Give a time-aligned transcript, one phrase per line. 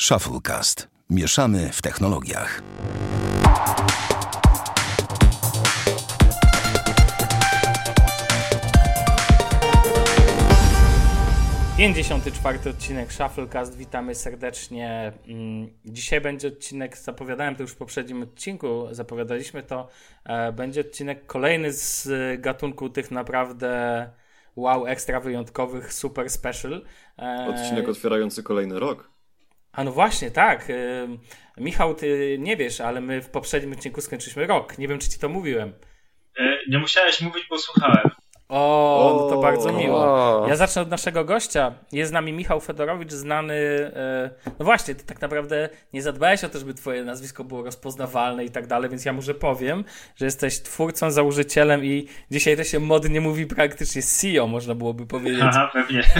[0.00, 0.88] Shufflecast.
[1.10, 2.62] Mieszamy w technologiach.
[11.78, 13.76] Pięćdziesiąty czwarty odcinek Shufflecast.
[13.76, 15.12] Witamy serdecznie.
[15.28, 19.88] Mm, Dzisiaj będzie odcinek, zapowiadałem to już w poprzednim odcinku, zapowiadaliśmy to.
[20.24, 22.08] e, Będzie odcinek kolejny z
[22.40, 23.70] gatunku tych naprawdę
[24.56, 26.82] wow, ekstra wyjątkowych, super special.
[27.18, 29.15] E, Odcinek otwierający kolejny rok.
[29.76, 30.70] A no właśnie, tak.
[30.70, 31.18] Ym,
[31.56, 34.78] Michał, ty nie wiesz, ale my w poprzednim odcinku skończyliśmy rok.
[34.78, 35.72] Nie wiem, czy ci to mówiłem.
[36.38, 38.10] E, Nie musiałeś mówić, bo słuchałem.
[38.48, 39.42] O, no to O.
[39.42, 40.44] bardzo miło.
[40.48, 41.72] Ja zacznę od naszego gościa.
[41.92, 43.54] Jest z nami Michał Fedorowicz, znany.
[43.96, 48.44] e, No właśnie, ty tak naprawdę nie zadbałeś o to, żeby twoje nazwisko było rozpoznawalne
[48.44, 49.84] i tak dalej, więc ja może powiem,
[50.16, 55.42] że jesteś twórcą, założycielem i dzisiaj to się modnie mówi praktycznie CEO, można byłoby powiedzieć.
[55.42, 56.02] Aha, pewnie.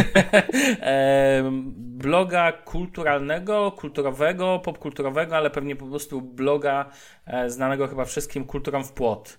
[1.98, 6.90] Bloga kulturalnego, kulturowego, popkulturowego, ale pewnie po prostu bloga
[7.26, 9.38] e, znanego chyba wszystkim kulturą w płot.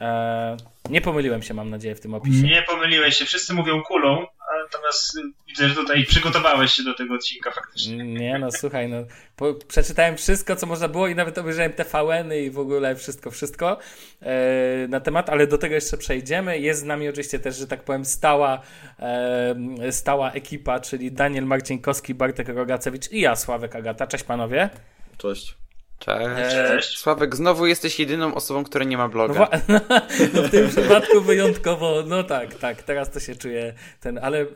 [0.00, 0.56] E,
[0.90, 2.42] nie pomyliłem się, mam nadzieję, w tym opisie.
[2.42, 3.24] Nie pomyliłeś się.
[3.24, 4.26] Wszyscy mówią kulą,
[4.64, 7.96] natomiast y, widzę, że tutaj przygotowałeś się do tego odcinka faktycznie.
[8.04, 8.96] Nie, no słuchaj, no,
[9.36, 13.78] po, przeczytałem wszystko, co można było i nawet obejrzałem TVN-y i w ogóle wszystko, wszystko
[14.22, 16.58] e, na temat, ale do tego jeszcze przejdziemy.
[16.58, 18.62] Jest z nami oczywiście też, że tak powiem, stała,
[18.98, 24.06] e, stała ekipa, czyli Daniel Marcinkowski, Bartek Rogacewicz i ja, Sławek Agata.
[24.06, 24.70] Cześć panowie.
[25.18, 25.63] Cześć.
[26.04, 26.54] Cześć.
[26.56, 26.98] Cześć.
[26.98, 29.34] Sławek, znowu jesteś jedyną osobą, która nie ma No, bloga.
[29.34, 29.50] wa-
[30.34, 34.46] no w tym przypadku wyjątkowo, no tak, tak, teraz to się czuje ten, ale,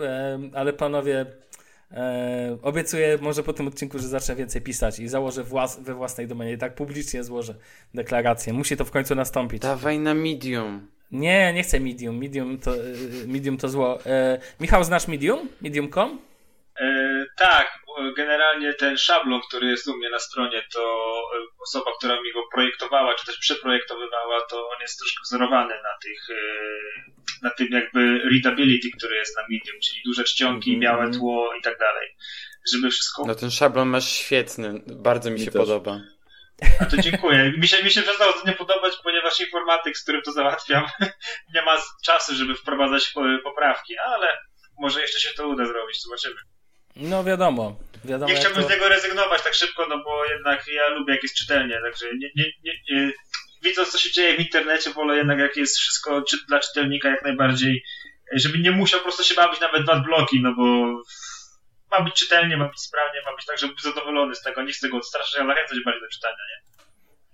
[0.55, 1.27] ale panowie,
[1.93, 6.27] e, obiecuję może po tym odcinku, że zacznę więcej pisać i założę włas, we własnej
[6.27, 7.55] domenie, tak publicznie złożę
[7.95, 8.53] deklarację.
[8.53, 9.63] Musi to w końcu nastąpić.
[9.63, 10.89] Dawaj na medium.
[11.11, 12.73] Nie, nie chcę Medium, Medium to,
[13.27, 13.99] medium to zło.
[14.07, 15.49] E, Michał, znasz Medium?
[15.61, 16.19] Medium.com?
[16.81, 17.67] E, tak,
[18.17, 20.81] generalnie ten szablon, który jest u mnie na stronie, to
[21.35, 25.99] e, osoba, która mi go projektowała, czy też przeprojektowywała, to on jest troszkę wzorowany na
[26.03, 26.43] tych, e,
[27.43, 30.81] na tym jakby readability, który jest na Medium, czyli duże czcionki, Mhm.
[30.81, 32.09] białe tło i tak dalej.
[32.73, 34.83] Żeby wszystko No ten szablon masz świetny.
[34.87, 35.61] Bardzo mi, Mi się też.
[35.61, 36.01] podoba.
[36.81, 37.53] A to dziękuję.
[37.59, 40.87] Mi się, mi się przestało to nie podobać, ponieważ informatyk, z którym to załatwiam,
[41.55, 44.39] nie ma czasu, żeby wprowadzać po- poprawki, ale
[44.81, 46.37] może jeszcze się to uda zrobić, zobaczymy.
[46.99, 48.69] No wiadomo, wiadomo Nie chciałbym to...
[48.69, 52.31] z niego rezygnować tak szybko, no bo jednak ja lubię jak jest czytelnie, także nie,
[52.37, 53.13] nie, nie, nie,
[53.63, 57.23] widząc co się dzieje w internecie, wolę jednak jak jest wszystko czy, dla czytelnika jak
[57.23, 57.85] najbardziej,
[58.33, 60.65] żeby nie musiał po prostu się bawić nawet dwa bloki, no bo
[61.91, 64.73] ma być czytelnie, ma być sprawnie, ma być tak, żeby być zadowolony z tego, nie
[64.73, 66.69] chcę go odstraszać, a zachęcać bardziej do czytania, nie?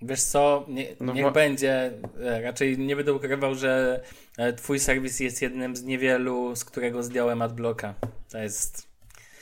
[0.08, 1.92] Wiesz co, nie, No niech będzie,
[2.24, 4.00] e, raczej nie będę ukrywał, że
[4.38, 7.94] e, twój serwis jest jednym z niewielu, z którego zdjąłem adblocka.
[8.32, 8.93] To jest...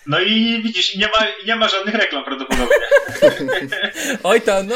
[0.06, 2.76] No i widzisz, nie ma, nie ma żadnych reklam prawdopodobnie.
[4.22, 4.74] Oj to, no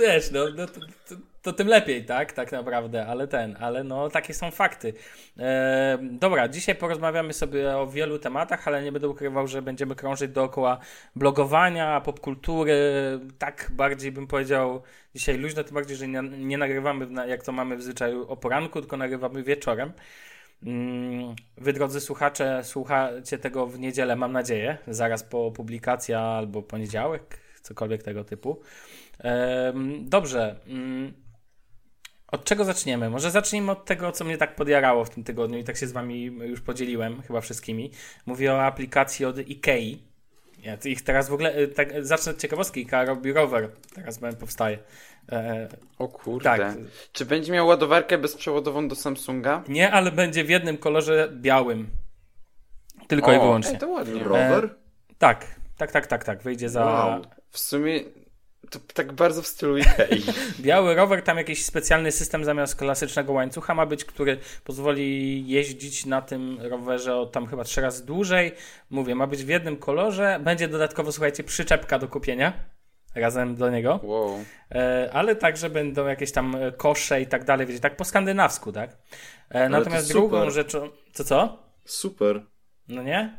[0.00, 2.32] wiesz, no, no to, to, to tym lepiej, tak?
[2.32, 4.94] Tak naprawdę, ale ten, ale no takie są fakty.
[5.38, 10.30] E, dobra, dzisiaj porozmawiamy sobie o wielu tematach, ale nie będę ukrywał, że będziemy krążyć
[10.30, 10.78] dookoła
[11.16, 12.80] blogowania, popkultury,
[13.38, 14.82] tak bardziej bym powiedział
[15.14, 18.36] dzisiaj luźno, tym bardziej, że nie, nie nagrywamy na, jak to mamy w zwyczaju o
[18.36, 19.92] poranku, tylko nagrywamy wieczorem.
[20.62, 27.38] Mm, Wy, drodzy słuchacze, słuchacie tego w niedzielę, mam nadzieję, zaraz po publikacji albo poniedziałek,
[27.62, 28.60] cokolwiek tego typu.
[30.00, 30.60] Dobrze.
[30.66, 31.12] mm,
[32.28, 33.10] Od czego zaczniemy?
[33.10, 35.92] Może zacznijmy od tego, co mnie tak podjarało w tym tygodniu i tak się z
[35.92, 37.90] wami już podzieliłem, chyba wszystkimi.
[38.26, 40.05] Mówię o aplikacji od Ikei.
[40.66, 42.86] Ja ich teraz w ogóle, e, tak, zacznę od ciekawostki.
[43.06, 44.78] Robi rower, teraz powstaje.
[45.32, 45.68] E,
[45.98, 46.44] O kurde.
[46.44, 46.74] Tak.
[47.12, 49.62] Czy będzie miał ładowarkę bezprzewodową do Samsunga?
[49.68, 51.88] nie, ale będzie w jednym kolorze białym.
[53.08, 53.72] Tylko i O, wyłącznie.
[53.72, 54.24] Ej, to ładnie.
[54.24, 54.74] Rower?
[55.18, 56.42] Tak, tak, tak, tak, tak.
[56.42, 57.22] Wyjdzie za Wow.
[57.50, 58.00] W sumie
[58.70, 60.22] to tak bardzo w stylu Ikei.
[60.60, 61.22] biały rower.
[61.22, 67.16] Tam jakiś specjalny system zamiast klasycznego łańcucha ma być, który pozwoli jeździć na tym rowerze
[67.16, 68.52] o tam chyba trzy razy dłużej.
[68.90, 70.40] Mówię, ma być w jednym kolorze.
[70.44, 72.52] Będzie dodatkowo, słuchajcie, przyczepka do kupienia
[73.14, 74.00] razem do niego.
[74.02, 74.44] Wow.
[74.74, 78.90] E, ale także będą jakieś tam kosze i tak dalej, wiecie, tak po skandynawsku, tak?
[79.50, 80.90] E, natomiast to drugą rzeczą...
[81.12, 81.62] Co, co?
[81.84, 82.42] Super.
[82.88, 83.38] No nie?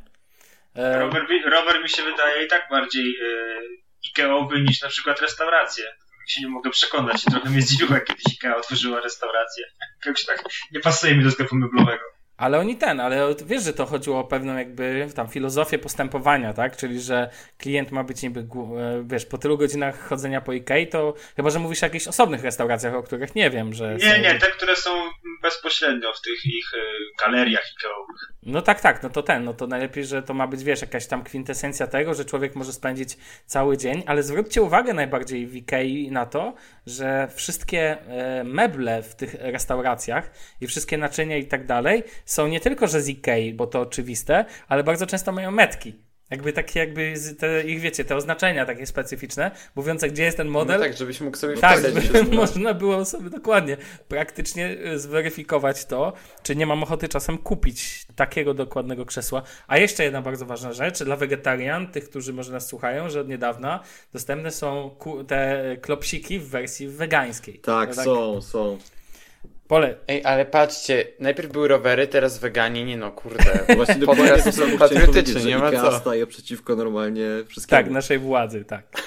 [0.76, 3.60] E, Rower, mi- rower mi się wydaje i tak bardziej e,
[4.18, 5.86] Ikeowy niż na przykład restauracje.
[6.28, 7.24] Się nie mogę przekonać.
[7.24, 9.66] Trochę mnie zdziwiło, jak kiedyś Ikea otworzyła restaurację.
[10.06, 12.04] Jakoś tak nie pasuje mi do sklepu meblowego.
[12.38, 16.78] Ale oni ten, ale wiesz, że to chodziło o pewną jakby tam filozofię postępowania, tak?
[16.78, 18.46] Czyli, że klient ma być niby, e,
[19.06, 22.94] wiesz, po tylu godzinach chodzenia po Ikei, to chyba, że mówisz o jakichś osobnych restauracjach,
[22.94, 24.22] o których nie wiem, że Nie, są...
[24.22, 24.90] nie, te, które są
[25.48, 26.78] bezpośrednio w tych ich y,
[27.26, 28.22] galeriach Ikeowych.
[28.44, 31.08] No tak, tak, no to ten, no to najlepiej, że to ma być, wiesz, jakaś
[31.08, 36.12] tam kwintesencja tego, że człowiek może spędzić cały dzień, ale zwróćcie uwagę najbardziej w Ikei
[36.12, 36.54] na to,
[36.86, 42.60] że wszystkie e, meble w tych restauracjach i wszystkie naczynia i tak dalej są nie
[42.60, 46.07] tylko, że z Ikei, bo to oczywiste, ale bardzo często mają metki.
[46.30, 50.80] Jakby takie, jakby te, ich wiecie, te oznaczenia takie specyficzne, mówiące, gdzie jest ten model.
[50.80, 53.78] No tak, żebyś mógł sobie Tak, żeby można było sobie dokładnie
[54.08, 56.14] praktycznie y, zweryfikować to,
[56.44, 59.44] czy nie mam ochoty czasem kupić takiego dokładnego krzesła.
[59.68, 63.28] A jeszcze jedna bardzo ważna rzecz, dla wegetarian, tych, którzy może nas słuchają, że od
[63.28, 63.80] niedawna
[64.14, 64.96] dostępne są
[65.28, 67.60] te klopsiki w wersji wegańskiej.
[67.60, 68.78] Tak, No są, są.
[69.68, 73.60] Pole, Ej, ale patrzcie, najpierw były rowery, teraz weganie, nie no, kurde.
[73.76, 76.00] Właśnie dokładnie to samo patriotyczny, nie ma co.
[76.00, 77.84] staje przeciwko normalnie wszystkiemu.
[77.84, 78.84] tak, naszej władzy, tak.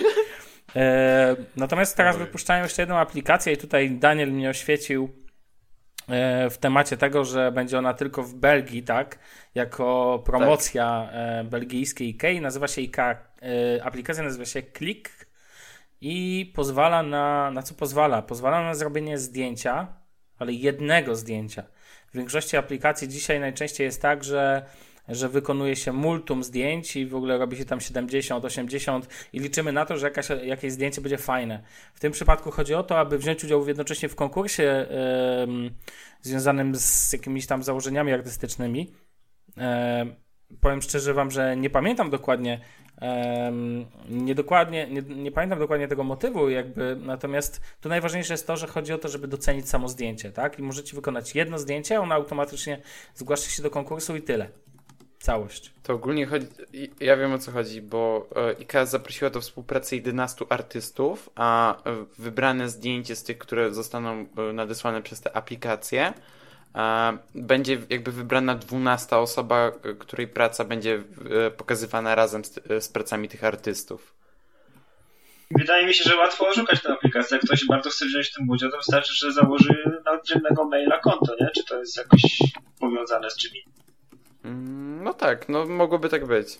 [0.77, 5.11] E, natomiast teraz wypuszczają jeszcze jedną aplikację i tutaj Daniel mnie oświecił
[6.09, 9.19] e, w temacie tego, że będzie ona tylko w Belgii, tak?
[9.55, 12.41] Jako promocja e, belgijskiej IKEA.
[12.41, 15.11] Nazywa się IKEA, e, aplikacja nazywa się Click
[16.01, 18.23] i pozwala na, na co pozwala?
[18.23, 20.00] Pozwala na zrobienie zdjęcia,
[20.41, 21.63] ale jednego zdjęcia.
[22.13, 24.63] W większości aplikacji dzisiaj najczęściej jest tak, że
[25.11, 29.73] że wykonuje się multum zdjęć i w ogóle robi się tam 70, 80 i liczymy
[29.73, 31.63] na to, że jakaś, jakieś zdjęcie będzie fajne.
[31.95, 34.87] W tym przypadku chodzi o to, aby wziąć udział jednocześnie w konkursie
[35.43, 35.71] em,
[36.23, 38.93] związanym z jakimiś tam założeniami artystycznymi.
[39.57, 40.15] Em,
[40.61, 42.61] powiem szczerze wam, że nie pamiętam dokładnie
[43.01, 48.57] em, nie, dokładnie, nie, nie pamiętam dokładnie tego motywu, jakby, natomiast tu najważniejsze jest to,
[48.57, 50.59] że chodzi o to, żeby docenić samo zdjęcie, tak?
[50.59, 52.81] I możecie wykonać jedno zdjęcie, ono automatycznie
[53.15, 54.49] zgłasza się do konkursu i tyle.
[55.19, 55.73] Całość.
[55.83, 56.47] To ogólnie chodzi,
[57.01, 62.05] ja wiem o co chodzi, bo e, IKEA zaprosiła do współpracy 11 artystów, a e,
[62.19, 66.13] wybrane zdjęcie z tych, które zostaną e, nadesłane przez te aplikacje, e,
[67.35, 71.03] będzie jakby wybrana 12 osoba, e, której praca będzie
[71.47, 74.15] e, pokazywana razem z, e, z pracami tych artystów.
[75.51, 77.37] Wydaje mi się, że łatwo oszukać tę aplikację.
[77.37, 80.99] Jak ktoś bardzo chce wziąć w tym udział, to wystarczy, że założy na oddzielnego maila
[80.99, 81.51] konto, nie?
[81.51, 82.23] Czy to jest jakoś
[82.81, 83.65] powiązane z czymś?
[84.45, 86.59] Mm, No tak, no mogłoby tak być.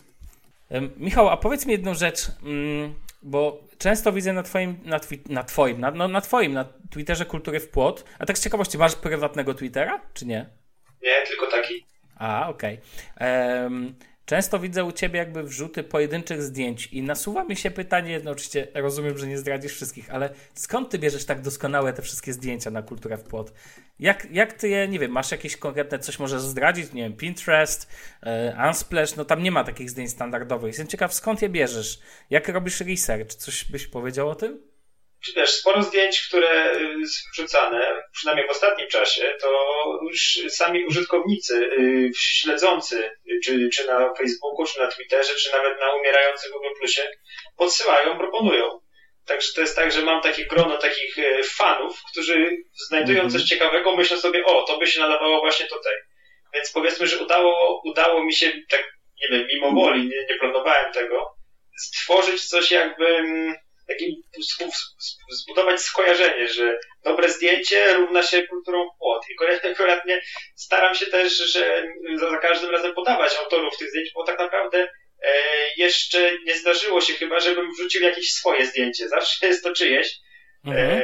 [0.97, 5.43] Michał, a powiedz mi jedną rzecz, mm, bo często widzę na twoim, na, twi- na
[5.45, 8.97] twoim, na, no, na twoim, na Twitterze Kultury w Płot, a tak z ciekawości, masz
[8.97, 10.47] prywatnego Twittera, czy nie?
[11.03, 11.87] Nie, tylko taki.
[12.17, 12.81] A, okej.
[13.17, 13.95] Em,
[14.31, 18.69] Często widzę u ciebie jakby wrzuty pojedynczych zdjęć i nasuwa mi się pytanie, no oczywiście
[18.75, 22.83] rozumiem, że nie zdradzisz wszystkich, ale skąd ty bierzesz tak doskonałe te wszystkie zdjęcia na
[22.83, 23.53] kulturę w płot?
[23.99, 27.89] Jak, jak ty je, nie wiem, masz jakieś konkretne, coś możesz zdradzić, nie wiem, Pinterest,
[28.23, 30.69] e, Unsplash, no tam nie ma takich zdjęć standardowych.
[30.69, 32.01] Jestem ciekaw, skąd je bierzesz?
[32.31, 33.35] Jak robisz research?
[33.35, 34.70] Coś byś powiedział o tym?
[35.25, 39.51] Czy też sporo zdjęć, które y, są wrzucane, przynajmniej w ostatnim czasie, to
[40.11, 45.81] już sami użytkownicy y, śledzący, y, czy, czy na Facebooku, czy na Twitterze, czy nawet
[45.81, 47.11] na umierającym Google Plusie,
[47.57, 48.81] podsyłają, proponują.
[49.27, 52.57] Także to jest tak, że mam takie grono takich y, fanów, którzy
[52.89, 53.31] znajdują Mhm.
[53.31, 55.93] coś ciekawego, myślą sobie, o, to by się nadawało właśnie tutaj.
[56.55, 58.85] Więc powiedzmy, że udało, udało mi się, tak,
[59.23, 61.35] nie wiem, mimo woli, nie, nie planowałem tego,
[61.79, 63.55] stworzyć coś jakby, mm,
[63.91, 64.15] takim,
[65.31, 69.23] zbudować skojarzenie, że dobre zdjęcie równa się kulturą płot.
[69.31, 70.21] I akurat- akuratnie
[70.55, 74.89] staram się też, że za, za każdym razem podawać autorów tych zdjęć, bo tak naprawdę
[75.23, 75.33] e,
[75.77, 79.09] jeszcze nie zdarzyło się chyba, żebym wrzucił jakieś swoje zdjęcie.
[79.09, 80.17] Zawsze jest to czyjeś.
[80.65, 80.91] Mhm.
[80.91, 81.03] E,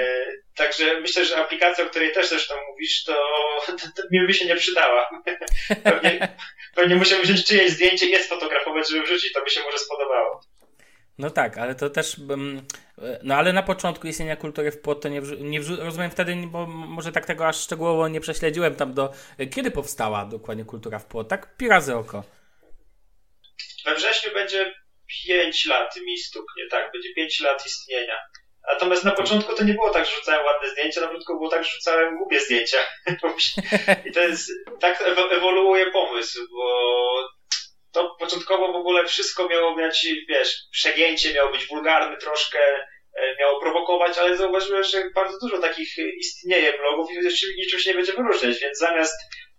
[0.56, 3.14] także myślę, że aplikacja, o której też zresztą mówisz, to,
[3.66, 5.10] to, to mi by się nie przydała.
[5.84, 6.28] pewnie,
[6.74, 10.40] pewnie muszę wziąć czyjeś zdjęcie, je sfotografować, żeby wrzucić, to by się może spodobało.
[11.18, 12.16] No tak, ale to też.
[13.22, 17.12] No ale na początku istnienia kultury w płot to nie, nie rozumiem wtedy, bo może
[17.12, 19.12] tak tego aż szczegółowo nie prześledziłem tam do.
[19.54, 21.28] Kiedy powstała dokładnie kultura w płot?
[21.28, 22.24] Tak pi razy oko.
[23.84, 24.74] We wrześniu będzie
[25.26, 28.18] 5 lat mi stuknie, tak, będzie 5 lat istnienia.
[28.72, 31.64] Natomiast na początku to nie było tak, że rzucałem ładne zdjęcia, na początku było tak,
[31.64, 32.78] że rzucałem głupie zdjęcia.
[34.06, 37.28] I to jest, tak ewo- ewoluuje pomysł, bo
[37.96, 42.58] to początkowo w ogóle wszystko miało mieć, wiesz, przegięcie, miało być wulgarny troszkę,
[43.14, 45.88] e, miało prowokować, ale zauważyłem, że bardzo dużo takich
[46.18, 47.18] istnieje blogów i
[47.56, 49.14] niczym się nie będzie wyróżniać, więc zamiast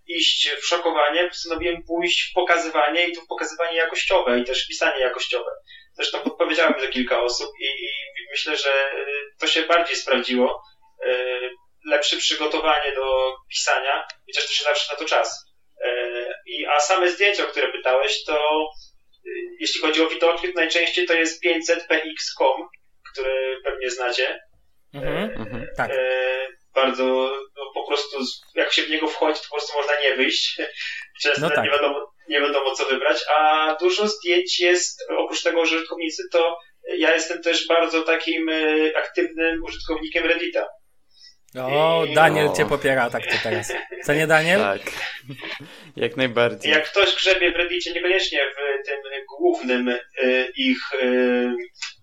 [0.07, 4.99] iść w szokowanie, postanowiłem pójść w pokazywanie i to w pokazywanie jakościowe i też pisanie
[4.99, 5.51] jakościowe.
[5.93, 9.05] Zresztą podpowiedziałem za kilka osób i, i myślę, że y,
[9.39, 10.61] to się bardziej sprawdziło.
[11.05, 11.49] Y,
[11.85, 15.47] Lepsze przygotowanie do pisania, chociaż też zawsze na to czas.
[16.57, 18.67] I, a same zdjęcia, o które pytałeś, to
[19.25, 22.67] y, jeśli chodzi o widoki, to najczęściej to jest 500px.com,
[23.11, 24.39] który pewnie znacie.
[24.93, 25.31] Mhm.
[25.31, 25.67] Mhm.
[25.77, 25.91] Tak.
[25.91, 27.05] E, bardzo
[27.57, 28.17] no, po prostu
[28.55, 30.57] jak się w niego wchodzi, to po prostu można nie wyjść.
[31.23, 31.65] Często no tak.
[31.65, 36.57] nie, wiadomo, nie wiadomo co wybrać, a dużo zdjęć jest, oprócz tego użytkownicy, to
[36.97, 38.49] ja jestem też bardzo takim
[38.95, 40.67] aktywnym użytkownikiem Reddita.
[41.55, 42.53] O, Daniel o.
[42.53, 43.73] cię popiera tak to teraz.
[44.03, 44.59] Co nie Daniel?
[44.59, 44.81] Tak.
[45.95, 46.71] Jak najbardziej.
[46.71, 48.97] Jak ktoś grzebie w Reddicie, niekoniecznie w tym
[49.37, 51.51] głównym y, ich, y,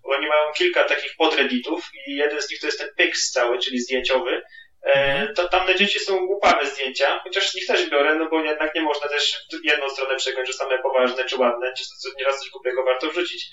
[0.03, 3.79] oni mają kilka takich podredditów i jeden z nich to jest ten Pix cały, czyli
[3.79, 4.41] zdjęciowy.
[4.85, 8.43] E, to tam na dzieci są głupawe zdjęcia, chociaż z nich też biorę, no bo
[8.43, 11.83] jednak nie można też w jedną stronę przegrać, że same poważne czy ładne, czy
[12.17, 13.45] nieraz coś głupiego warto wrzucić.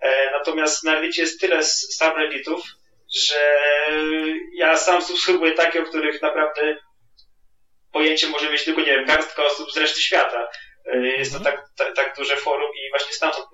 [0.00, 2.62] E, natomiast na Reddicie jest tyle subredditów,
[3.16, 3.56] że
[4.54, 6.76] ja sam subskrybuję takie, o których naprawdę
[7.92, 10.48] pojęcie może mieć tylko, nie wiem, garstka osób z reszty świata.
[10.92, 11.56] E, jest to mhm.
[11.56, 13.46] tak, tak, tak duże forum i właśnie stamtąd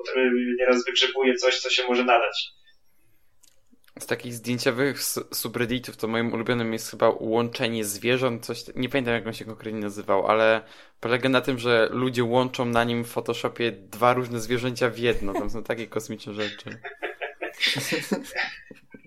[0.59, 2.53] nieraz wygrzebuję coś, co się może nadać.
[3.99, 5.03] Z takich zdjęciowych
[5.33, 9.81] subredditów to moim ulubionym jest chyba łączenie zwierząt, coś, nie pamiętam jak on się konkretnie
[9.81, 10.61] nazywał, ale
[11.01, 15.33] polega na tym, że ludzie łączą na nim w Photoshopie dwa różne zwierzęcia w jedno.
[15.33, 16.71] Tam są takie kosmiczne rzeczy.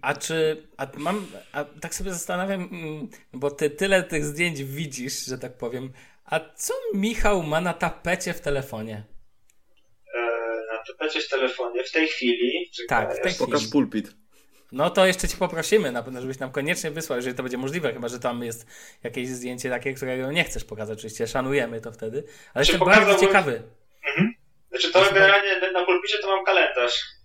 [0.06, 5.26] A czy, a mam, a tak sobie zastanawiam, mm, bo ty tyle tych zdjęć widzisz,
[5.26, 5.94] że tak powiem,
[6.26, 9.04] a co Michał ma na tapecie w telefonie?
[10.16, 10.22] E,
[10.74, 12.72] na tapecie w telefonie w tej chwili.
[12.88, 13.52] Tak, w tej chwili.
[13.52, 14.12] Pokaż pulpit.
[14.72, 17.94] No to jeszcze ci poprosimy, na pewno, żebyś nam koniecznie wysłał, jeżeli to będzie możliwe,
[17.94, 18.68] chyba że tam jest
[19.04, 21.00] jakieś zdjęcie takie, którego nie chcesz pokazać.
[21.00, 23.64] Oczywiście szanujemy to wtedy, ale znaczy, jestem bardzo ciekawy.
[24.08, 24.34] Mhm.
[24.70, 27.25] Znaczy to generalnie na pulpicie to mam kalendarz.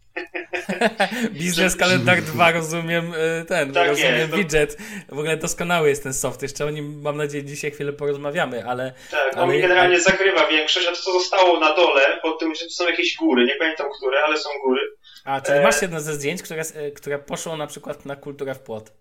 [1.40, 4.76] Biznes Kalendar 2 rozumiem e, ten, tak rozumiem jest, widget.
[5.08, 6.42] W ogóle doskonały jest ten soft.
[6.42, 8.92] Jeszcze o nim mam nadzieję dzisiaj chwilę porozmawiamy, ale...
[9.10, 9.42] Tak, ale...
[9.42, 13.16] on mi generalnie zakrywa większość, a to co zostało na dole, pod tym, są jakieś
[13.16, 14.80] góry, nie pamiętam które, ale są góry.
[15.24, 15.62] A, czyli e...
[15.62, 18.92] masz jedno ze zdjęć, które, e, które poszło na przykład na kulturę w płot?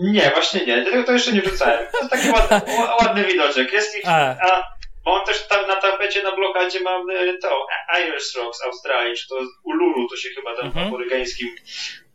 [0.00, 0.82] Nie, właśnie nie.
[0.82, 1.86] Dlatego to jeszcze nie wrzucałem.
[2.00, 2.60] To taki ładny,
[3.02, 3.72] ładny widoczek.
[3.72, 4.08] Jest ich...
[4.08, 4.36] A.
[4.40, 4.77] a
[5.12, 7.66] on też tam na tapecie, na blokadzie mam e, to
[8.00, 9.34] Irish Rock z Australii, czy to
[9.64, 10.86] Uluru, to się chyba tam mhm.
[10.86, 11.48] aborygańskim.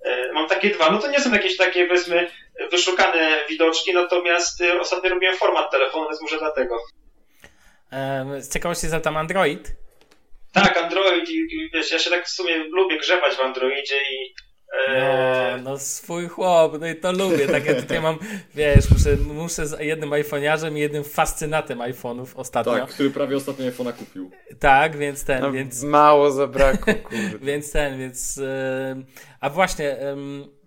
[0.05, 0.91] E, mam takie dwa.
[0.91, 2.31] No to nie są jakieś takie, powiedzmy,
[2.71, 6.79] wyszukane widoczki, natomiast e, ostatnio robiłem format telefonu, więc może dlatego.
[8.39, 9.71] Z ciekawości za tam Android?
[10.53, 14.33] Tak, Android i wiesz, ja się tak w sumie lubię grzebać w Androidzie i
[14.87, 17.47] no, no swój chłop, no i to lubię.
[17.47, 18.17] Tak ja tutaj mam,
[18.55, 22.73] wiesz, muszę, muszę z jednym iPhone'iarzem i jednym fascynatem iPhone'ów ostatnio.
[22.73, 24.31] Tak, który prawie ostatnio iPhone'a kupił.
[24.59, 25.83] Tak, więc ten, no, więc...
[25.83, 27.39] Mało zabrakło, kurde.
[27.51, 28.37] więc ten, więc...
[28.37, 28.45] Yy...
[29.39, 29.85] A właśnie...
[29.85, 30.63] Yy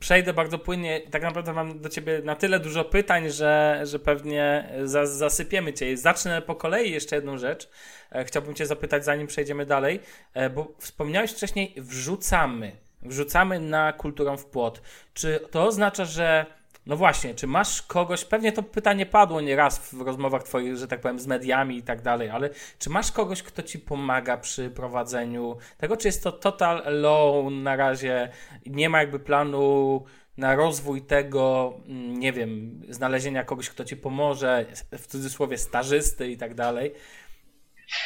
[0.00, 1.00] przejdę bardzo płynnie.
[1.00, 4.72] Tak naprawdę mam do ciebie na tyle dużo pytań, że, że pewnie
[5.04, 5.96] zasypiemy cię.
[5.96, 7.70] Zacznę po kolei jeszcze jedną rzecz.
[8.12, 10.00] E, chciałbym cię zapytać, zanim przejdziemy dalej,
[10.34, 14.82] e, bo wspomniałeś wcześniej, wrzucamy wrzucamy na kulturę w płot.
[15.14, 16.46] Czy to oznacza, że
[16.86, 21.00] no właśnie, czy masz kogoś, pewnie to pytanie padło nieraz w rozmowach twoich, że tak
[21.00, 25.56] powiem, z mediami i tak dalej, ale czy masz kogoś, kto ci pomaga przy prowadzeniu
[25.78, 28.28] tego, czy jest to total alone na razie,
[28.66, 30.04] nie ma jakby planu
[30.36, 36.36] na rozwój tego, mm, nie wiem, znalezienia kogoś, kto ci pomoże, w cudzysłowie stażysty i
[36.36, 36.94] tak dalej.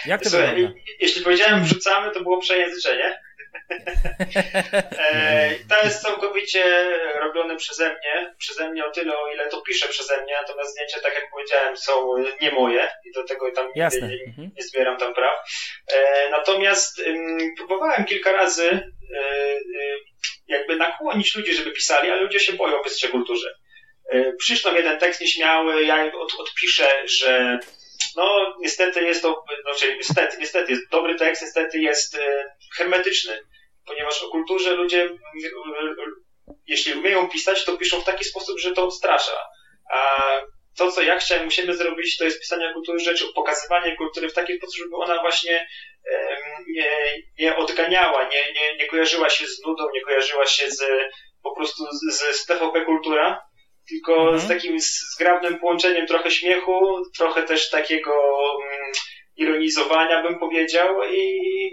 [0.06, 0.78] Jak to wygląda?
[1.00, 3.18] Jeśli powiedziałem wrzucamy, to było przejęzyczenie.
[4.98, 6.64] E, to jest całkowicie
[7.20, 11.00] robione przeze mnie, przeze mnie o tyle, o ile to piszę przeze mnie, natomiast zdjęcia,
[11.00, 14.50] tak jak powiedziałem, są nie moje i do tego tam nie, mhm.
[14.56, 15.38] nie zbieram tam praw.
[15.94, 17.02] E, natomiast
[17.56, 18.82] próbowałem kilka razy e,
[20.48, 23.54] jakby nakłonić ludzi, żeby pisali, ale ludzie się boją w kulturze.
[24.38, 27.58] Przyszło jeden tekst nieśmiały, ja od, odpiszę, że
[28.16, 32.18] no niestety jest to, znaczy niestety, niestety jest dobry tekst, niestety jest
[32.76, 33.38] hermetyczny,
[33.86, 35.10] ponieważ o kulturze ludzie,
[36.66, 39.38] jeśli umieją pisać, to piszą w taki sposób, że to odstrasza.
[39.92, 40.20] A
[40.78, 44.56] to, co ja chciałem, musimy zrobić, to jest pisanie kultury rzeczy, pokazywanie kultury w taki
[44.56, 45.66] sposób, żeby ona właśnie
[46.68, 46.90] nie,
[47.38, 50.84] nie odganiała, nie, nie, nie kojarzyła się z nudą, nie kojarzyła się z
[51.42, 53.42] po prostu z, z TVP Kultura,
[53.88, 54.40] tylko mhm.
[54.40, 54.80] z takim
[55.14, 58.12] zgrabnym połączeniem trochę śmiechu, trochę też takiego
[58.62, 58.92] mm,
[59.36, 61.70] ironizowania, bym powiedział, i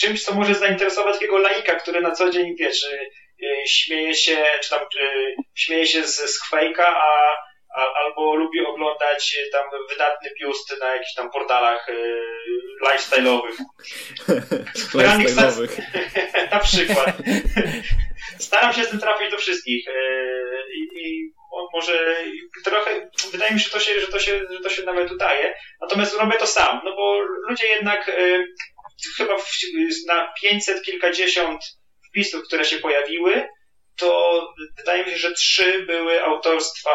[0.00, 3.10] czymś, co może zainteresować takiego laika, który na co dzień, wiesz, y,
[3.42, 7.36] y, śmieje się, czy tam y, śmieje się z, z Quake'a, a,
[7.74, 12.22] a, albo lubi oglądać tam wydatny biust na jakichś tam portalach y,
[12.86, 13.56] lifestyle'owych.
[14.94, 15.80] lifestyle'owych.
[16.52, 17.16] na przykład.
[18.38, 19.86] Staram się z tym trafić do wszystkich.
[20.74, 21.32] I, i
[21.72, 22.16] może
[22.64, 25.54] trochę, wydaje mi się, że to się, że to się, że to się nawet udaje.
[25.80, 28.10] Natomiast robię to sam, no bo ludzie jednak
[29.16, 29.38] chyba
[30.06, 31.60] na 500 kilkadziesiąt
[32.08, 33.48] wpisów, które się pojawiły,
[33.96, 34.40] to
[34.76, 36.90] wydaje mi się, że trzy były autorstwa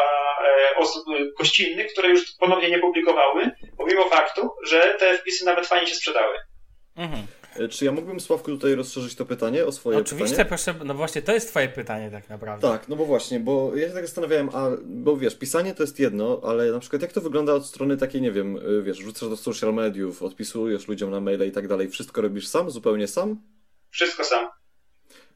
[0.46, 1.04] e, osób
[1.38, 6.36] gościnnych, które już ponownie nie publikowały, pomimo faktu, że te wpisy nawet fajnie się sprzedały.
[6.96, 7.26] Mhm.
[7.60, 10.48] E, Czy ja mógłbym, Sławku, tutaj rozszerzyć to pytanie o swoje Oczywiście, pytanie?
[10.48, 12.68] proszę, no właśnie to jest twoje pytanie tak naprawdę.
[12.68, 15.98] Tak, no bo właśnie, bo ja się tak zastanawiałem, a, bo wiesz, pisanie to jest
[16.00, 19.28] jedno, ale na przykład jak to wygląda od strony takiej, nie wiem, y, wiesz, wrzucasz
[19.28, 23.36] do social mediów, odpisujesz ludziom na maile i tak dalej, wszystko robisz sam, zupełnie sam?
[23.90, 24.48] Wszystko sam.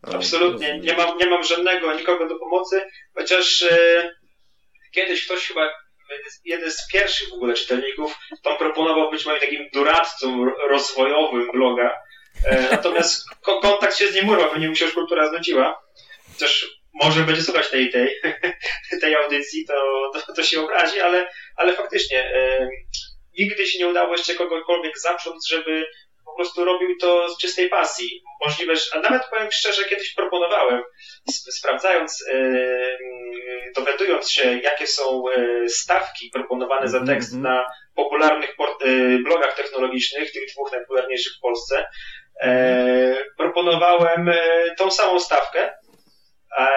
[0.03, 0.79] A, Absolutnie.
[0.81, 2.81] Nie mam, nie mam żadnego, nikogo do pomocy,
[3.15, 4.11] chociaż e,
[4.93, 5.69] kiedyś ktoś chyba,
[6.45, 11.93] jeden z pierwszych w ogóle czytelników, tam proponował być moim takim doradcą ro- rozwojowym bloga.
[12.45, 15.83] E, natomiast ko- kontakt się z nim urwał, pewnie mu się już kultura znudziła.
[16.33, 18.09] Chociaż może będzie słuchać tej, tej,
[19.03, 22.69] tej audycji, to, to, to się obrazi, ale, ale faktycznie e,
[23.39, 25.87] nigdy się nie udało jeszcze kogokolwiek zaprząc, żeby
[26.25, 28.23] po prostu robił to z czystej pasji.
[28.45, 30.83] Możliwe, że, a nawet powiem szczerze, kiedyś proponowałem,
[31.37, 35.25] sp- sprawdzając, e, mm, dowiadując się, jakie są
[35.69, 37.43] stawki proponowane za tekst Mhm.
[37.43, 38.57] na popularnych
[39.25, 41.87] blogach technologicznych, tych dwóch najpopularniejszych w Polsce,
[43.37, 45.73] proponowałem e, tą samą stawkę,
[46.59, 46.69] e,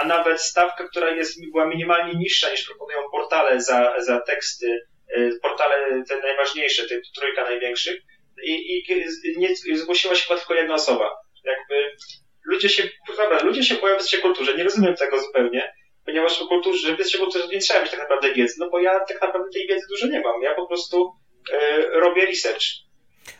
[0.00, 5.30] a nawet stawkę, która jest, była minimalnie niższa niż proponują portale za, za teksty, e,
[5.42, 7.96] portale te najważniejsze, te trójka największych
[8.42, 11.10] i, i nie, zgłosiła się chyba tylko jedna osoba.
[11.44, 11.96] Jakby
[12.44, 12.82] ludzie się,
[13.16, 15.72] dobra, ludzie się boją wyższej kulturze, nie rozumiem tego zupełnie,
[16.04, 19.22] ponieważ o kulturze, wyższej kulturze nie trzeba mieć tak naprawdę wiedzy, no bo ja tak
[19.22, 21.12] naprawdę tej wiedzy dużo nie mam, ja po prostu
[21.52, 22.85] e, robię research.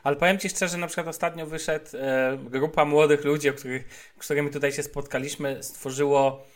[0.03, 4.51] Ale powiem Ci szczerze, na przykład ostatnio wyszedł e, grupa młodych ludzi, o których, którymi
[4.51, 6.47] tutaj się spotkaliśmy, stworzyło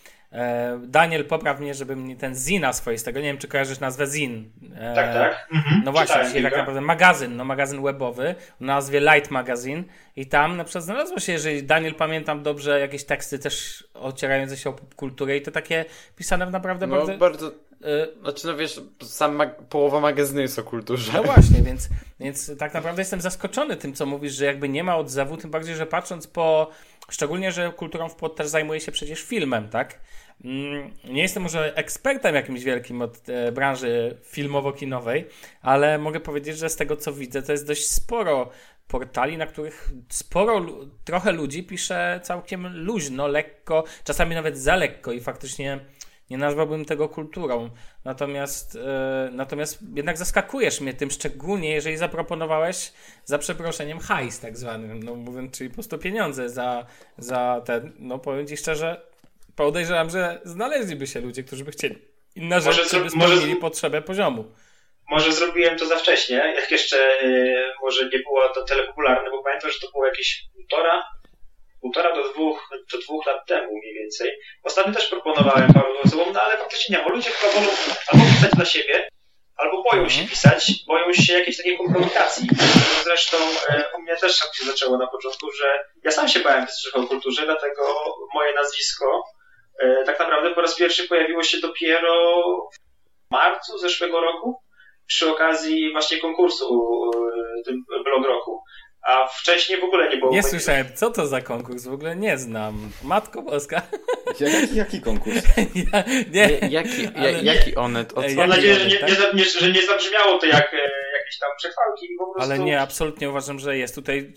[0.87, 4.51] Daniel, popraw mnie, żebym nie ten Zina swoistego, nie wiem czy kojarzysz nazwę Zin.
[4.77, 5.49] E, Tak, tak.
[5.55, 5.83] Mhm.
[5.85, 9.85] No właśnie, dzisiaj tak naprawdę magazyn, no magazyn webowy o nazwie Light Magazine
[10.17, 14.71] i tam na przykład znalazło się, jeżeli Daniel pamiętam dobrze, jakieś teksty też ocierające się
[14.71, 15.85] o popkulturę i to takie
[16.17, 17.19] pisane w naprawdę No bardzo...
[17.19, 17.47] bardzo...
[17.85, 21.13] e, Znaczy, no wiesz, sam mag- połowa magazynu jest o kulturze.
[21.15, 21.89] No właśnie, więc,
[22.21, 25.75] więc tak naprawdę jestem zaskoczony tym, co mówisz, że jakby nie ma odzewu, tym bardziej,
[25.77, 26.71] że patrząc po.
[27.11, 30.00] Szczególnie, że kulturą w pod też zajmuje się przecież filmem, tak?
[30.45, 35.25] Mm, Nie jestem może ekspertem jakimś wielkim od e, branży filmowo-kinowej,
[35.62, 38.51] ale mogę powiedzieć, że z tego co widzę, to jest dość sporo
[38.88, 40.66] portali, na których sporo,
[41.05, 45.81] trochę ludzi pisze całkiem luźno, lekko, czasami nawet za lekko i faktycznie
[46.31, 47.71] nie nazwałbym tego kulturą.
[48.05, 52.93] Natomiast, e, natomiast jednak zaskakujesz mnie tym, szczególnie jeżeli zaproponowałeś
[53.25, 56.87] za przeproszeniem hajs tak zwany, no mówiąc, czyli po prostu pieniądze za,
[57.19, 59.01] za ten, no powiem Ci szczerze,
[59.57, 61.99] podejrzewam, że znaleźliby się ludzie, którzy by chcieli
[62.37, 64.45] inna Może rzecz, żeby może spełnili z- potrzebę poziomu.
[65.11, 67.27] Może zrobiłem to za wcześnie, jak jeszcze e,
[67.83, 71.03] może nie było to tyle popularne, bo pamiętam, że to było jakieś półtora,
[71.81, 74.31] półtora do dwóch, do dwóch lat temu mniej więcej.
[74.62, 77.73] Ostatnio też proponowałem paru osobom, no ale faktycznie nie, bo ludzie chyba wolą
[78.12, 79.09] albo pisać dla siebie,
[79.57, 82.49] albo boją się pisać, boją się jakiejś takiej kompromitacji.
[83.05, 83.37] Zresztą
[83.69, 86.95] e, u mnie też tak się zaczęło na początku, że ja sam się bałem pisać
[86.95, 87.83] o kulturze, dlatego
[88.35, 89.25] moje nazwisko
[89.83, 92.43] e, tak naprawdę po raz pierwszy pojawiło się dopiero
[93.29, 94.62] w marcu zeszłego roku
[95.07, 96.90] przy okazji właśnie konkursu
[97.59, 98.62] e, tym blog roku.
[99.03, 100.33] A wcześniej w ogóle nie było.
[100.33, 102.91] Nie słyszałem, co to za konkurs, w ogóle nie znam.
[103.03, 103.83] Matko Boska.
[104.41, 105.37] Jaki, jaki konkurs?
[105.93, 108.13] ja, nie, Ja- Jaki, ja, jaki onet?
[108.37, 109.11] Mam nadzieję, że nie, tak?
[109.35, 110.77] nie, że nie zabrzmiało to jak e,
[111.19, 112.53] jakieś tam przechwałki, po prostu.
[112.53, 114.33] Ale nie, absolutnie uważam, że jest tutaj.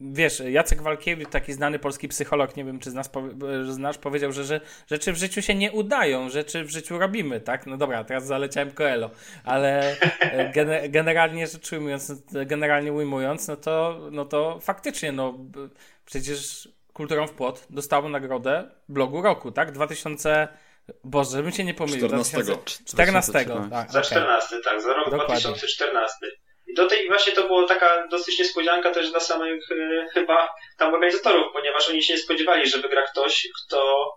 [0.00, 4.32] Wiesz, Jacek Walkiewicz, taki znany polski psycholog, nie wiem czy znasz, powie- że znasz powiedział,
[4.32, 7.66] że, że rzeczy w życiu się nie udają, rzeczy w życiu robimy, tak?
[7.66, 9.10] No dobra, teraz zaleciałem Coelho,
[9.44, 12.12] ale e, gene, generalnie rzecz ujmując,
[12.46, 15.38] generalnie ujmując, no to, no to faktycznie, no
[16.06, 19.72] przecież Kulturą w Płot dostało nagrodę blogu roku, tak?
[19.72, 20.48] 2000,
[21.04, 22.06] Boże, żebym się nie pomylił.
[22.06, 22.36] 14.
[22.36, 23.70] 2014, 2014.
[23.70, 24.10] tak, Za okej.
[24.10, 25.26] 14, tak, za rok Dokładnie.
[25.40, 26.16] 2014.
[26.78, 31.52] Do tej właśnie to była taka dosyć niespodzianka też dla samych e, chyba tam organizatorów,
[31.52, 34.10] ponieważ oni się nie spodziewali, że wygra ktoś, kto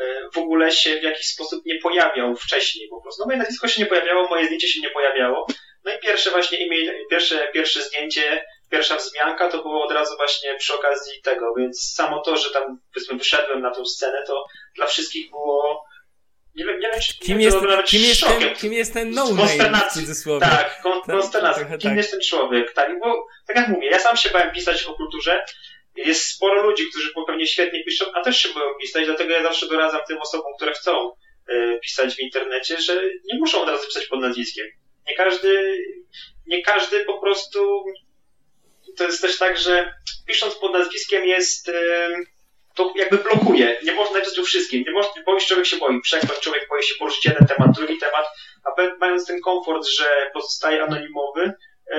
[0.00, 3.22] e, w ogóle się w jakiś sposób nie pojawiał wcześniej po prostu.
[3.22, 5.46] No moje nazwisko się nie pojawiało, moje zdjęcie się nie pojawiało.
[5.84, 10.54] No i pierwsze właśnie imię, pierwsze, pierwsze zdjęcie, pierwsza wzmianka to było od razu właśnie
[10.54, 14.44] przy okazji tego, więc samo to, że tam powiedzmy wyszedłem na tą scenę, to
[14.76, 15.84] dla wszystkich było
[16.54, 18.40] nie wiem, nie wiem, czy Kim jest, kim, jest szokiem.
[18.40, 20.46] ten, kim jest ten no-name w cudzysłowie?
[20.46, 21.64] Tak, kon- konsternacja.
[21.64, 21.96] Kim tak.
[21.96, 22.72] jest ten człowiek?
[22.72, 25.44] Tak, bo tak jak mówię, ja sam się bałem pisać o kulturze.
[25.96, 29.68] Jest sporo ludzi, którzy pewnie świetnie piszą, a też się boją pisać, dlatego ja zawsze
[29.68, 31.12] doradzam tym osobom, które chcą
[31.48, 34.66] e, pisać w internecie, że nie muszą od razu pisać pod nazwiskiem.
[35.08, 35.78] Nie każdy,
[36.46, 37.84] nie każdy po prostu.
[38.96, 39.94] To jest też tak, że
[40.26, 41.70] pisząc pod nazwiskiem jest.
[42.74, 43.76] To jakby blokuje.
[43.84, 44.84] Nie można napisać o wszystkim.
[44.86, 46.00] Nie można, boisz, człowiek się boi.
[46.00, 48.26] Przekład, człowiek boi się poruszyć jeden temat, drugi temat,
[48.64, 51.52] a mając ten komfort, że pozostaje anonimowy,
[51.92, 51.98] e,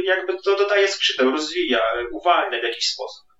[0.00, 1.80] jakby to dodaje skrzydeł, rozwija,
[2.12, 3.31] uwalnia w jakiś sposób.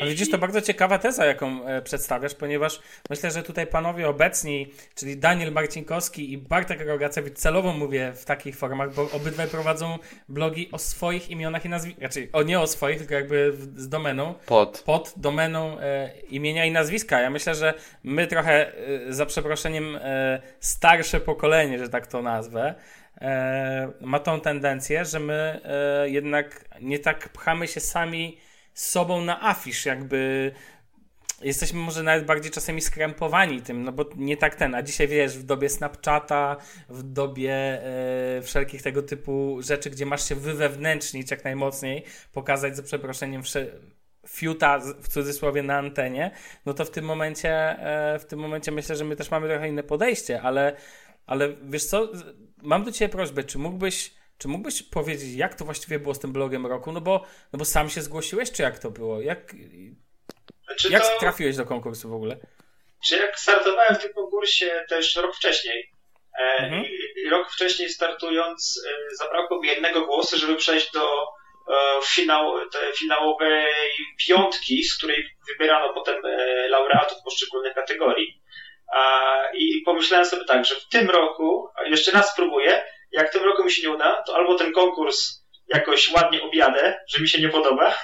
[0.00, 4.72] Ale widzisz, to bardzo ciekawa teza, jaką e, przedstawiasz, ponieważ myślę, że tutaj panowie obecni,
[4.94, 9.98] czyli Daniel Marcinkowski i Bartek Rogacewicz, celowo mówię w takich formach, bo obydwaj prowadzą
[10.28, 14.34] blogi o swoich imionach i nazwiskach, raczej o nie o swoich, tylko jakby z domeną.
[14.46, 14.82] Pod.
[14.86, 17.20] Pod domeną e, imienia i nazwiska.
[17.20, 17.74] Ja myślę, że
[18.04, 18.72] my trochę,
[19.08, 22.74] e, za przeproszeniem, e, starsze pokolenie, że tak to nazwę,
[23.20, 28.38] e, ma tą tendencję, że my e, jednak nie tak pchamy się sami
[28.78, 30.52] z sobą na afisz, jakby
[31.42, 35.38] jesteśmy może nawet bardziej czasami skrępowani tym, no bo nie tak ten, a dzisiaj wiesz,
[35.38, 36.56] w dobie Snapchata,
[36.88, 42.82] w dobie e, wszelkich tego typu rzeczy, gdzie masz się wywewnętrznić jak najmocniej, pokazać za
[42.82, 43.42] przeproszeniem
[44.28, 46.30] fiuta w cudzysłowie na antenie,
[46.66, 49.68] no to w tym momencie e, w tym momencie myślę, że my też mamy trochę
[49.68, 50.76] inne podejście, ale,
[51.26, 52.08] ale wiesz co,
[52.62, 56.32] mam do Ciebie prośbę, czy mógłbyś czy mógłbyś powiedzieć, jak to właściwie było z tym
[56.32, 56.92] blogiem roku?
[56.92, 59.20] No bo, no bo sam się zgłosiłeś, czy jak to było?
[59.20, 59.54] Jak,
[60.64, 61.18] znaczy jak to...
[61.20, 62.36] trafiłeś do konkursu w ogóle?
[63.06, 65.90] Czy jak startowałem w tym konkursie też rok wcześniej.
[66.38, 66.84] E, mhm.
[67.30, 72.54] Rok wcześniej startując e, zabrakło mi jednego głosu, żeby przejść do e, finał,
[72.98, 73.66] finałowej
[74.26, 76.16] piątki, z której wybierano potem
[76.68, 78.42] laureatów poszczególnych kategorii.
[79.54, 83.64] I pomyślałem sobie tak, że w tym roku jeszcze raz spróbuję, jak w tym roku
[83.64, 87.48] mi się nie uda, to albo ten konkurs jakoś ładnie objadę, że mi się nie
[87.48, 87.94] podoba,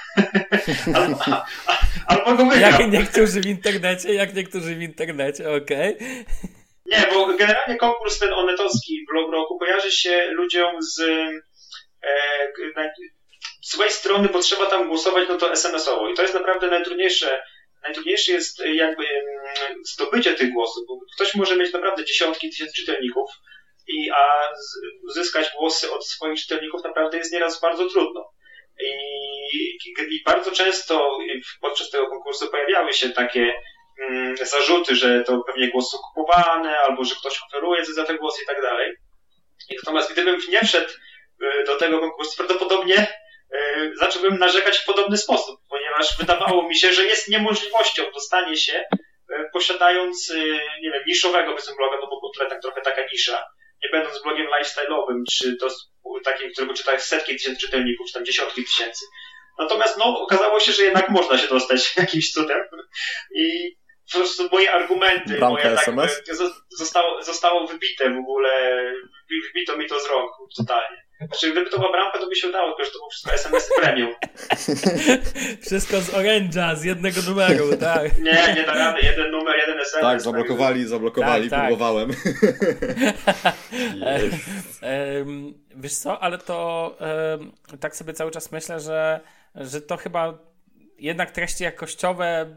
[0.95, 2.71] albo, a, a, albo go wygram.
[2.71, 5.95] Jak niektórzy w internecie, jak niektórzy w internecie, okej.
[5.95, 6.25] Okay.
[6.85, 11.31] Nie, bo generalnie konkurs ten onetowski blog roku kojarzy się ludziom z e,
[13.61, 16.09] złej strony, bo trzeba tam głosować, no to SMS-owo.
[16.09, 17.41] I to jest naprawdę najtrudniejsze.
[17.83, 23.29] Najtrudniejsze jest jakby mm, zdobycie tych głosów, bo ktoś może mieć naprawdę dziesiątki tysięcy czytelników,
[23.87, 24.49] i, a
[25.09, 28.31] uzyskać głosy od swoich czytelników naprawdę jest nieraz bardzo trudno.
[28.81, 28.91] I,
[30.15, 31.17] i bardzo często
[31.61, 33.53] podczas tego konkursu pojawiały się takie
[34.01, 38.45] mm, zarzuty, że to pewnie głosy kupowane, albo że ktoś oferuje za te głosy i
[38.45, 38.93] tak dalej.
[39.77, 40.89] Natomiast gdybym nie wszedł
[41.43, 43.07] y, do tego konkursu, prawdopodobnie
[43.55, 48.83] y, zacząłbym narzekać w podobny sposób, ponieważ wydawało mi się, że jest niemożliwością dostanie się,
[49.31, 50.33] y, posiadając,
[50.81, 53.43] nie wiem, niszowego bloga, no bo portretem trochę taka nisza,
[53.85, 55.67] nie będąc blogiem lifestyle'owym, czy to
[56.23, 59.05] takim, którego czyta setki tysięcy czytelników, czy tam dziesiątki tysięcy.
[59.59, 62.63] Natomiast no, okazało się, że jednak można się dostać jakimś cudem
[63.35, 63.75] i
[64.13, 65.73] po prostu moje argumenty, moje tak,
[66.69, 68.49] zostało, zostało wybite w ogóle,
[69.29, 71.04] wybito mi to z rąk totalnie.
[71.17, 73.69] Znaczy, gdyby to była bramka, to by się udało, tylko że to było wszystko SMS
[73.81, 74.13] premium.
[75.67, 78.17] wszystko z Orange'a, z jednego numeru, tak?
[78.17, 80.01] Nie, nie da rady, jeden numer, jeden SMS.
[80.01, 81.67] Tak, zablokowali, zablokowali, tak, tak.
[81.67, 82.11] próbowałem.
[85.75, 86.97] wiesz co, ale to
[87.79, 89.19] tak sobie cały czas myślę, że,
[89.55, 90.33] że to chyba
[90.99, 92.55] jednak treści jakościowe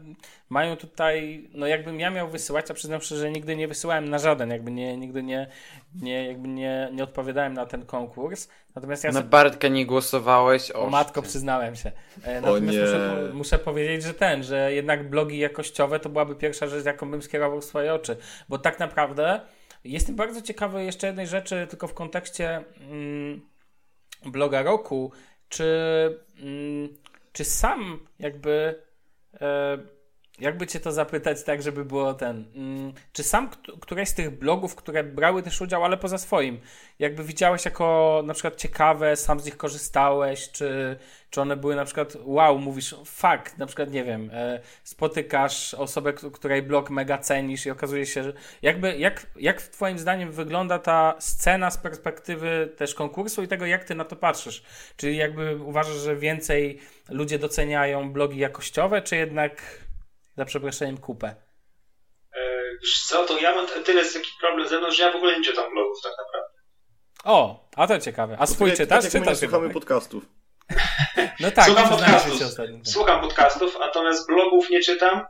[0.49, 4.19] mają tutaj, no jakbym ja miał wysyłać, a przyznam szczerze, że nigdy nie wysyłałem na
[4.19, 5.47] żaden, jakby nie, nigdy nie,
[6.01, 8.49] nie, jakby nie, nie odpowiadałem na ten konkurs.
[8.75, 9.29] Natomiast ja na sobie...
[9.29, 10.71] Bartka nie głosowałeś?
[10.71, 11.91] O, o matko, przyznałem się.
[12.23, 16.85] E, natomiast muszę, muszę, powiedzieć, że ten, że jednak blogi jakościowe to byłaby pierwsza rzecz,
[16.85, 18.17] jaką bym skierował swoje oczy,
[18.49, 19.41] bo tak naprawdę
[19.83, 23.41] jestem bardzo ciekawy jeszcze jednej rzeczy, tylko w kontekście mm,
[24.25, 25.11] bloga roku,
[25.49, 25.65] czy
[26.41, 26.89] mm,
[27.31, 28.83] czy sam jakby.
[30.39, 32.45] Jakby cię to zapytać tak, żeby było ten.
[32.55, 33.49] Mm, czy sam
[33.81, 36.59] któreś z tych blogów, które brały też udział, ale poza swoim,
[36.99, 40.97] jakby widziałeś jako na przykład ciekawe, sam z nich korzystałeś, czy,
[41.29, 46.13] czy one były na przykład wow, mówisz fakt, na przykład nie wiem, e, spotykasz osobę,
[46.13, 51.15] której blog mega cenisz i okazuje się, że jakby jak, jak twoim zdaniem wygląda ta
[51.19, 54.63] scena z perspektywy też konkursu i tego, jak ty na to patrzysz?
[54.97, 59.61] Czyli jakby uważasz, że więcej ludzie doceniają blogi jakościowe, czy jednak
[60.39, 61.27] za przeproszeniem kupę?
[62.35, 62.41] E,
[63.07, 65.71] co, to ja mam tyle taki problem ze mną, że ja w ogóle nie czytam
[65.71, 66.59] blogów tak naprawdę.
[67.23, 68.35] O, a to ciekawe.
[68.39, 69.03] A swój czytasz?
[69.03, 69.73] Tak czytasz słuchamy tak?
[69.73, 70.23] podcastów.
[71.39, 72.39] No tak, słucham podcastów,
[72.83, 75.25] słucham podcastów, natomiast blogów nie czytam.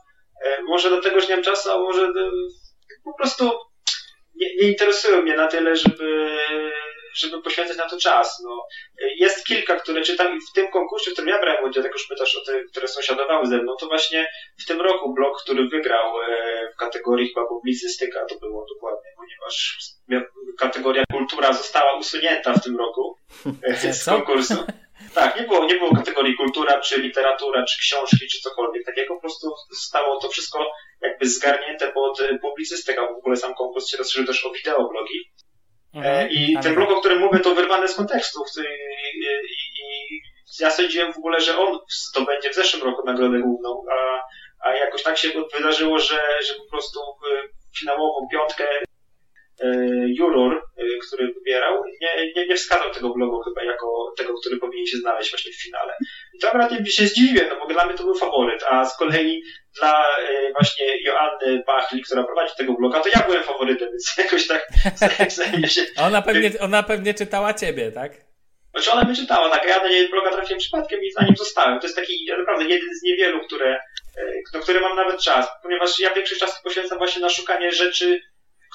[0.46, 2.12] E, może dlatego, że nie mam czasu, a może e,
[3.04, 3.52] po prostu
[4.36, 6.38] nie, nie interesują mnie na tyle, żeby
[7.16, 8.42] żeby poświęcać na to czas.
[8.44, 8.68] No,
[9.18, 12.08] jest kilka, które czytam i w tym konkursie, w którym ja brałem udział, jak już
[12.08, 14.28] pytasz o te, które sąsiadowały ze mną, to właśnie
[14.64, 19.78] w tym roku blog, który wygrał e, w kategorii chyba publicystyka, to było dokładnie, ponieważ
[20.60, 23.16] kategoria kultura została usunięta w tym roku
[23.64, 24.66] e, z konkursu.
[25.14, 29.16] Tak, nie było, nie było kategorii kultura, czy literatura, czy książki, czy cokolwiek takiego.
[29.16, 33.02] Po prostu stało to wszystko jakby zgarnięte pod publicystykę.
[33.02, 35.32] W ogóle sam konkurs się rozszerzył też o wideoblogi.
[35.94, 38.44] Mhm, I ten blog, o którym mówię, to wyrwane z kontekstu.
[38.58, 39.26] I, i,
[39.84, 40.22] i
[40.60, 41.80] ja sądziłem w ogóle, że on
[42.14, 44.22] to będzie w zeszłym roku nagrodę główną, a,
[44.70, 47.00] a jakoś tak się wydarzyło, że, że po prostu
[47.80, 48.89] finałową piątkę E,
[50.08, 54.86] juror, e, który wybierał, nie, nie, nie wskazał tego blogu chyba jako tego, który powinien
[54.86, 55.94] się znaleźć właśnie w finale.
[56.34, 59.44] I to akurat się zdziwiłem, no bo dla mnie to był faworyt, a z kolei
[59.80, 64.48] dla e, właśnie Joanny Bachli, która prowadzi tego bloga, to ja byłem faworytem, więc jakoś
[64.48, 64.68] tak
[65.32, 65.82] zdaje się...
[66.08, 68.12] Ona pewnie, ona pewnie czytała ciebie, tak?
[68.72, 71.80] Znaczy ona mnie czytała, tak, ja na jej bloga trafiłem przypadkiem i za nim zostałem.
[71.80, 73.80] To jest taki naprawdę jeden z niewielu, które,
[74.54, 78.22] do które mam nawet czas, ponieważ ja większość czasu poświęcam właśnie na szukanie rzeczy,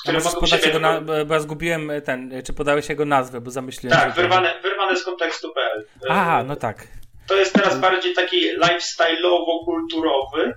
[0.03, 3.99] które mogą podać jego na, bo ja zgubiłem ten, czy podałeś jego nazwę, bo zamyśliłem
[3.99, 5.87] Tak, wyrwane, wyrwane z kontekstu.pl.
[6.09, 6.87] Aha, no tak.
[7.27, 10.53] To jest teraz bardziej taki lifestyle'owo-kulturowy,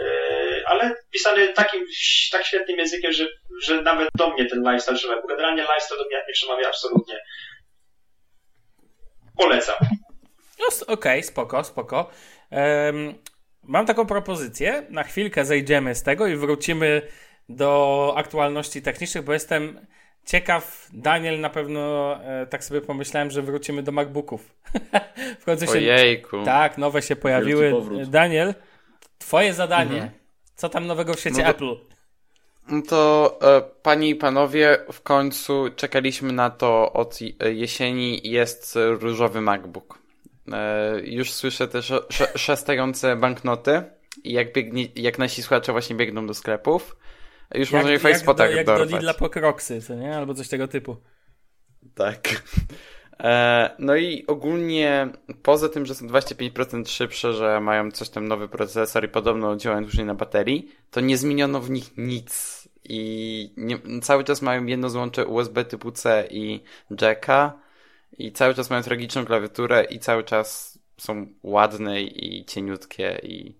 [0.00, 0.08] e,
[0.66, 1.86] ale pisany takim
[2.32, 3.26] tak świetnym językiem, że,
[3.62, 5.22] że nawet do mnie ten lifestyle przemawia.
[5.22, 7.18] Bo generalnie lifestyle do mnie nie przemawia absolutnie.
[9.38, 9.76] Polecam.
[10.58, 12.10] No, Okej, okay, spoko, spoko.
[12.50, 13.14] Um,
[13.62, 14.86] mam taką propozycję.
[14.90, 17.02] Na chwilkę zejdziemy z tego i wrócimy
[17.56, 19.86] do aktualności technicznych, bo jestem
[20.26, 20.88] ciekaw.
[20.92, 24.54] Daniel, na pewno e, tak sobie pomyślałem, że wrócimy do MacBooków.
[25.40, 25.72] w końcu się.
[25.72, 26.44] Ojejku.
[26.44, 27.72] Tak, nowe się pojawiły.
[28.06, 28.54] Daniel,
[29.18, 29.92] twoje zadanie.
[29.92, 30.10] Mhm.
[30.54, 31.76] Co tam nowego w świecie no to, Apple?
[32.68, 37.18] No to e, panie i panowie, w końcu czekaliśmy na to od
[37.52, 38.20] jesieni.
[38.24, 39.98] Jest różowy MacBook.
[40.52, 43.82] E, już słyszę też sz szastające banknoty.
[44.24, 46.96] I jak, biegnie, jak nasi słuchacze właśnie biegną do sklepów.
[47.54, 50.16] Już jak, można je w Facebookach Jak do Lidla po Crocsy, co nie?
[50.16, 50.96] Albo coś tego typu.
[51.94, 52.18] Tak.
[53.22, 55.08] E, no i ogólnie
[55.42, 59.82] poza tym, że są 25% szybsze, że mają coś tam nowy procesor i podobno działają
[59.82, 62.60] dłużej na baterii, to nie zmieniono w nich nic.
[62.84, 66.62] I nie, cały czas mają jedno złącze USB typu C i
[67.00, 67.58] jacka
[68.18, 73.59] i cały czas mają tragiczną klawiaturę i cały czas są ładne i cieniutkie i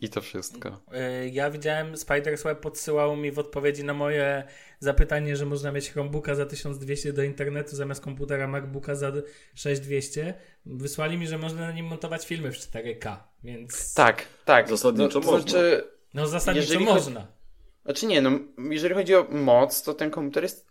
[0.00, 0.80] i, to wszystko.
[0.92, 4.44] E, ja widziałem, Spider-Web podsyłał mi w odpowiedzi na moje
[4.80, 9.12] zapytanie, że można mieć Chromebooka za 1200 do internetu zamiast komputera MacBooka za
[9.54, 10.34] 6200.
[10.66, 13.94] Wysłali mi, że można na nim montować filmy w 4K, więc...
[13.94, 14.68] Tak, tak.
[14.68, 15.50] Zasadniczo no, można.
[15.50, 17.20] Znaczy, no zasadniczo można.
[17.20, 17.32] Chodzi...
[17.84, 18.30] Znaczy nie, no
[18.70, 20.68] jeżeli chodzi o moc, to ten komputer jest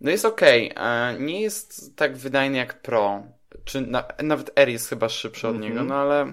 [0.00, 0.70] no jest okej.
[0.74, 1.20] Okay.
[1.20, 3.22] Nie jest tak wydajny jak Pro.
[3.64, 5.70] Czy na, nawet R jest chyba szybszy od mm -hmm.
[5.70, 6.32] niego, no ale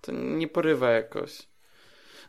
[0.00, 1.48] to nie porywa jakoś.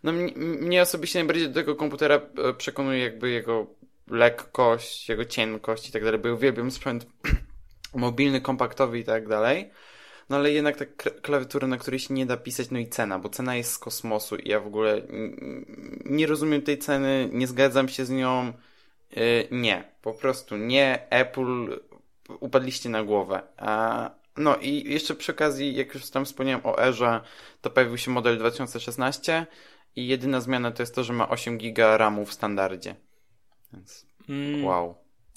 [0.04, 3.68] No mnie osobiście najbardziej do tego komputera e, przekonuje jakby jego
[4.08, 7.08] lekkość, jego cienkość i tak dalej, bo uwielbiam sprzęt
[7.96, 9.72] mobilny, kompaktowy i tak dalej.
[10.30, 10.86] No ale jednak ta
[11.22, 14.36] klawiatura, na której się nie da pisać, no i cena, bo cena jest z kosmosu
[14.36, 15.02] i ja w ogóle
[16.06, 18.54] nie rozumiem tej ceny, nie zgadzam się z nią.
[19.16, 21.08] Yy, nie, po prostu nie.
[21.10, 21.80] Apple
[22.40, 23.42] upadliście na głowę.
[23.58, 27.22] A, no i jeszcze przy okazji, jak już tam wspomniałem o Erze,
[27.62, 29.46] to pojawił się model 2016
[29.96, 32.96] i jedyna zmiana to jest to, że ma 8 GB RAMu w standardzie.
[33.74, 34.66] Więc mm.
[34.66, 34.96] wow.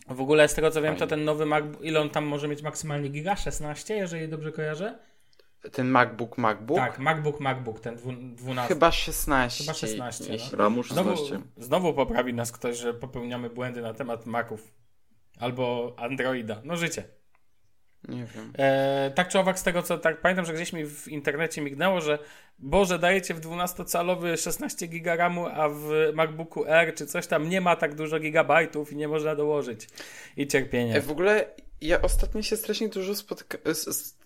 [0.09, 2.63] W ogóle z tego co wiem, to ten nowy MacBook, ile on tam może mieć
[2.63, 3.37] maksymalnie giga?
[3.37, 4.99] 16, jeżeli dobrze kojarzę?
[5.73, 6.79] Ten MacBook, MacBook?
[6.79, 7.97] Tak, MacBook, MacBook, ten
[8.35, 8.75] 12.
[8.75, 9.65] Chyba 16.
[9.65, 10.37] Chyba 16.
[10.53, 10.59] No.
[10.59, 11.27] RAMu 16.
[11.27, 14.75] Znowu, znowu poprawi nas ktoś, że popełniamy błędy na temat Maców.
[15.41, 16.61] Albo Androida.
[16.65, 17.05] No życie.
[18.09, 18.53] Nie wiem.
[18.59, 22.01] E, tak czy owak z tego, co tak pamiętam, że gdzieś mi w internecie mignęło,
[22.01, 22.19] że
[22.59, 27.61] Boże, dajecie w 12-calowy 16 giga RAMu, a w MacBooku R czy coś tam nie
[27.61, 29.89] ma tak dużo gigabajtów i nie można dołożyć.
[30.37, 30.97] I cierpienie.
[30.97, 33.61] E, w ogóle ja ostatnio się strasznie dużo spotykam,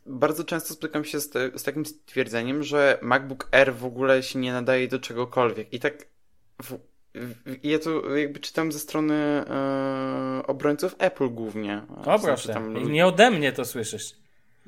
[0.07, 4.39] bardzo często spotykam się z, te, z takim stwierdzeniem, że MacBook R w ogóle się
[4.39, 5.73] nie nadaje do czegokolwiek.
[5.73, 6.07] I tak
[6.63, 6.79] w,
[7.63, 11.83] ja to jakby czytam ze strony e, obrońców Apple głównie.
[12.05, 12.93] O proszę, tam...
[12.93, 14.15] nie ode mnie to słyszysz.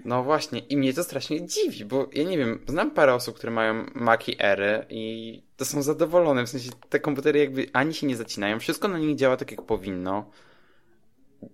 [0.05, 3.53] No właśnie, i mnie to strasznie dziwi, bo ja nie wiem, znam parę osób, które
[3.53, 8.17] mają Maci Ery i to są zadowolone, w sensie te komputery jakby ani się nie
[8.17, 10.31] zacinają, wszystko na nich działa tak jak powinno.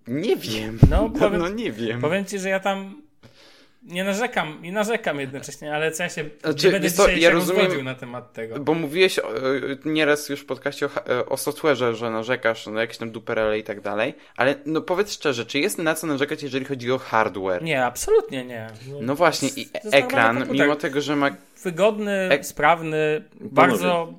[0.06, 2.00] Nie wiem, no, powiem, no nie wiem.
[2.00, 3.02] Powiem ci, że ja tam
[3.84, 7.84] nie narzekam, nie narzekam jednocześnie, ale co ja się znaczy, nie będę to, ja rozumiem,
[7.84, 8.60] na temat tego.
[8.60, 9.20] Bo mówiłeś
[9.84, 10.90] nieraz już w podcaście o,
[11.26, 15.46] o software'ze, że narzekasz na jakieś tam duperele i tak dalej, ale no powiedz szczerze,
[15.46, 17.62] czy jest na co narzekać, jeżeli chodzi o hardware?
[17.62, 18.66] Nie, absolutnie nie.
[19.00, 21.30] No właśnie, i ekran, mimo tego, że ma...
[21.62, 22.46] Wygodny, Ek...
[22.46, 24.18] sprawny, bardzo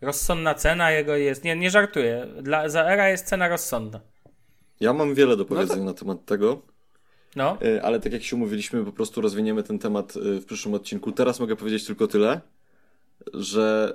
[0.00, 1.44] rozsądna cena jego jest.
[1.44, 2.26] Nie, nie żartuję.
[2.42, 4.00] Dla, za era jest cena rozsądna.
[4.80, 6.06] Ja mam wiele do powiedzenia no to...
[6.06, 6.73] na temat tego.
[7.36, 7.58] No.
[7.62, 11.12] E, ale tak jak się umówiliśmy, po prostu rozwiniemy ten temat e, w przyszłym odcinku.
[11.12, 12.40] Teraz mogę powiedzieć tylko tyle,
[13.34, 13.94] że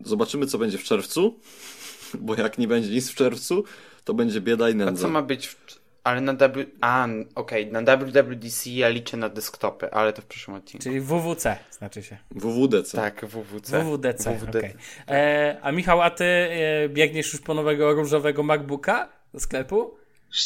[0.00, 1.40] e, zobaczymy, co będzie w czerwcu,
[2.20, 3.64] bo jak nie będzie nic w czerwcu,
[4.04, 5.02] to będzie bieda i A nędza.
[5.02, 5.86] co ma być w...
[6.04, 6.64] Ale na W...
[6.80, 10.82] A, okej, na WWDC ja liczę na desktopy, ale to w przyszłym odcinku.
[10.84, 12.18] Czyli WWC znaczy się.
[12.30, 12.96] WWDC.
[12.96, 13.84] Tak, WWC.
[13.84, 14.58] WWDC, WWDC.
[14.58, 14.74] okej.
[15.08, 19.94] E, A Michał, a ty e, biegniesz już po nowego różowego MacBooka do sklepu?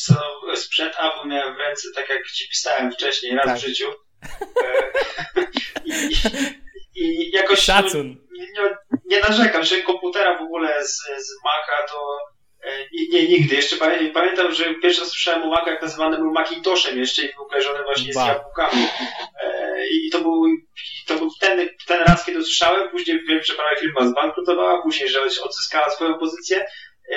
[0.06, 0.14] Co,
[0.56, 3.56] sprzęt Apple miałem w ręce, tak jak ci pisałem wcześniej, raz Tak.
[3.56, 3.86] w życiu.
[4.64, 5.42] E,
[5.84, 8.16] I, i, I jakoś Szacun.
[8.32, 8.46] nie,
[9.06, 12.18] nie, narzekam, że komputera w ogóle z, z Maca to
[12.64, 13.54] e, nie, nie, nigdy.
[13.56, 17.34] Jeszcze pamię, pamiętam, że pierwszy raz słyszałem o Macu, jak nazywany był Macintoshem jeszcze i
[17.34, 18.26] był kojarzony właśnie z Ba.
[18.28, 18.86] jabłkami.
[19.42, 20.44] E, I to był,
[21.06, 22.90] to był ten, ten raz, kiedy usłyszałem.
[22.90, 26.66] Później wiem, że prawie firma zbankrutowała, później, że odzyskała swoją pozycję.
[27.12, 27.16] E,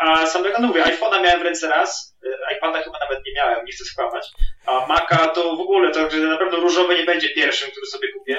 [0.00, 2.16] A samego, no mówię, iPhone'a miałem w ręce raz,
[2.50, 4.26] e, iPada chyba nawet nie miałem, nie chcę skłamać.
[4.66, 8.08] A Maca to w ogóle, to że na pewno różowy nie będzie pierwszym, który sobie
[8.12, 8.38] kupię.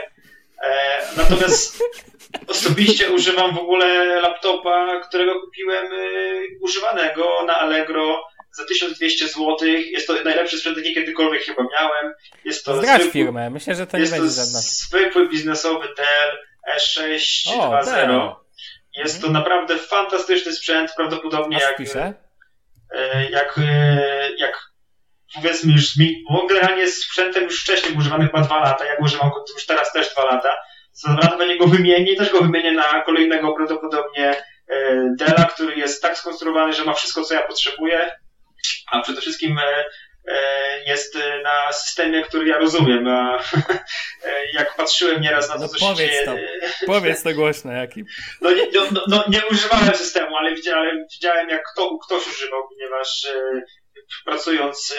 [0.63, 1.84] E, natomiast
[2.47, 5.97] osobiście używam w ogóle laptopa, którego kupiłem e,
[6.62, 9.58] używanego na Allegro za 1200 zł.
[9.67, 12.13] Jest to najlepszy sprzęt, jaki kiedykolwiek chyba miałem.
[12.45, 14.60] Jest to Zdradź zwykły- firmę, myślę, że to nie będzie to żadna.
[14.60, 16.38] zwykły biznesowy Dell
[16.78, 17.86] E6 O, 2.0.
[17.86, 18.32] Dell.
[19.00, 22.14] Jest to naprawdę fantastyczny sprzęt, prawdopodobnie Aż jak, pisze.
[22.96, 24.02] e, jak, e,
[24.38, 24.70] jak
[25.36, 25.94] powiedzmy już,
[26.30, 29.92] bo generalnie z sprzętem już wcześniej używany chyba dwa lata, jak używam go już teraz
[29.94, 30.50] też dwa lata.
[30.94, 34.36] Za dwa lata pewnie go wymienię i też go wymienię na kolejnego prawdopodobnie
[34.68, 38.12] e, Della, który jest tak skonstruowany, że ma wszystko, co ja potrzebuję,
[38.92, 39.60] a przede wszystkim
[40.86, 43.08] jest e, na systemie, który ja rozumiem.
[43.08, 43.38] A,
[44.26, 46.32] e, jak patrzyłem nieraz na to, No co się dzieje, to.
[46.32, 46.48] e,
[46.86, 48.04] Powiedz to głośno, jaki.
[48.42, 52.68] no nie, no, no, no, nie używałem systemu, ale widziałem, widziałem jak kto, ktoś używał,
[52.70, 53.62] ponieważ e,
[54.26, 54.96] pracując,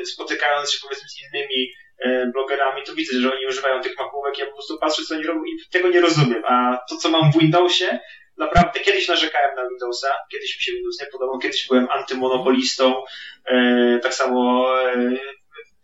[0.00, 1.70] e, spotykając się powiedzmy z innymi
[2.04, 5.24] e, blogerami, to widzę, że oni używają tych mapówek, ja po prostu patrzę, co oni
[5.24, 6.42] robią i tego nie rozumiem.
[6.48, 7.98] A to, co mam w Windowsie,
[8.38, 13.04] naprawdę kiedyś narzekałem na Windowsa, kiedyś mi się Windows nie podobał, kiedyś byłem antymonopolistą,
[13.44, 15.16] e, tak samo e,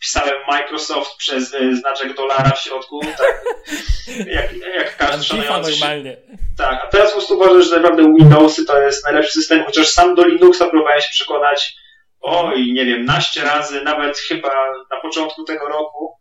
[0.00, 3.44] pisałem Microsoft przez e, znaczek dolara w środku, tak,
[4.36, 6.16] jak, jak każdy szanujący normalnie.
[6.58, 10.14] tak, a teraz po prostu uważam, że naprawdę Windowsy to jest najlepszy system, chociaż sam
[10.14, 11.74] do Linuxa próbowałem się przekonać,
[12.20, 14.48] oj, nie wiem, naście razy, nawet chyba
[14.90, 16.14] na początku tego roku,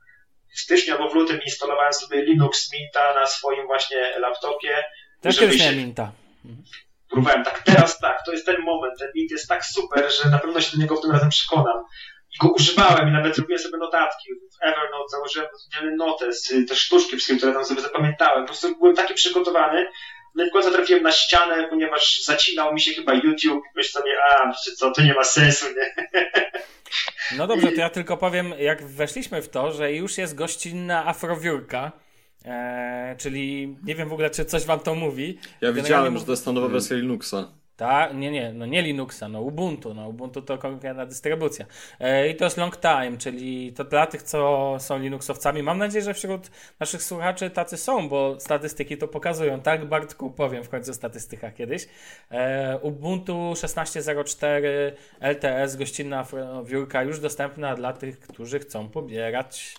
[0.56, 4.84] w styczniu albo w lutym instalowałem sobie Linux Minta na swoim właśnie laptopie.
[5.22, 6.12] Też żeby się- Minta.
[7.10, 10.40] Próbowałem tak, teraz tak, to jest ten moment, ten Mint jest tak super, że na
[10.40, 11.84] pewno się do niego tym razem przekonam.
[12.36, 14.30] I go używałem i nawet robiłem sobie notatki.
[14.34, 18.44] W Evernote założyłem oddzielny notes, y, te sztuczki wszystkie, które tam sobie zapamiętałem.
[18.44, 19.88] Po prostu byłem taki przygotowany,
[20.36, 23.64] no i w końcu trafiłem na ścianę, ponieważ zacinał mi się chyba YouTube.
[23.76, 26.06] Myślę sobie, a, wiecie co, to nie ma sensu, nie?
[27.38, 31.92] No dobrze, to ja tylko powiem, jak weszliśmy w to, że już jest gościnna afrowiórka,
[32.46, 35.38] e, czyli nie wiem w ogóle, czy coś wam to mówi.
[35.62, 37.54] Ja widziałem, że to jest ta nowa wersja Linuxa.
[37.76, 41.66] Ta, nie, nie, no nie Linuxa, no Ubuntu, no Ubuntu to konkretna dystrybucja.
[42.00, 45.64] E, I to jest long time, czyli to dla tych, co są Linuxowcami.
[45.64, 49.62] Mam nadzieję, że wśród naszych słuchaczy tacy są, bo statystyki to pokazują.
[49.62, 51.88] Tak, Bartku, powiem w końcu o statystykach kiedyś.
[52.32, 56.26] E, Ubuntu 16.04 LTS, gościnna
[56.66, 59.76] wiórka, już dostępna dla tych, którzy chcą pobierać.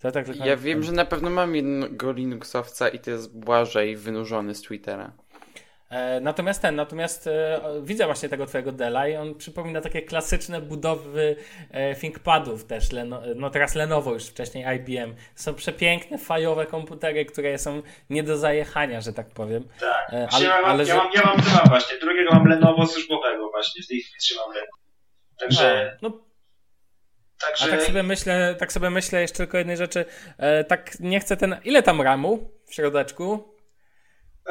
[0.00, 3.96] To tak tylko Ja wiem, że na pewno mam jednego Linuxowca i to jest Błażej
[3.96, 5.12] wynurzony z Twittera.
[5.90, 10.60] E, Natomiast ten, natomiast e, widzę właśnie tego twojego Dela i on przypomina takie klasyczne
[10.60, 11.36] budowy
[11.70, 15.14] e, ThinkPadów też, Leno, no teraz Lenovo już wcześniej IBM.
[15.34, 19.64] Są przepiękne, fajowe komputery, które są nie do zajechania, że tak powiem.
[19.80, 20.12] Tak.
[20.12, 21.98] E, ale- ja, mam, ale ja, mam, ja mam dwa właśnie.
[21.98, 24.70] Drugiego mam Lenovo służbowego właśnie, z tej chwili trzymam rękę.
[25.40, 26.18] Także, No, no,
[27.42, 30.04] a także tak sobie myślę, tak sobie myślę jeszcze tylko jednej rzeczy.
[30.38, 31.56] E, tak nie chcę ten.
[31.64, 33.54] Ile tam ramu w środeczku?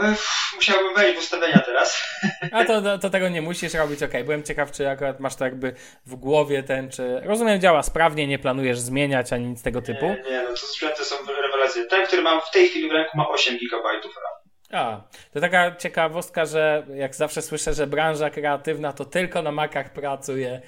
[0.03, 0.19] Ech,
[0.55, 2.03] musiałbym wejść w ustawienia teraz.
[2.51, 4.23] A to, to, to tego nie musisz robić, okej.
[4.23, 5.73] Byłem ciekaw, czy akurat masz to jakby
[6.05, 7.21] w głowie ten, czy...
[7.23, 10.05] Rozumiem, działa sprawnie, nie planujesz zmieniać ani nic tego typu.
[10.05, 11.89] Nie, nie, no to sprzęty są rewelacyjne.
[11.89, 14.37] Ten, który mam w tej chwili w ręku ma 8 GB RAM.
[14.71, 15.01] A,
[15.33, 20.61] to taka ciekawostka, że jak zawsze słyszę, że branża kreatywna to tylko na makach pracuje.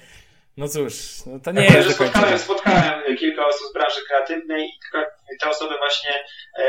[0.56, 0.94] No cóż,
[1.26, 2.12] no to nie Tak, jest że do końca.
[2.12, 6.10] spotkałem, spotkałem kilka osób z branży kreatywnej i tylko te osoby właśnie
[6.58, 6.64] e,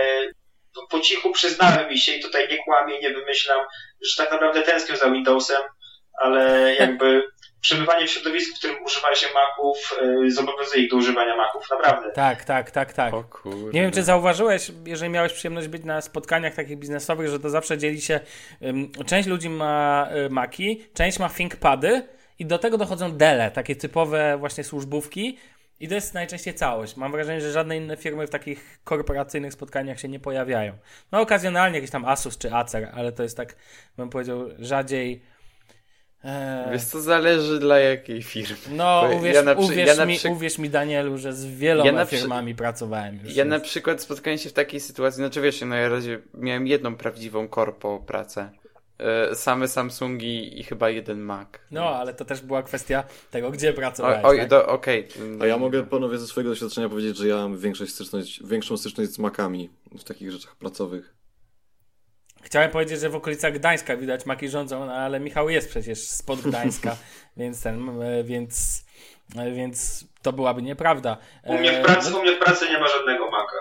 [0.76, 3.60] po- po cichu przyznały mi się i tutaj nie kłamię, nie wymyślam,
[4.02, 5.62] że tak naprawdę tęsknią za Windowsem,
[6.22, 7.24] ale jakby
[7.62, 12.12] przebywanie w środowisku, w którym używa się Maców, e, zobowiązuje ich do używania Maców, naprawdę.
[12.12, 13.14] Tak, tak, tak, tak.
[13.74, 17.78] Nie wiem, czy zauważyłeś, jeżeli miałeś przyjemność być na spotkaniach takich biznesowych, że to zawsze
[17.78, 18.20] dzieli się.
[18.64, 22.08] ym, część ludzi ma y, Maki, część ma ThinkPady
[22.40, 25.38] i do tego dochodzą Dele, takie typowe właśnie służbówki.
[25.80, 26.96] I to jest najczęściej całość.
[26.96, 30.74] Mam wrażenie, że żadne inne firmy w takich korporacyjnych spotkaniach się nie pojawiają.
[31.12, 33.56] No okazjonalnie jakiś tam Asus czy Acer, ale to jest tak,
[33.98, 35.22] bym powiedział, rzadziej.
[36.24, 36.72] Eee...
[36.72, 38.56] Wiesz, to zależy dla jakiej firmy.
[38.72, 40.30] No, uwierz, ja uwierz, ja mi, przy...
[40.30, 43.36] uwierz mi, Danielu, że z wieloma ja firmami pracowałem już.
[43.36, 47.48] Ja na przykład spotkałem się w takiej sytuacji, znaczy wiesz, na razie miałem jedną prawdziwą
[47.48, 48.50] korpo pracę
[49.34, 51.48] same Samsungi i chyba jeden Mac.
[51.72, 54.26] No, ale to też była kwestia tego, gdzie pracowałeś.
[54.26, 54.68] Oj, tak?
[54.68, 55.08] okej.
[55.10, 55.38] Okay.
[55.42, 59.12] A ja mogę panowie ze swojego doświadczenia powiedzieć, że ja mam większość styczność, większą styczność
[59.12, 61.22] z Macami w takich rzeczach pracowych.
[62.42, 66.42] Chciałem powiedzieć, że w okolicach Gdańska widać Maki rządzą, no, ale Michał jest przecież spod
[66.42, 66.98] Gdańska,
[67.38, 71.18] więc ten, e, więc, e, więc to byłaby nieprawda.
[71.44, 73.58] U mnie w pracy, u mnie w pracy nie ma żadnego Maca.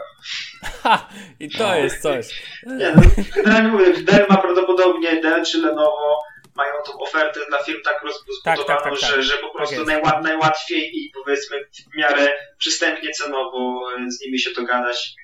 [0.83, 1.09] Ha!
[1.41, 1.75] I to no.
[1.75, 2.43] jest coś.
[2.67, 3.03] Nie, no,
[3.37, 6.19] generalnie mówię, Dell ma prawdopodobnie, Dell czy Lenovo
[6.55, 9.23] mają tą ofertę dla firm tak rozbudowaną, tak, tak, tak, że, tak.
[9.23, 15.15] że po prostu najłat, najłatwiej i powiedzmy w miarę przystępnie cenowo z nimi się dogadać.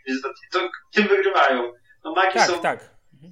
[0.52, 1.72] To, tym wygrywają.
[2.04, 2.90] No Maki tak, są tak.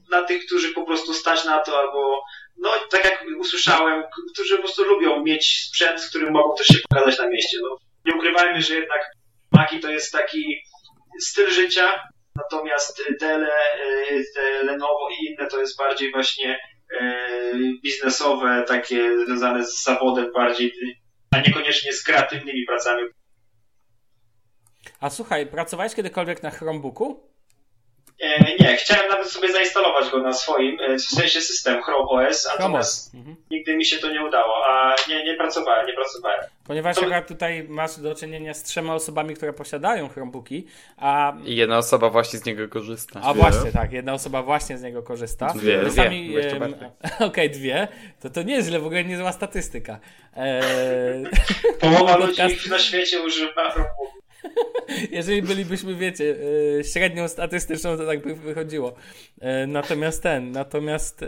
[0.08, 2.22] dla tych, którzy po prostu stać na to albo
[2.56, 4.02] no tak jak usłyszałem,
[4.32, 7.58] którzy po prostu lubią mieć sprzęt, z którym mogą też się pokazać na mieście.
[7.62, 9.00] No, nie ukrywajmy, że jednak
[9.52, 10.62] Maki to jest taki
[11.20, 12.02] styl życia,
[12.36, 13.52] natomiast Dele,
[14.36, 16.58] e, Lenovo i inne to jest bardziej właśnie
[17.00, 17.28] e,
[17.82, 20.72] biznesowe, takie związane z zawodem bardziej,
[21.30, 23.02] a niekoniecznie z kreatywnymi pracami.
[25.00, 27.33] A słuchaj, pracowałeś kiedykolwiek na Chromebooku?
[28.20, 32.48] E, nie, chciałem nawet sobie zainstalować go na swoim, e, w sensie system Chrome OS,
[32.58, 33.36] a mhm.
[33.50, 36.40] nigdy mi się to nie udało, a nie, nie pracowałem, nie pracowałem.
[36.66, 37.22] Ponieważ to...
[37.28, 41.32] tutaj masz do czynienia z trzema osobami, które posiadają Chromebooki, a...
[41.44, 43.20] I jedna osoba właśnie z niego korzysta.
[43.22, 43.42] A dwie.
[43.42, 45.46] właśnie, tak, jedna osoba właśnie z niego korzysta.
[45.46, 45.90] Dwie, dwie.
[45.90, 46.36] Sami,
[47.14, 47.88] Okej, okay, dwie.
[48.20, 49.98] To to nie jest źle, w ogóle niezła statystyka.
[50.36, 51.24] Eee...
[51.80, 54.23] Połowa ludzi na świecie używa Chromebooków.
[55.10, 56.36] Jeżeli bylibyśmy, wiecie,
[56.80, 58.94] e, średnią statystyczną, to tak by wychodziło.
[59.40, 61.24] E, natomiast ten, natomiast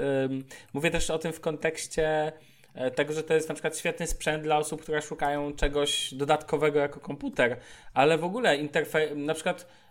[0.73, 2.33] mówię też o tym w kontekście
[2.75, 6.79] e, tego, że to jest na przykład świetny sprzęt dla osób, które szukają czegoś dodatkowego
[6.79, 7.57] jako komputer,
[7.95, 9.87] ale w ogóle interfejs, na przykład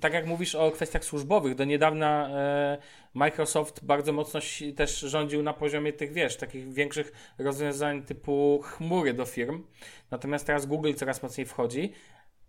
[0.00, 2.30] tak jak mówisz o kwestiach służbowych, do niedawna
[3.14, 4.40] Microsoft bardzo mocno
[4.76, 9.64] też rządził na poziomie tych, wiesz, takich większych rozwiązań typu chmury do firm.
[10.10, 11.92] Natomiast teraz Google coraz mocniej wchodzi.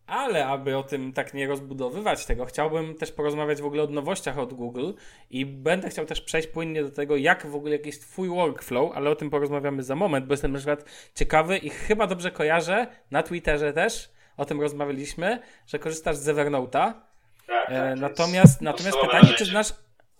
[0.09, 4.37] Ale aby o tym tak nie rozbudowywać tego, chciałbym też porozmawiać w ogóle o nowościach
[4.39, 4.91] od Google
[5.29, 9.09] i będę chciał też przejść płynnie do tego, jak w ogóle jakiś twój workflow, ale
[9.09, 10.85] o tym porozmawiamy za moment, bo jestem na przykład
[11.15, 16.69] ciekawy i chyba dobrze kojarzę, na Twitterze też o tym rozmawialiśmy, że korzystasz z Evernote'a.
[16.71, 17.03] Tak,
[17.47, 19.73] tak, e, natomiast natomiast pytanie, czy znasz...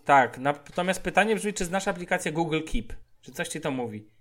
[0.06, 2.94] Tak, natomiast pytanie brzmi, czy znasz aplikację Google Keep?
[3.22, 4.19] Czy coś ci to mówi?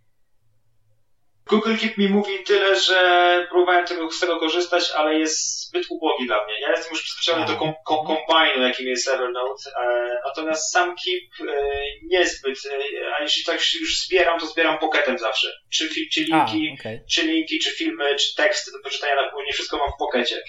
[1.48, 6.26] Google Keep mi mówi tyle, że próbowałem tego, z tego korzystać, ale jest zbyt ubogi
[6.26, 6.54] dla mnie.
[6.60, 11.48] Ja jestem już przyzwyczajony do kom, kom, kombajnu, jakim jest Evernote, e, natomiast sam Keep
[11.50, 11.54] e,
[12.02, 15.48] niezbyt, e, a jeśli tak już zbieram, to zbieram pocketem zawsze.
[15.72, 17.04] Czy, czy linki, a, okay.
[17.10, 20.42] czy linki, czy filmy, czy teksty do poczytania na później, wszystko mam w pockecie.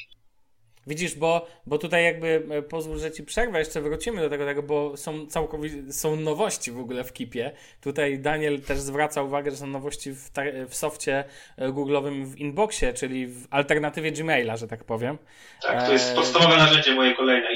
[0.87, 4.63] Widzisz, bo, bo tutaj jakby e, pozwól, że ci przerwę, jeszcze wrócimy do tego, tego
[4.63, 7.51] bo są całkowicie, są nowości w ogóle w Kipie.
[7.81, 10.29] Tutaj Daniel też zwraca uwagę, że są nowości w,
[10.69, 11.23] w softie
[11.57, 15.17] e, Google'owym w Inboxie, czyli w alternatywie Gmaila, że tak powiem.
[15.61, 17.53] Tak, to jest e, podstawowe narzędzie moje kolejne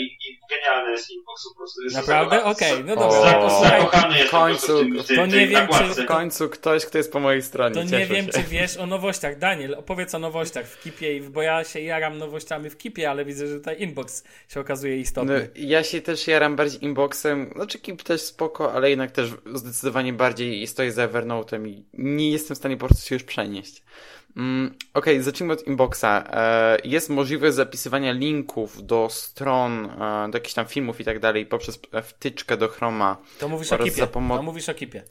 [0.64, 1.84] genialne jest Inbox po prostu.
[1.84, 2.44] Jest Naprawdę?
[2.44, 3.50] Okej, okay, no dobra.
[3.62, 6.98] Zakochany jest w końcu, w tym, tym, to nie wiem, czy, w końcu ktoś, kto
[6.98, 7.76] jest po mojej stronie.
[7.76, 8.32] To nie wiem, się.
[8.32, 9.40] czy wiesz o nowościach.
[9.40, 13.48] Daniel, opowiedz o nowościach w Kipie, bo ja się jaram nowościami w Kipie, ale widzę,
[13.48, 15.50] że tutaj inbox się okazuje istotny.
[15.56, 20.14] No, ja się też jaram bardziej inboxem, znaczy Keep też spoko, ale jednak też zdecydowanie
[20.14, 23.84] bardziej stoję za Evernote'em i nie jestem w stanie po prostu się już przenieść.
[24.38, 26.24] Mm, Okej, okay, zacznijmy od inboxa.
[26.34, 31.46] E, jest możliwość zapisywania linków do stron, e, do jakichś tam filmów i tak dalej
[31.46, 33.18] poprzez wtyczkę do Chroma.
[33.40, 34.08] To mówisz o Kipie.
[34.08, 35.04] Pomo- to mówisz o Kipie.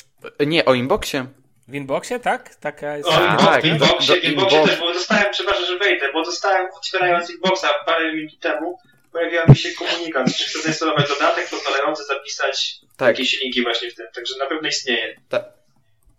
[0.46, 1.26] Nie, o inboxie.
[1.68, 2.54] W inboxie, tak?
[2.54, 3.08] Taka jest.
[3.08, 4.70] O, inbox, tak, w inboxie, w inboxie inbox...
[4.70, 8.78] też, bo dostałem, przepraszam, że wejdę, bo dostałem, otwierając inboxa parę minut temu,
[9.12, 13.08] pojawiła mi się komunikat, że chcę zainstalować dodatek pozwalający zapisać tak.
[13.08, 15.16] jakieś linki właśnie w tym, także na pewno istnieje.
[15.28, 15.44] Tak.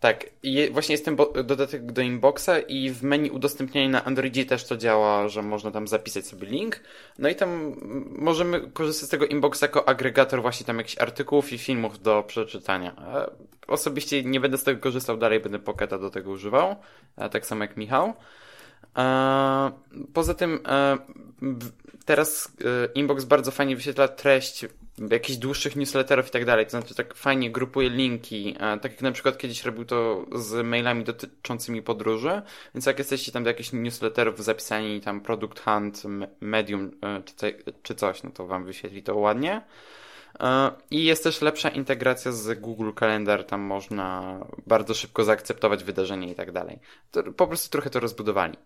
[0.03, 4.63] Tak, I właśnie jest ten dodatek do inboxa i w menu udostępniania na Androidzie też
[4.63, 6.79] to działa, że można tam zapisać sobie link.
[7.19, 7.75] No i tam
[8.09, 12.95] możemy korzystać z tego inboxa jako agregator właśnie tam jakichś artykułów i filmów do przeczytania.
[13.67, 16.75] Osobiście nie będę z tego korzystał dalej, będę Pocketa do tego używał,
[17.31, 18.13] tak samo jak Michał.
[18.97, 19.71] E,
[20.13, 20.97] poza tym e,
[22.05, 24.65] teraz e, Inbox bardzo fajnie wyświetla treść
[25.11, 26.65] jakichś dłuższych newsletterów i tak dalej.
[26.65, 28.55] To znaczy tak fajnie grupuje linki.
[28.81, 32.41] Tak jak na przykład kiedyś robił to z mailami dotyczącymi podróży.
[32.75, 36.03] Więc jak jesteście tam do jakichś newsletterów zapisani, tam Product Hunt,
[36.41, 36.91] Medium
[37.83, 39.61] czy coś, no to wam wyświetli to ładnie.
[40.91, 44.37] I jest też lepsza integracja z Google Calendar, tam można
[44.67, 46.79] bardzo szybko zaakceptować wydarzenie i tak dalej.
[47.37, 48.57] Po prostu trochę to rozbudowali.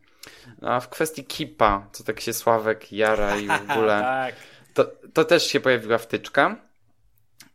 [0.62, 4.36] A w kwestii Kipa, co tak się Sławek jara i w ogóle, tak.
[4.74, 6.68] to, to też się pojawiła wtyczka.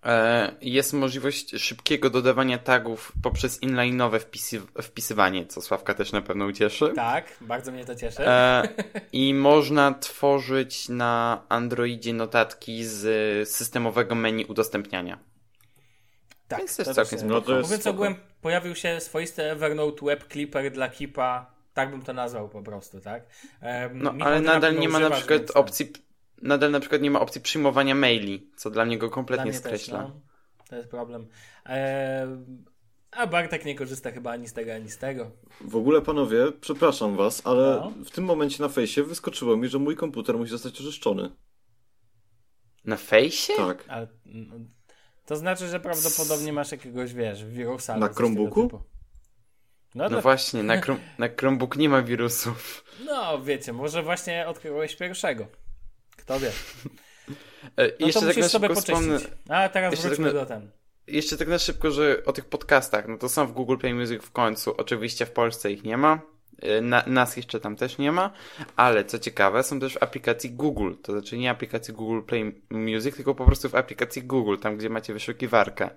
[0.05, 6.47] E, jest możliwość szybkiego dodawania tagów poprzez inline'owe wpisy, wpisywanie, co Sławka też na pewno
[6.47, 6.93] ucieszy.
[6.97, 8.27] Tak, bardzo mnie to cieszy.
[8.27, 8.69] E,
[9.13, 15.19] I można tworzyć na Androidzie notatki z systemowego menu udostępniania.
[16.49, 19.43] Tak, Więc to to jest całkiem się- No to jest Mówiąc ogółem, pojawił się swoisty
[19.43, 21.53] Evernote Web Clipper dla Kipa.
[21.75, 23.27] Tak bym to nazwał po prostu, tak?
[23.95, 25.93] No, Michał, ale nadal nie ma na przykład więc opcji,
[26.43, 29.53] nadal na przykład nie ma opcji przyjmowania maili, co dla mnie go Dla kompletnie mnie
[29.53, 30.03] też, skreśla.
[30.03, 30.21] no.
[30.69, 31.27] To jest problem.
[31.65, 32.65] Em,
[33.11, 35.31] a Bartek nie korzysta chyba ani z tego, ani z tego.
[35.61, 37.93] W ogóle, panowie, przepraszam was, ale No.
[38.05, 41.31] w tym momencie na fejsie wyskoczyło mi, że mój komputer musi zostać oczyszczony.
[42.85, 43.53] Na fejsie?
[43.57, 43.85] Tak.
[43.89, 44.55] Ale, no,
[45.27, 47.97] to znaczy, że prawdopodobnie masz jakiegoś, wiesz, wirusa.
[47.97, 48.83] Na Chromebooku?
[49.95, 52.85] No, No właśnie, na, Chrome, na Chromebook nie ma wirusów.
[53.07, 55.47] no wiecie, może właśnie odkryłeś pierwszego.
[56.17, 56.49] Kto wie.
[56.49, 59.35] E, No jeszcze to tak na musisz sobie wspomnę, poczyścić.
[59.49, 60.71] A teraz jeszcze wróćmy tak na- do ten.
[61.07, 64.23] jeszcze tak na szybko, że o tych podcastach, no to są w Google Play Music
[64.23, 64.75] w końcu.
[64.77, 66.21] Oczywiście w Polsce ich nie ma.
[66.63, 68.33] E, Na, nas jeszcze tam też nie ma,
[68.77, 70.93] ale co ciekawe, są też w aplikacji Google.
[71.03, 74.91] To znaczy nie aplikacji Google Play Music, tylko po prostu w aplikacji Google, tam gdzie
[74.91, 75.91] macie wyszukiwarkę.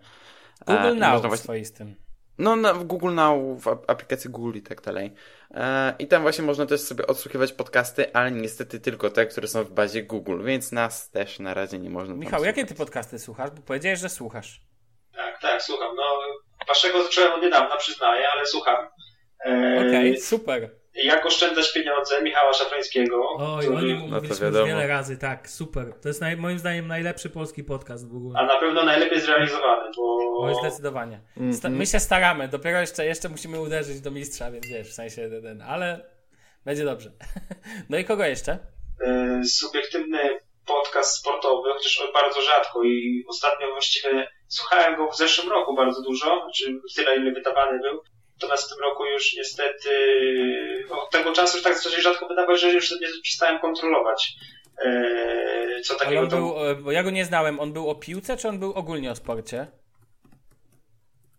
[0.67, 1.95] Google i Now właśnie- swoistym.
[2.37, 5.13] No, na, w Google Now, w ap- aplikacji Google i tak dalej.
[5.51, 9.63] E, I tam właśnie można też sobie odsłuchiwać podcasty, ale niestety tylko te, które są
[9.63, 13.51] w bazie Google, więc nas też na razie nie można Michał, jakie ty podcasty słuchasz?
[13.51, 14.61] Bo powiedziałeś, że słuchasz.
[15.15, 15.95] Tak, tak, słucham.
[15.95, 16.03] No,
[16.67, 18.87] waszego zacząłem od niedawna, przyznaję, ale słucham.
[19.45, 20.69] E, Okej, super.
[21.03, 23.29] Jak oszczędzać pieniądze Michała Szafrańskiego.
[23.37, 24.65] Oj, który- o nim to mówiliśmy wiadomo.
[24.65, 25.93] wiele razy, tak, super.
[26.01, 28.39] To jest naj, moim zdaniem najlepszy polski podcast w ogóle.
[28.39, 30.17] A na pewno najlepiej zrealizowany, bo...
[30.39, 31.19] Oj, zdecydowanie.
[31.35, 31.75] Sta- Mhm.
[31.77, 35.41] my się staramy, dopiero jeszcze, jeszcze musimy uderzyć do mistrza, więc wiesz, w sensie ten,
[35.41, 36.09] ten ale
[36.65, 37.11] będzie dobrze.
[37.89, 38.57] No i kogo jeszcze?
[39.01, 40.19] e, subiektywny
[40.65, 46.41] podcast sportowy, chociaż bardzo rzadko i ostatnio właściwie słuchałem go w zeszłym roku bardzo dużo,
[46.43, 48.01] znaczy tyle ile wydawany był.
[48.41, 49.89] Natomiast w tym roku już niestety
[50.89, 54.33] od tego czasu już tak zaczęli rzadko wydawać, że już nie przestałem kontrolować.
[54.85, 58.37] e, Co takiego on był, e, bo ja go nie znałem, on był o piłce,
[58.37, 59.67] czy on był ogólnie o sporcie?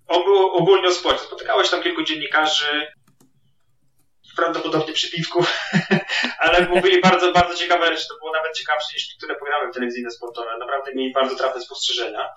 [0.08, 1.24] On był ogólnie o sporcie.
[1.24, 2.86] Spotykałeś tam kilku dziennikarzy,
[4.36, 5.44] prawdopodobnie przy piwku,
[6.38, 8.08] ale mówili bardzo, bardzo ciekawe rzeczy.
[8.08, 10.58] To było nawet ciekawsze niż niektóre programy telewizyjne sportowe.
[10.58, 12.28] Naprawdę mieli bardzo trafne spostrzeżenia.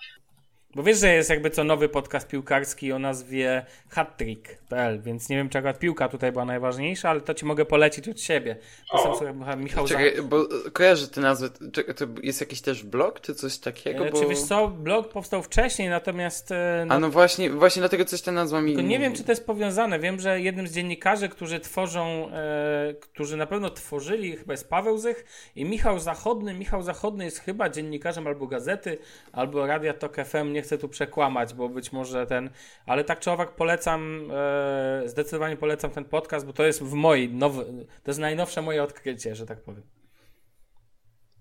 [0.76, 5.48] Bo wiesz, że jest jakby co nowy podcast piłkarski o nazwie hattrick.pl, więc nie wiem,
[5.48, 8.56] akurat piłka tutaj była najważniejsza, ale to ci mogę polecić od siebie.
[8.92, 9.04] To O.
[9.04, 9.88] sam sobie Michał-.
[9.88, 11.50] Czekaj, bo kojarzę tę nazwę.
[11.74, 14.08] Czekaj, to jest jakiś też blog, czy coś takiego?
[14.08, 14.20] E, Bo...
[14.20, 18.22] Czy wiesz co, blog powstał wcześniej, natomiast e, no, A no właśnie, właśnie dlatego coś
[18.22, 18.74] ta nazwa mi...
[18.74, 20.00] Tylko nie wiem, czy to jest powiązane.
[20.00, 24.98] Wiem, że jednym z dziennikarzy, którzy tworzą, e, którzy na pewno tworzyli, chyba jest Paweł
[24.98, 26.54] Zych i Michał Zachodny.
[26.54, 28.98] Michał Zachodny jest chyba dziennikarzem albo gazety,
[29.32, 30.54] albo Radia Tok FM.
[30.54, 32.50] Nie chcę tu przekłamać, bo być może ten,
[32.86, 37.30] ale tak czy owak polecam, e, zdecydowanie polecam ten podcast, bo to jest w mojej,
[37.30, 37.66] nowy,
[38.04, 39.84] to jest najnowsze moje odkrycie, że tak powiem.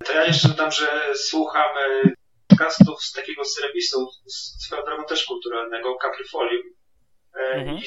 [0.04, 1.70] To ja jeszcze dodam, że słucham
[2.04, 2.10] e,
[2.48, 6.62] podcastów z takiego serwisu, z- swoją drogą też kulturalnego, Caprifolium.
[7.34, 7.76] E, Mhm.
[7.78, 7.82] I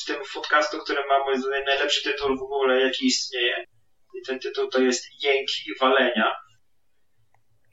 [0.00, 3.64] w tym podcastu, który ma moim zdaniem najlepszy tytuł w ogóle, jaki istnieje.
[4.14, 6.34] I ten tytuł to jest Jęki Walenia.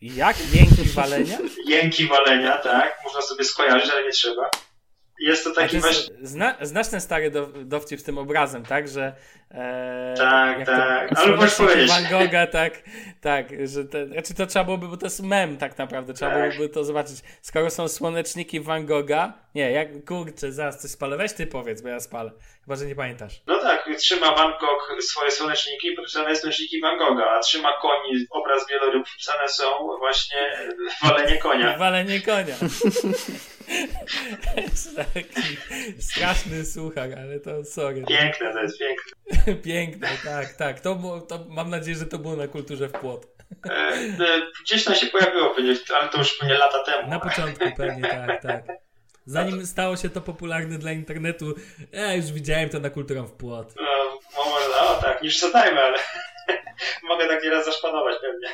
[0.02, 0.54] Jak?
[0.54, 1.38] Jęki walenia?
[1.68, 3.00] Jęki Walenia, tak.
[3.04, 4.50] Można sobie skojarzyć, ale nie trzeba.
[5.20, 6.16] Jest to taki właśnie...
[6.22, 8.88] zna, znasz ten stary do, dowcip z tym obrazem, tak?
[8.88, 9.16] Że.
[9.52, 11.10] E, Tak, tak.
[11.10, 11.90] To, Ale możesz powiedzieć.
[11.90, 12.74] Van Gogha, tak,
[13.22, 16.50] tak, że te, znaczy to trzeba byłoby, bo to jest mem tak naprawdę, trzeba Tak.
[16.52, 17.18] byłoby to zobaczyć.
[17.42, 21.90] Skoro są słoneczniki Van Gogha, nie, jak kurczę, zaraz coś spalę, weź ty powiedz, bo
[21.90, 22.32] ja spalę.
[22.66, 23.42] Chyba, że nie pamiętasz.
[23.48, 28.70] No tak, trzyma Van Gogh swoje słoneczniki, podpisane słoneczniki Van Gogha, a trzyma koni, obraz
[28.70, 29.64] wieloryb, wpisane są
[30.00, 30.38] właśnie
[31.04, 31.78] walenie konia.
[31.78, 32.56] Walenie konia.
[35.14, 35.58] Taki
[36.00, 38.04] straszny słuchar, ale to sorry.
[38.08, 39.37] Piękne to jest, piękne.
[39.64, 40.80] Piękne, tak, tak.
[40.80, 43.28] To, to mam nadzieję, że to było na kulturze w płot.
[43.66, 45.56] E, e, Gdzieś tam się pojawiło,
[46.00, 47.10] ale to już pewnie lata temu.
[47.10, 48.64] Na początku pewnie, tak, tak.
[49.26, 51.54] Zanim stało się to popularne dla internetu,
[51.92, 53.74] ja już widziałem to na kulturą w płot.
[53.76, 55.98] No, no może, no tak, nie przesadzajmy, ale
[57.10, 58.50] mogę tak nieraz zaszpanować pewnie.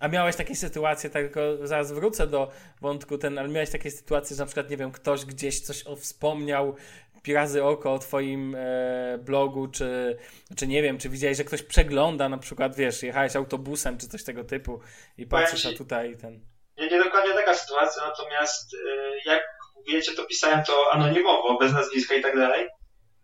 [0.00, 2.50] A miałeś takie sytuacje, tak tylko zaraz wrócę do
[2.80, 5.96] wątku ten, ale miałeś takie sytuacje, że na przykład, nie wiem, ktoś gdzieś coś o,
[5.96, 6.76] wspomniał,
[7.22, 10.16] pirazy oko o twoim e, blogu, czy,
[10.56, 14.24] czy nie wiem, czy widziałeś, że ktoś przegląda, na przykład, wiesz, jechałeś autobusem, czy coś
[14.24, 14.80] tego typu
[15.18, 16.40] i patrzysz, a tutaj ten...
[16.78, 18.78] Nie, nie dokładnie taka sytuacja, natomiast y,
[19.24, 19.42] jak
[19.88, 22.68] wiecie, to pisałem to anonimowo, bez nazwiska i tak dalej.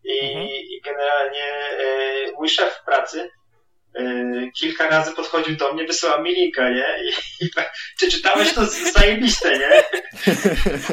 [0.05, 0.47] I, Mhm.
[0.49, 1.47] i generalnie
[1.81, 3.31] y, mój szef w pracy
[4.55, 6.87] kilka razy podchodził do mnie, wysyłał mi linka, nie?
[7.05, 7.51] I, i
[8.01, 9.71] czy czytałeś to zajebiste, nie?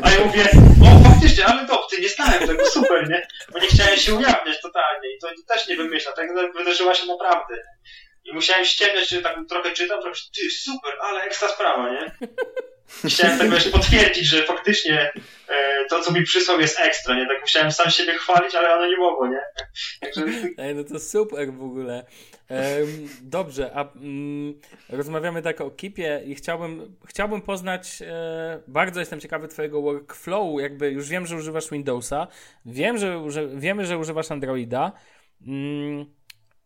[0.01, 0.49] A ja mówię,
[0.84, 3.28] o faktycznie, ale ty nie znałem tego, super, nie?
[3.51, 7.56] Bo nie chciałem się ujawniać totalnie i to też nie wymyślam, tak wydarzyła się naprawdę.
[8.26, 12.12] I musiałem ściemniać, że tak trochę czytam, trochę, ty, super, ale ekstra sprawa, nie?
[13.10, 15.12] Chciałem tak wiesz, potwierdzić, że faktycznie
[15.47, 17.28] e, to, co mi przysłał jest ekstra, nie?
[17.28, 19.41] Tak musiałem sam siebie chwalić, ale anonimowo, nie?
[20.01, 20.24] Także
[20.58, 22.06] Ej, no to super w ogóle.
[23.22, 24.54] Dobrze, a mm,
[24.89, 30.91] rozmawiamy tak o Kipie i chciałbym, chciałbym poznać, e, bardzo jestem ciekawy twojego workflowu, jakby
[30.91, 32.28] już wiem, że używasz Windowsa,
[32.66, 34.91] wiem, że, uży, wiemy, że używasz Androida.
[35.48, 36.06] Mm,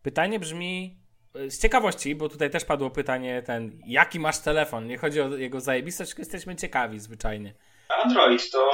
[0.02, 0.98] pytanie brzmi,
[1.34, 4.86] e, z ciekawości, bo tutaj też padło pytanie ten, jaki masz telefon?
[4.86, 7.54] Nie chodzi o jego zajebistość, tylko jesteśmy ciekawi zwyczajnie.
[8.04, 8.68] Android to, e,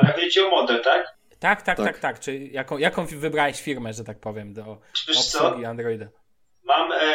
[0.00, 1.14] ale chodzi o model, tak?
[1.38, 1.98] Tak, tak, tak, Tak.
[1.98, 2.20] tak.
[2.20, 6.06] Czy jaką, jaką wybrałeś firmę, że tak powiem, do Wiesz co, obsługi Androida?
[6.64, 7.14] Mam, e,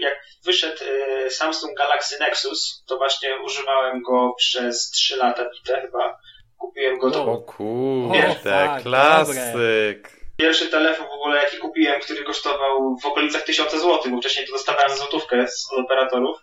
[0.00, 0.14] jak
[0.44, 6.18] wyszedł e, Samsung Galaxy Nexus, to właśnie używałem go przez 3 lata bite chyba.
[6.58, 7.38] Kupiłem go, to O.
[7.38, 10.10] Kurde, O, fuck, klasyk.
[10.38, 14.52] pierwszy telefon w ogóle jaki kupiłem, który kosztował w okolicach 1000 zł, bo wcześniej to
[14.52, 16.38] dostawałem złotówkę z, od operatorów.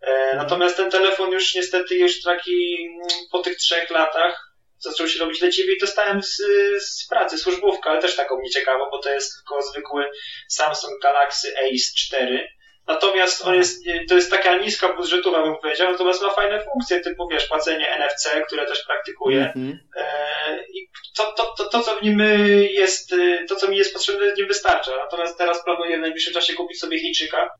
[0.00, 4.47] E, natomiast ten telefon już niestety już taki mm, po tych trzech latach
[4.78, 6.36] zaczął się robić leciwy i dostałem z,
[6.78, 10.10] z pracy służbówkę, ale też taką nieciekawą, bo to jest tylko zwykły
[10.48, 12.48] Samsung Galaxy Ace 4.
[12.86, 17.28] Natomiast on jest, to jest taka niska budżetowa, bym powiedział, natomiast ma fajne funkcje, typu
[17.28, 19.38] wiesz, płacenie NFC, które też praktykuję.
[19.40, 19.78] Mhm.
[19.96, 22.22] E, I to, to, to, to, co w nim
[22.70, 23.14] jest,
[23.48, 24.90] to, co mi jest potrzebne, nie wystarcza.
[25.04, 27.50] Natomiast teraz planuję w najbliższym czasie kupić sobie Chińczyka.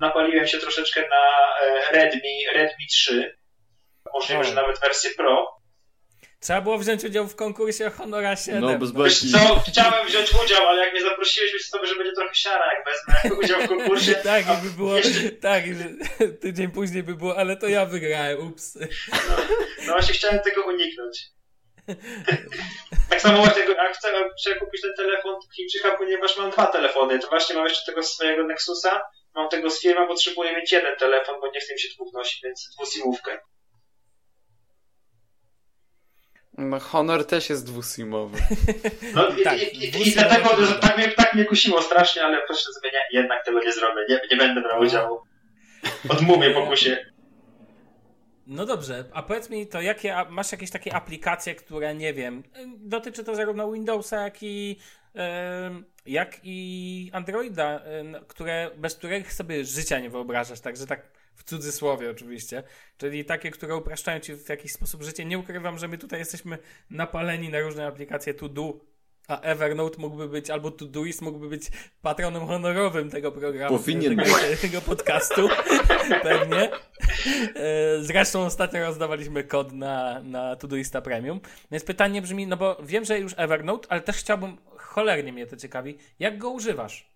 [0.00, 3.39] Napaliłem się troszeczkę na e, Redmi, Redmi 3.
[4.14, 4.44] Możliwe, O.
[4.44, 5.60] że nawet wersję Pro.
[6.40, 8.60] Trzeba było wziąć udział w konkursie Honora 7.
[8.60, 9.04] No, bez no.
[9.04, 12.64] Wiesz co, chciałem wziąć udział, ale jak mnie zaprosiłeś, myślę sobie, że będzie trochę siara,
[12.74, 14.14] jak wezmę udział w konkursie.
[14.24, 15.84] Tak, A jakby było, jeszcze- tak, że
[16.40, 18.78] tydzień później by było, ale to ja wygrałem, ups.
[19.86, 21.22] No właśnie chciałem tego uniknąć.
[23.10, 27.18] tak samo właśnie, jak chcę, chcę kupić ten telefon Chińczyka, ponieważ mam dwa telefony.
[27.18, 29.00] To właśnie mam jeszcze tego swojego Nexusa,
[29.34, 32.42] mam tego z firma, potrzebuję mieć jeden telefon, bo nie chcę mi się dwóch nosić,
[32.42, 33.38] więc dwusimówkę.
[36.60, 38.38] No, Honor też jest dwusimowy.
[39.14, 40.96] No i, Tak, i, i, i dlatego że tak.
[40.96, 44.36] mnie, tak mnie kusiło strasznie, ale proszę sobie, nie, jednak tego nie zrobię, nie, nie
[44.36, 45.20] będę brał udziału.
[46.08, 47.06] Odmówię pokusie.
[48.46, 52.42] No dobrze, a powiedz mi to, jakie, masz jakieś takie aplikacje, które, nie wiem,
[52.78, 54.76] dotyczy to zarówno Windowsa, jak i,
[56.06, 57.80] jak i Androida,
[58.28, 62.62] które, bez których sobie życia nie wyobrażasz, także tak w cudzysłowie oczywiście,
[62.98, 65.24] czyli takie, które upraszczają ci w jakiś sposób życie.
[65.24, 66.58] Nie ukrywam, że my tutaj jesteśmy
[66.90, 68.80] napaleni na różne aplikacje to do,
[69.30, 71.70] a Evernote mógłby być, albo Todoist mógłby być
[72.02, 75.48] patronem honorowym tego programu, Powinien tego, tego podcastu,
[76.22, 76.70] pewnie.
[77.56, 81.40] E, Zresztą ostatnio rozdawaliśmy kod na, na Todoista Premium.
[81.70, 85.56] Więc pytanie brzmi, no bo wiem, że już Evernote, ale też chciałbym, cholernie mnie to
[85.56, 87.09] ciekawi, jak go używasz?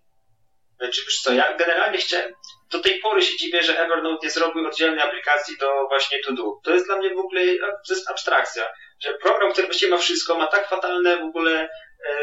[0.77, 2.33] Znaczy, wiesz co, ja generalnie chciałem,
[2.71, 6.43] do tej pory się dziwię, że Evernote nie zrobił oddzielnej aplikacji do właśnie To Do.
[6.63, 7.41] To jest dla mnie w ogóle,
[7.87, 8.63] to jest abstrakcja,
[9.03, 11.69] że program, który właściwie ma wszystko, ma tak fatalne w ogóle
[12.09, 12.15] e,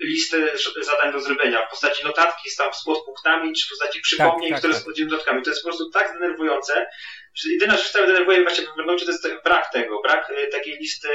[0.00, 4.50] listy zadań do zrobienia w postaci notatki z tam z podpunktami, czy w postaci przypomnień,
[4.50, 4.82] tak, które tak.
[4.82, 5.42] są podzielone dodatkami.
[5.42, 6.86] To jest po prostu tak denerwujące,
[7.34, 10.78] że jedyna rzecz, która denerwuje właśnie w Evernote, to jest brak tego, brak e, takiej
[10.78, 11.08] listy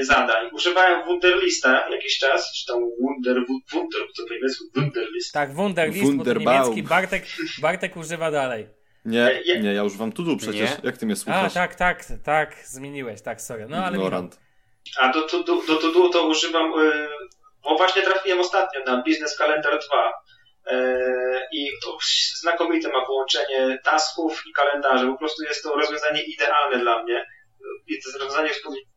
[0.00, 0.50] zadań.
[0.52, 3.36] Używałem Wunderlista jakiś czas, czy tam Wunder,
[3.72, 5.32] Wunder, co to jest, Wunderlist.
[5.32, 6.56] Tak, Wunderlist, bo to Wunderbaum.
[6.60, 7.24] niemiecki, Bartek,
[7.60, 8.66] Bartek używa dalej.
[9.04, 10.70] Nie, Ja- nie, ja już wam tu du przecież.
[10.70, 10.76] Nie?
[10.82, 11.54] Jak ty mnie A, słuchasz?
[11.54, 13.66] tak, tak, tak, zmieniłeś, tak, sorry.
[13.68, 14.40] No ale Ignorant.
[15.00, 17.08] A do to, do, do, to, do to używam, y,
[17.62, 20.12] bo właśnie trafiłem ostatnio na Business Calendar 2
[20.76, 21.98] y, i to
[22.40, 25.06] znakomite ma połączenie tasków i kalendarzy.
[25.06, 27.24] Po prostu jest to rozwiązanie idealne dla mnie.
[27.86, 28.50] I to jest rozwiązanie,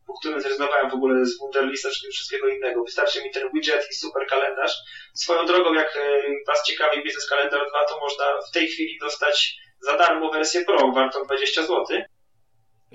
[0.06, 2.84] po- którym zrezygnowałem w ogóle z Wunderlista czy wszystkiego innego.
[2.84, 4.72] Wystarczy mi ten widget i super kalendarz.
[5.14, 9.56] Swoją drogą, jak y, Was ciekawi Business Calendar 2, to można w tej chwili dostać
[9.80, 11.84] za darmo wersję Pro, wartą 20 zł.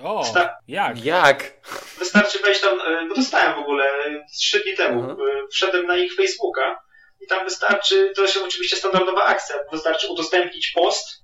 [0.02, 1.04] O, Sta- jak?
[1.04, 1.52] Jak?
[1.98, 5.20] Wystarczy wejść tam, e, bo dostałem w ogóle e, trzy dni temu, Mhm.
[5.28, 6.80] e, wszedłem na ich Facebooka
[7.20, 11.21] i tam wystarczy, to jest oczywiście standardowa akcja, wystarczy udostępnić post e,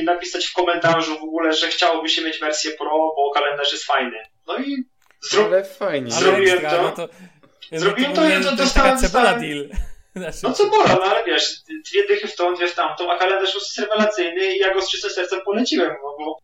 [0.00, 3.84] i napisać w komentarzu w ogóle, że chciałoby się mieć wersję Pro, bo kalendarz jest
[3.84, 4.16] fajny.
[4.46, 4.84] No i
[5.30, 6.10] zrób, Ale fajnie.
[6.10, 6.82] Zrobiłem to.
[6.82, 7.08] no to
[7.72, 9.68] Zrobiłem no to, ja to to taka dostałem- cebula deal.
[10.42, 11.54] No co pora, no ale wiesz,
[11.90, 14.90] dwie dychy w tą, dwie w tamtą, a kalendarz jest rewelacyjny i ja go z
[14.90, 16.38] czystym sercem poleciłem, bo...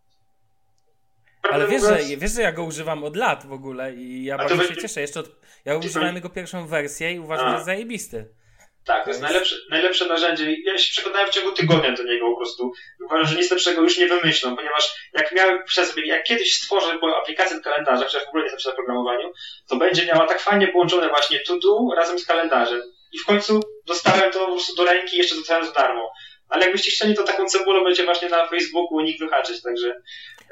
[1.51, 4.39] ale wiesz że, wiesz, że ja go używam od lat w ogóle i ja A
[4.39, 5.01] to bardzo się będzie- cieszę.
[5.01, 5.31] Jeszcze od,
[5.65, 7.51] ja używałem jego pierwszą wersję i uważam, A.
[7.51, 8.29] że jest zajebisty.
[8.87, 10.57] Tak, to jest najlepsze, najlepsze narzędzie.
[10.65, 12.73] Ja się przekonałem w ciągu tygodnia do niego po prostu.
[13.05, 16.99] Uważam, że nic lepszego już nie wymyślą, ponieważ jak miałem przez sobie, jak kiedyś stworzę
[17.23, 19.33] aplikację do kalendarza, chociaż w ogóle nie jestem przy programowaniu,
[19.69, 22.83] to będzie miała tak fajnie połączone właśnie to do razem z kalendarzem.
[23.13, 26.13] I w końcu dostałem to po prostu do ręki jeszcze dostałem za darmo.
[26.49, 30.03] Ale jakbyście chcieli, to taką cebulą będzie właśnie na Facebooku nikt wyhaczyć, także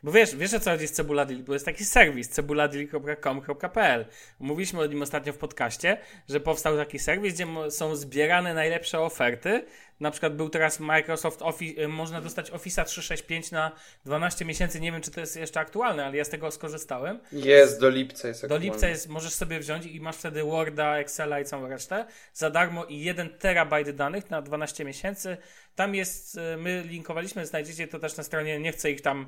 [0.02, 1.42] Bo wiesz, wiesz o co chodzi z Cebula Deal?
[1.42, 4.06] Bo jest taki serwis cebuladil.com.pl.
[4.40, 9.64] Mówiliśmy o nim ostatnio w podcaście, że powstał taki serwis, gdzie są zbierane najlepsze oferty.
[10.00, 13.72] Na przykład był teraz Microsoft Office, y, można dostać Office'a 365 na
[14.04, 14.80] 12 miesięcy.
[14.80, 17.20] Nie wiem, czy to jest jeszcze aktualne, ale ja z tego skorzystałem.
[17.32, 18.66] Jest, do lipca jest Do aktualnie.
[18.66, 22.84] lipca jest, możesz sobie wziąć i masz wtedy Worda, Excela i całą resztę za darmo
[22.84, 25.36] i 1 terabajt danych na 12 miesięcy.
[25.74, 29.26] Tam jest, y, my linkowaliśmy, znajdziecie to też na stronie, nie chcę ich tam,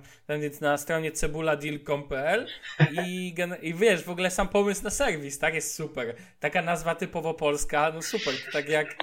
[0.61, 2.47] na stronie cebuladil.pl
[2.91, 6.15] i, i wiesz, w ogóle sam pomysł na serwis, tak, jest super.
[6.41, 8.97] Taka nazwa typowo polska, no super, to tak jak...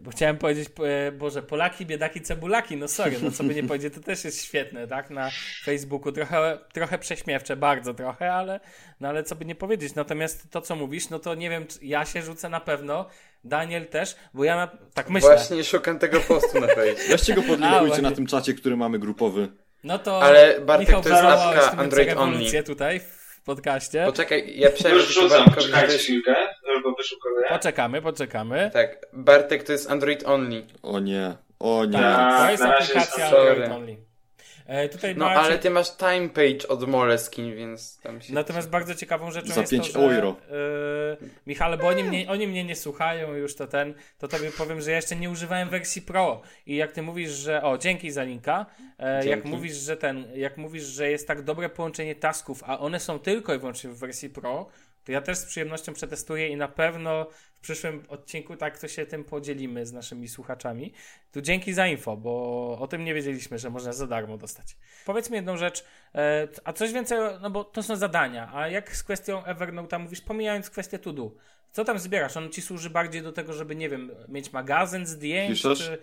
[0.00, 0.68] bo chciałem powiedzieć,
[1.08, 4.44] e, Boże, Polaki, biedaki, cebulaki, no sorry, no co by nie powiedzieć, to też jest
[4.44, 5.30] świetne, tak, na
[5.64, 8.60] Facebooku, trochę, trochę prześmiewcze, bardzo trochę, ale,
[9.00, 12.04] no ale co by nie powiedzieć, natomiast to, co mówisz, no to nie wiem, ja
[12.04, 13.06] się rzucę na pewno,
[13.44, 17.08] Daniel też, bo ja na, tak myślę, Właśnie szukam tego postu na Facebooku.
[17.10, 19.48] Weźcie go podlinkujcie A, na tym czacie, który mamy grupowy.
[19.84, 22.62] no to Ale, Bartek, Michał to jest apka Android only.
[22.62, 26.34] tutaj w podcaście, Poczekaj, ja przejdę już tylko rzucam, Bartkowi, czekajcie chwilkę,
[26.82, 27.48] go wyszukuję.
[27.48, 30.66] poczekamy, poczekamy, Tak, Bartek to jest Android only.
[30.82, 31.92] O nie, o nie.
[31.98, 33.74] tak, to Tak, jest razie aplikacja jest- Android Sorry.
[33.74, 33.96] Only.
[34.66, 38.34] E, tutaj No ale ty masz time page od Moleskin, więc tam się...
[38.34, 40.36] Natomiast bardzo ciekawą rzeczą Za jest pięć to, że, euro.
[41.20, 44.80] Yy, Michale, bo oni mnie, oni mnie nie słuchają już to ten, to tobie powiem,
[44.80, 46.42] że ja jeszcze nie używałem wersji Pro.
[46.66, 48.66] I jak ty mówisz, że o, dzięki za linka,
[48.98, 53.00] e, jak mówisz, że ten, jak mówisz, że jest tak dobre połączenie tasków, a one
[53.00, 54.68] są tylko i wyłącznie w wersji Pro,
[55.04, 57.26] to ja też z przyjemnością przetestuję i na pewno
[57.62, 60.92] przyszłym odcinku tak to się tym podzielimy z naszymi słuchaczami.
[61.32, 64.76] Tu dzięki za info, bo o tym nie wiedzieliśmy, że można za darmo dostać.
[65.06, 65.84] Powiedz mi jedną rzecz,
[66.14, 70.20] e, a coś więcej, no bo to są zadania, a jak z kwestią Evernote'a mówisz,
[70.20, 71.30] pomijając kwestię to do,
[71.72, 72.36] co tam zbierasz?
[72.36, 75.78] On ci służy bardziej do tego, żeby, nie wiem, mieć magazyn zdjęć, Piszesz?
[75.78, 75.98] czy...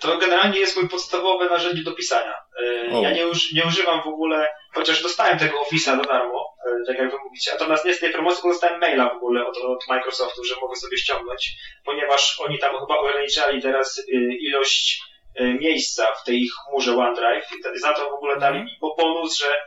[0.00, 2.34] To generalnie jest mój podstawowe narzędzie do pisania.
[2.62, 3.02] E, O.
[3.02, 6.98] Ja nie, uż, nie używam w ogóle, chociaż dostałem tego Office'a za darmo, e, tak
[6.98, 9.88] jak wy mówicie, natomiast nie z tej promocji, tylko dostałem maila w ogóle od, od
[9.88, 11.50] Microsoftu, że mogę sobie ściągnąć,
[11.84, 14.02] ponieważ oni tam chyba ograniczali teraz e,
[14.40, 15.02] ilość
[15.34, 19.38] e, miejsca w tej chmurze OneDrive i za to w ogóle dali mi bo- bonus,
[19.38, 19.58] że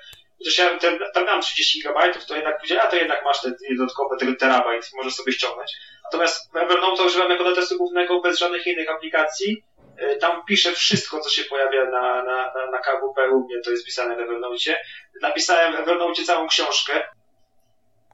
[0.42, 4.18] Chociaż ja ten, tam miałem 30 GB, to jednak a to jednak masz te dodatkowe
[4.18, 5.72] tego terabajt, możesz sobie ściągnąć.
[6.04, 9.64] Natomiast Evernote używam jako do testu głównego bez żadnych innych aplikacji.
[10.02, 13.72] Y, Tam piszę wszystko, co się pojawia na, na, na, na KWP, u mnie to
[13.72, 14.76] jest pisane w Evernote.
[15.22, 17.04] Napisałem w Evernote całą książkę.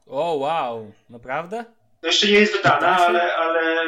[0.06, 1.64] O, wow, naprawdę?
[2.02, 3.84] No jeszcze nie jest wydana, ale, ale,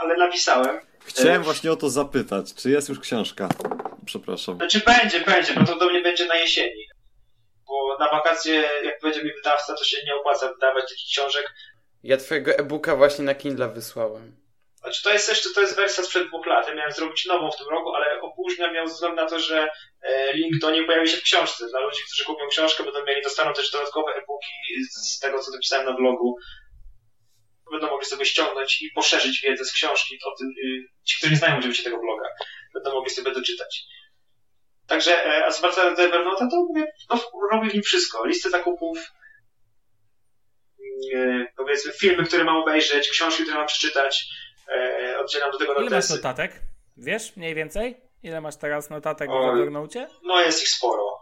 [0.00, 0.80] ale napisałem.
[1.04, 3.48] Chciałem właśnie o to zapytać, czy jest już książka?
[4.06, 4.56] Przepraszam.
[4.56, 6.86] Znaczy będzie, będzie, prawdopodobnie będzie na jesieni.
[7.66, 8.54] Bo na wakacje,
[8.84, 11.54] jak będzie mi wydawca, to się nie opłaca wydawać takich książek.
[12.02, 14.36] Ja twojego e-booka właśnie na Kindle wysłałem.
[14.82, 16.68] Znaczy to jest jeszcze, to jest wersja sprzed dwóch lat.
[16.68, 19.68] Ja miałem zrobić nową w tym roku, ale opóźniam ją ze względu na to, że
[20.02, 21.68] e, link do niej pojawi się w książce.
[21.68, 24.50] Dla ludzi, którzy kupią książkę, będą mieli, dostaną też dodatkowe e-booki
[24.90, 26.36] z tego, co napisałem na blogu.
[27.72, 31.38] Będą mogli sobie ściągnąć i poszerzyć wiedzę z książki o tym, y, ci, którzy nie
[31.38, 32.28] znają oczywiście tego bloga,
[32.74, 33.84] będą mogli sobie doczytać.
[34.86, 37.20] Także, e, a zwracając do Evernote'a, to mówię, no,
[37.52, 38.26] robię w nim wszystko.
[38.26, 38.98] Listy zakupów,
[41.14, 44.24] e, powiedzmy filmy, które mam obejrzeć, książki, które mam przeczytać,
[44.76, 46.14] e, oddzielam do tego Ile masz notesy.
[46.16, 46.52] notatek?
[46.96, 48.00] Wiesz, mniej więcej?
[48.22, 49.60] Ile masz teraz notatek w Oj.
[49.60, 50.08] Evernote?
[50.22, 51.18] No jest ich sporo.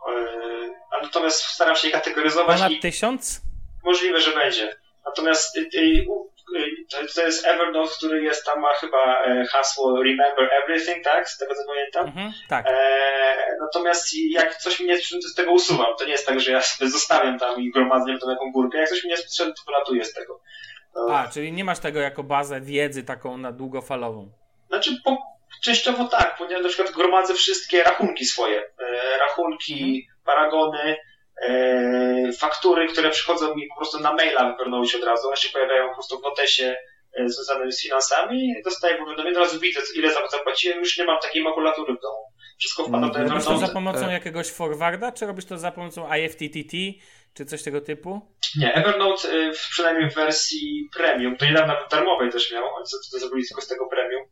[0.93, 3.41] E, natomiast staram się je kategoryzować Ponad tysiąc?
[3.85, 4.77] możliwe, że będzie.
[5.05, 6.07] Natomiast y, y,
[6.57, 11.29] y, to, jest Evernote, który jest tam, ma chyba e, hasło Remember Everything, tak?
[11.29, 12.07] Z tego co pamiętam.
[12.07, 12.67] Mhm, tak.
[12.69, 15.97] E, natomiast jak coś mi nie jest potrzebne, to z tego usuwam.
[15.99, 18.79] To nie jest tak, że ja sobie zostawiam tam i gromadzę tą jaką górkę.
[18.79, 20.41] Jak coś mi nie jest potrzebne, to wylatuję z tego.
[20.95, 24.31] No, A, czyli nie masz tego jako bazę wiedzy taką na długofalową.
[24.69, 25.19] Znaczy, po,
[25.63, 28.59] Częściowo tak, ponieważ na przykład gromadzę wszystkie rachunki swoje.
[28.79, 30.97] E, rachunki, paragony,
[31.43, 35.29] e, faktury, które przychodzą mi po prostu na maila w Evernote od razu.
[35.29, 36.77] One się pojawiają po prostu w notesie
[37.15, 38.55] e, związanym z finansami.
[38.65, 40.79] Dostaję powiadomienie, od razu widzę, ile za- zapłaciłem.
[40.79, 42.19] Już nie mam takiej makulatury w domu.
[42.59, 44.13] Wszystko wpada do Robisz to za pomocą E.
[44.13, 46.73] jakiegoś forwarda, czy robisz to za pomocą IFTTT,
[47.35, 48.21] czy coś tego typu?
[48.59, 52.97] Nie, Evernote y, w, przynajmniej w wersji premium, to niedawno darmowej też miał, oni co
[53.13, 54.23] to zrobili tylko z tego premium,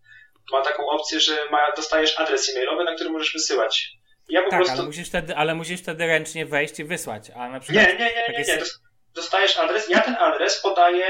[0.52, 3.90] ma taką opcję, że ma, dostajesz adres e-mailowy, na który możesz wysyłać.
[4.28, 4.76] Ja po Tak, prostu...
[4.78, 7.86] ale musisz, wtedy, ale musisz wtedy ręcznie wejść i wysłać, a na przykład...
[7.86, 8.56] Nie, nie, nie, nie, nie.
[8.58, 8.80] Dos-
[9.14, 11.04] Dostajesz adres, ja ten adres podaję,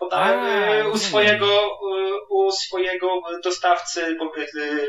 [0.00, 1.78] podaję A, u swojego,
[2.30, 4.16] u swojego dostawcy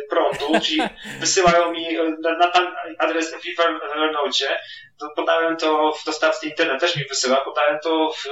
[0.10, 0.82] prądu, czyli
[1.20, 2.68] wysyłają mi y, na, na ten
[3.00, 4.60] adres w Evernote,
[5.16, 8.24] podałem to w dostawcy internet, też mi wysyła, podałem to w,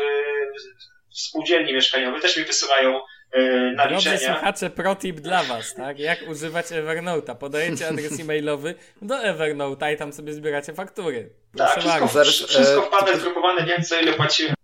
[1.16, 3.02] w spółdzielni mieszkaniowej, też mi wysyłają
[3.34, 4.18] Drodzy naliczenia.
[4.18, 6.00] słuchacze, protip dla was, tak?
[6.00, 7.36] Jak używać Evernote'a.
[7.36, 11.30] Podajecie adres e-mailowy do Evernote'a i tam sobie zbieracie faktury.
[11.58, 12.48] Tak, Proszę wszystko, bardzo.
[12.48, 14.59] Wszystko e, wpada zgrupowane, wiem co ile płaciłem.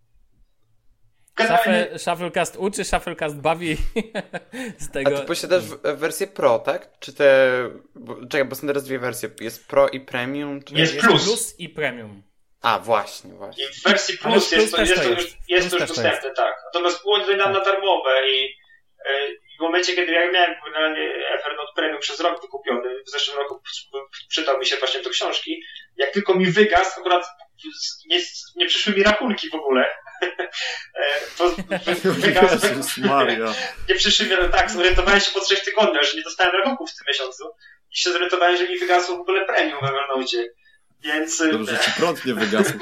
[1.35, 3.77] Generalnie, Shuffle, Shufflecast uczy, Shufflecast bawi
[4.79, 5.19] z A tego.
[5.19, 6.99] ty posiadasz w- wersję Pro, tak?
[6.99, 7.51] Czy te...
[7.95, 9.29] Bo, czekaj, bo są teraz dwie wersje.
[9.41, 10.63] Jest Pro i Premium?
[10.63, 10.73] Czy...
[10.75, 11.23] Jest Jest plus.
[11.23, 12.23] plus i premium.
[12.61, 13.63] A, właśnie, właśnie.
[13.63, 15.21] I w wersji Plus, Plus jest, to, jest, to to jest.
[15.21, 16.55] już, jest to już też to dostępne, tak.
[16.65, 18.45] Natomiast było niedawno darmowe i
[19.05, 19.11] e,
[19.57, 23.61] w momencie, kiedy ja miałem generalnie Evernote Premium przez rok wykupiony, w zeszłym roku
[24.29, 25.61] przydał mi się właśnie do książki,
[25.97, 27.25] jak tylko mi wygasł, akurat
[28.05, 28.19] nie,
[28.55, 29.89] nie przyszły mi rachunki w ogóle.
[30.95, 31.49] E, to
[32.11, 33.53] wygasł, Jezus Maria.
[33.89, 37.05] nie przyszły mi, tak, zorientowałem się po trzech tygodniach, że nie dostałem rachunków w tym
[37.07, 37.43] miesiącu
[37.91, 40.37] i się zorientowałem, że mi wygasło w ogóle premium w Evernote.
[41.01, 42.73] Więc e, Dobrze, że ci prąd nie wygasł.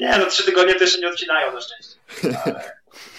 [0.00, 1.96] Nie, no trzy tygodnie to jeszcze nie odcinają na szczęście.
[2.44, 2.76] Ale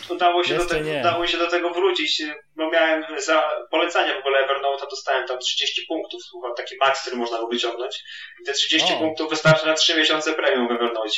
[0.09, 0.99] udało się, do Jeszcze nie.
[0.99, 2.22] udało się do tego wrócić,
[2.55, 7.15] bo miałem za polecania w ogóle Evernote'a dostałem tam 30 punktów, chyba taki max, który
[7.15, 8.03] można było wyciągnąć.
[8.41, 8.97] I te 30 O.
[8.97, 11.09] punktów wystarczy na 3 miesiące premium w Evernote.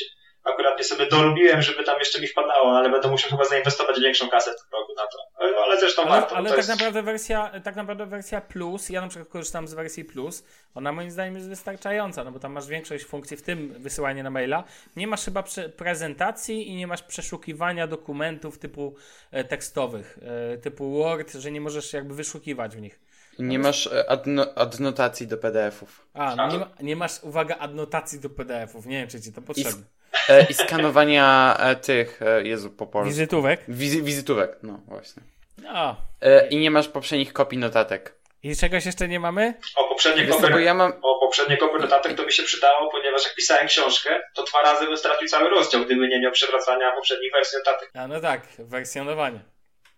[0.44, 4.30] Akurat nie sobie dorobiłem, żeby tam jeszcze mi wpadało, ale będę musiał chyba zainwestować większą
[4.30, 5.18] kasę w tym roku na to.
[5.44, 6.36] Ale, ale zresztą Ale, warto.
[6.36, 6.70] ale tak jest...
[6.70, 10.44] naprawdę wersja, tak naprawdę wersja Plus, ja na przykład korzystam z wersji Plus,
[10.76, 14.30] ona moim zdaniem jest wystarczająca, no bo tam masz większość funkcji, w tym wysyłanie na
[14.30, 14.64] maila.
[14.96, 18.96] Nie masz chyba prze- prezentacji i nie masz przeszukiwania dokumentów typu
[19.32, 20.20] e, tekstowych,
[20.54, 23.00] e, typu Word, że nie możesz jakby wyszukiwać w nich.
[23.40, 26.08] Nie masz e, adno, adnotacji do PDF-ów.
[26.14, 28.86] A, no nie, ma, nie masz, uwaga, adnotacji do PDF-ów.
[28.86, 29.84] Nie wiem, czy ci to I, potrzebne.
[30.30, 33.10] E, I skanowania e, tych, e, Jezu, po polsku.
[33.10, 33.62] Wizytówek?
[33.68, 35.24] Wizy, wizytówek, no właśnie.
[35.64, 35.96] No.
[36.22, 38.16] E, I nie masz poprzednich kopii notatek.
[38.44, 39.54] I czegoś jeszcze nie mamy?
[39.76, 40.94] O poprzednie Wiesz co, kopy, bo ja mam...
[41.02, 44.86] o poprzednie kopy notatek to mi się przydało, ponieważ jak pisałem książkę, to dwa razy
[44.86, 47.92] bym stracił cały rozdział, gdyby nie miał przewracania poprzednich wersji notatek.
[47.94, 49.40] A no tak, wersjonowanie.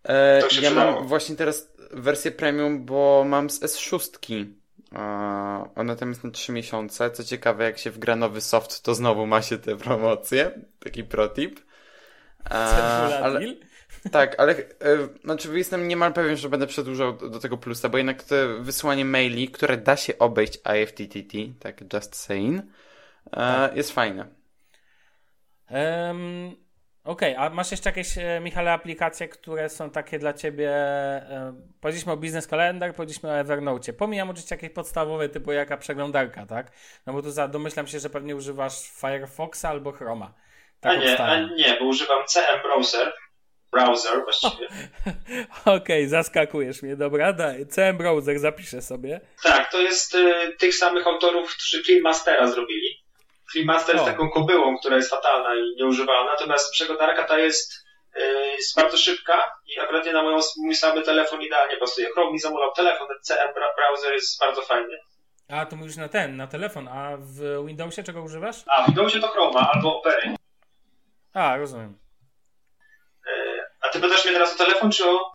[0.04, 0.92] E, To się ja przydało.
[0.92, 4.48] mam właśnie teraz wersję premium, bo mam z S6.
[5.76, 7.12] Ona tam jest na 3 miesiące.
[7.12, 10.52] Co ciekawe, jak się wgra nowy soft, to znowu ma się te promocje.
[10.80, 11.60] Taki protip.
[13.24, 13.40] Ale,
[14.12, 14.64] tak, ale e,
[15.24, 19.06] znaczy jestem niemal pewien, że będę przedłużał do, do tego plusa, bo jednak to wysyłanie
[19.06, 22.62] maili, które da się obejść IFTTT, tak just saying,
[23.34, 24.28] e, jest fajne.
[25.68, 26.56] Em,
[27.04, 32.12] Okej, a masz jeszcze jakieś, e, Michale, aplikacje, które są takie dla ciebie, e, powiedzieliśmy
[32.12, 33.94] o Business Calendar, powiedzieliśmy o Evernote.
[33.94, 36.72] Pomijam oczywiście jakieś podstawowe, typu jaka przeglądarka, tak?
[37.06, 40.34] No bo tu za, domyślam się, że pewnie używasz Firefoxa albo Chroma.
[40.80, 43.14] Tak a nie, a nie, bo używam CM Browser,
[43.72, 44.68] browser właściwie.
[45.78, 47.68] Okej, zaskakujesz mnie, dobra, daj.
[47.68, 49.22] CM Browser, zapiszę sobie.
[49.44, 53.01] Tak, to jest y, tych samych autorów, którzy Clean Mastera zrobili.
[53.52, 54.00] Clean Master O.
[54.00, 57.86] jest taką kobyłą, która jest fatalna i nieużywalna, natomiast przeglądarka ta jest,
[58.18, 58.22] y,
[58.58, 62.10] jest bardzo szybka i akurat na moją, mój słaby telefon idealnie pasuje.
[62.10, 64.98] Chrome mi zamulał telefon, ten CM browser jest bardzo fajny.
[65.50, 68.56] A, to mówisz na ten, na telefon, a w Windowsie czego używasz?
[68.68, 70.36] A, w Windowsie to Chroma albo Opery.
[71.34, 71.98] A, rozumiem.
[73.28, 75.31] Y, a ty pytasz mnie teraz o telefon, czy o...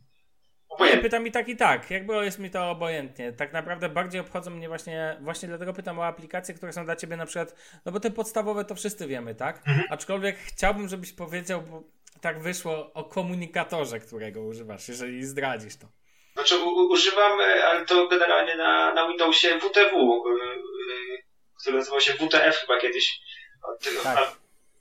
[0.78, 1.02] Nie, Obojętnie.
[1.02, 1.90] pytam i tak i tak.
[1.90, 3.32] Jakby jest mi to obojętnie.
[3.32, 7.16] Tak naprawdę bardziej obchodzą mnie właśnie, właśnie dlatego pytam o aplikacje, które są dla ciebie
[7.16, 7.54] na przykład,
[7.84, 9.62] no bo te podstawowe to wszyscy wiemy, tak?
[9.90, 11.82] Aczkolwiek chciałbym, żebyś powiedział, bo
[12.20, 15.86] tak wyszło o komunikatorze, którego używasz, jeżeli zdradzisz to.
[16.34, 21.22] Znaczy u, używam, y, ale to generalnie na, na Windowsie WTW, y, y,
[21.60, 23.20] który nazywał się WTF chyba kiedyś.
[23.62, 24.18] O, ty- Tak.
[24.18, 24.32] a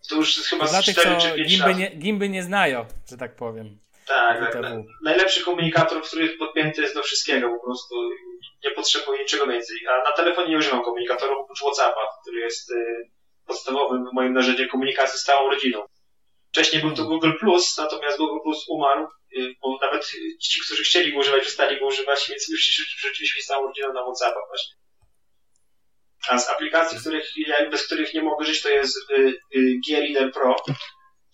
[0.09, 1.77] To już jest chyba To z tych, 4 co czy 5 gimby lat.
[1.77, 3.79] nie, gimby nie znają, że tak powiem.
[4.07, 4.49] Tak, tak.
[4.49, 4.61] WTW.
[4.61, 7.95] na- Najlepszy komunikator, który podpięty jest do wszystkiego, po prostu
[8.65, 9.77] nie potrzebuję niczego więcej.
[9.87, 12.75] A na telefonie nie używam komunikatorów oprócz Whatsappa, który jest y,
[13.45, 15.85] podstawowym moim narzędziem komunikacji z całą rodziną.
[16.49, 20.07] Wcześniej był to Google Plus, natomiast Google Plus umarł y, bo nawet
[20.41, 22.61] ci, którzy chcieli go używać, przestali go używać, więc już
[22.99, 24.75] rzeczywiście całą rodziną na WhatsAppa właśnie.
[26.29, 27.31] A z aplikacji, których,
[27.71, 28.97] bez których nie mogę żyć, to jest
[29.87, 30.55] G-Reader Pro,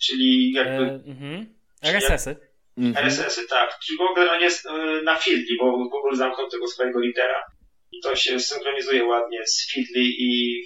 [0.06, 0.84] czyli jakby...
[0.84, 1.56] E, mhm.
[1.84, 2.51] RSS-y.
[2.82, 3.06] Mhm.
[3.06, 3.80] RSS-y, tak.
[3.80, 4.68] Czyli Google jest
[5.04, 7.44] na Feedly, bo Google zamknął tego swojego lidera.
[7.92, 10.62] I to się synchronizuje ładnie z Feedly i,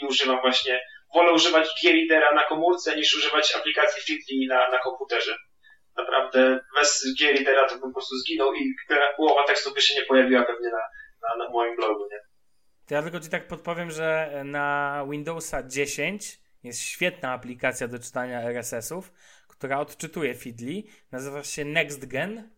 [0.00, 0.80] i używam właśnie
[1.14, 5.36] wolę używać G-Readera na komórce niż używać aplikacji Feedly na, na komputerze.
[5.96, 8.74] Naprawdę bez G-Readera to bym po prostu zginął i
[9.16, 10.82] połowa tekstu by się nie pojawiła pewnie na,
[11.22, 12.18] na, na moim blogu, nie?
[12.86, 18.42] To ja tylko Ci tak podpowiem, że na Windowsa 10 jest świetna aplikacja do czytania
[18.42, 19.12] RSS-ów,
[19.64, 20.82] która odczytuje Feedly.
[21.12, 22.50] Nazywa się NextGen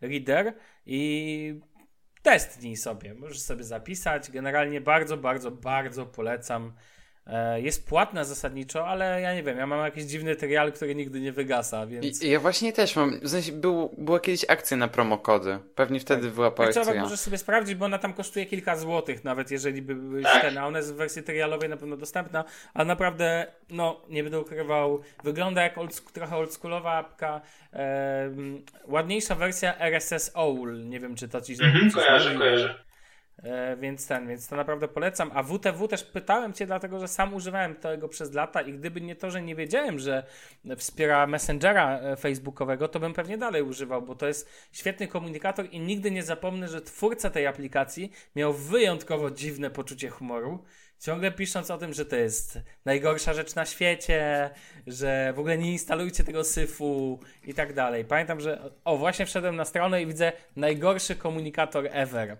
[0.00, 0.54] Reader
[0.86, 1.60] i
[2.22, 3.14] testnij sobie.
[3.14, 4.30] Możesz sobie zapisać.
[4.30, 6.72] Generalnie bardzo, bardzo, bardzo polecam
[7.56, 11.32] jest płatna zasadniczo, ale ja nie wiem, ja mam jakiś dziwny trial, który nigdy nie
[11.32, 12.22] wygasa, więc...
[12.22, 16.22] I, ja właśnie też mam, w sensie był, była kiedyś akcja na promokody, pewnie wtedy
[16.22, 16.34] tak.
[16.34, 16.84] była akcja.
[16.84, 20.42] Co, możesz sobie sprawdzić, bo ona tam kosztuje kilka złotych, nawet jeżeli by były tak.
[20.42, 24.40] ten, a ona jest w wersji trialowej na pewno dostępna, ale naprawdę, no, nie będę
[24.40, 27.40] ukrywał, wygląda jak old, trochę oldschoolowa apka,
[27.72, 28.30] e,
[28.84, 31.52] ładniejsza wersja RSS OWL, nie wiem, czy to ci...
[31.52, 32.87] Mhm, kojarzę, kojarzę.
[33.42, 35.30] E, więc ten, więc to naprawdę polecam.
[35.34, 39.16] A WTW też pytałem Cię, dlatego że sam używałem tego przez lata i gdyby nie
[39.16, 40.26] to, że nie wiedziałem, że
[40.76, 45.80] wspiera Messengera e, Facebookowego, to bym pewnie dalej używał, bo to jest świetny komunikator i
[45.80, 50.64] nigdy nie zapomnę, że twórca tej aplikacji miał wyjątkowo dziwne poczucie humoru.
[51.00, 54.50] Ciągle pisząc o tym, że to jest najgorsza rzecz na świecie,
[54.86, 58.04] że w ogóle nie instalujcie tego syfu i tak dalej.
[58.04, 62.38] Pamiętam, że o, właśnie wszedłem na stronę i widzę najgorszy komunikator ever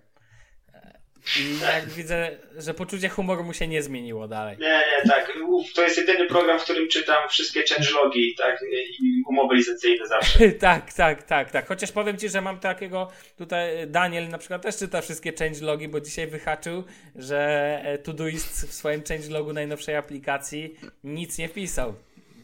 [1.39, 4.57] i jak widzę, że poczucie humoru mu się nie zmieniło dalej.
[4.57, 5.33] Nie, nie, tak.
[5.75, 8.59] To jest jedyny program, w którym czytam wszystkie changelogi, tak,
[8.99, 10.51] i umowy licencyjne zawsze.
[10.69, 11.67] tak, tak, tak, tak.
[11.67, 16.01] Chociaż powiem Ci, że mam takiego, tutaj Daniel na przykład też czyta wszystkie changelogi, bo
[16.01, 16.83] dzisiaj wyhaczył,
[17.15, 17.39] że
[17.83, 21.95] e, Todoist w swoim changelogu najnowszej aplikacji nic nie wpisał.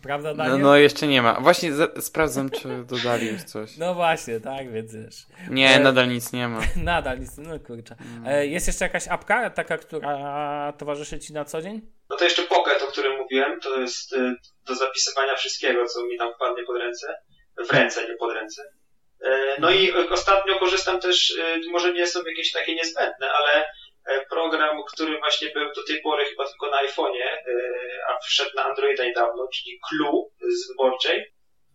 [0.05, 0.59] Prawda, no, Daniel?
[0.59, 1.39] No, no jeszcze nie ma.
[1.41, 3.77] Właśnie sprawdzam, czy dodali już coś.
[3.77, 5.25] No właśnie, tak, więc wiesz.
[5.49, 5.79] Nie, e...
[5.79, 6.61] nadal nic nie ma.
[6.93, 7.95] nadal nic, no kurczę.
[8.25, 11.81] E, jest jeszcze jakaś apka, taka, która towarzyszy Ci na co dzień?
[12.09, 14.35] No to jeszcze Pocket, o którym mówiłem, to jest e,
[14.67, 17.15] do zapisywania wszystkiego, co mi tam wpadnie pod ręce.
[17.69, 18.63] W ręce, nie pod ręce.
[19.21, 21.33] E, no i ostatnio korzystam też,
[21.71, 23.65] może nie są jakieś takie niezbędne, ale E,
[24.29, 27.41] program, który właśnie był do tej pory chyba tylko na iPhone'ie, e,
[28.09, 31.33] a wszedł na Androida niedawno, czyli Clue z wyborczej.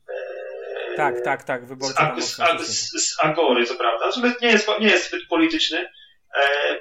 [0.08, 2.22] E, tak, tak, tak, wyborczej.
[2.22, 4.10] Z, z, z, Agory, co prawda.
[4.42, 5.88] Nie jest, nie jest zbyt polityczny.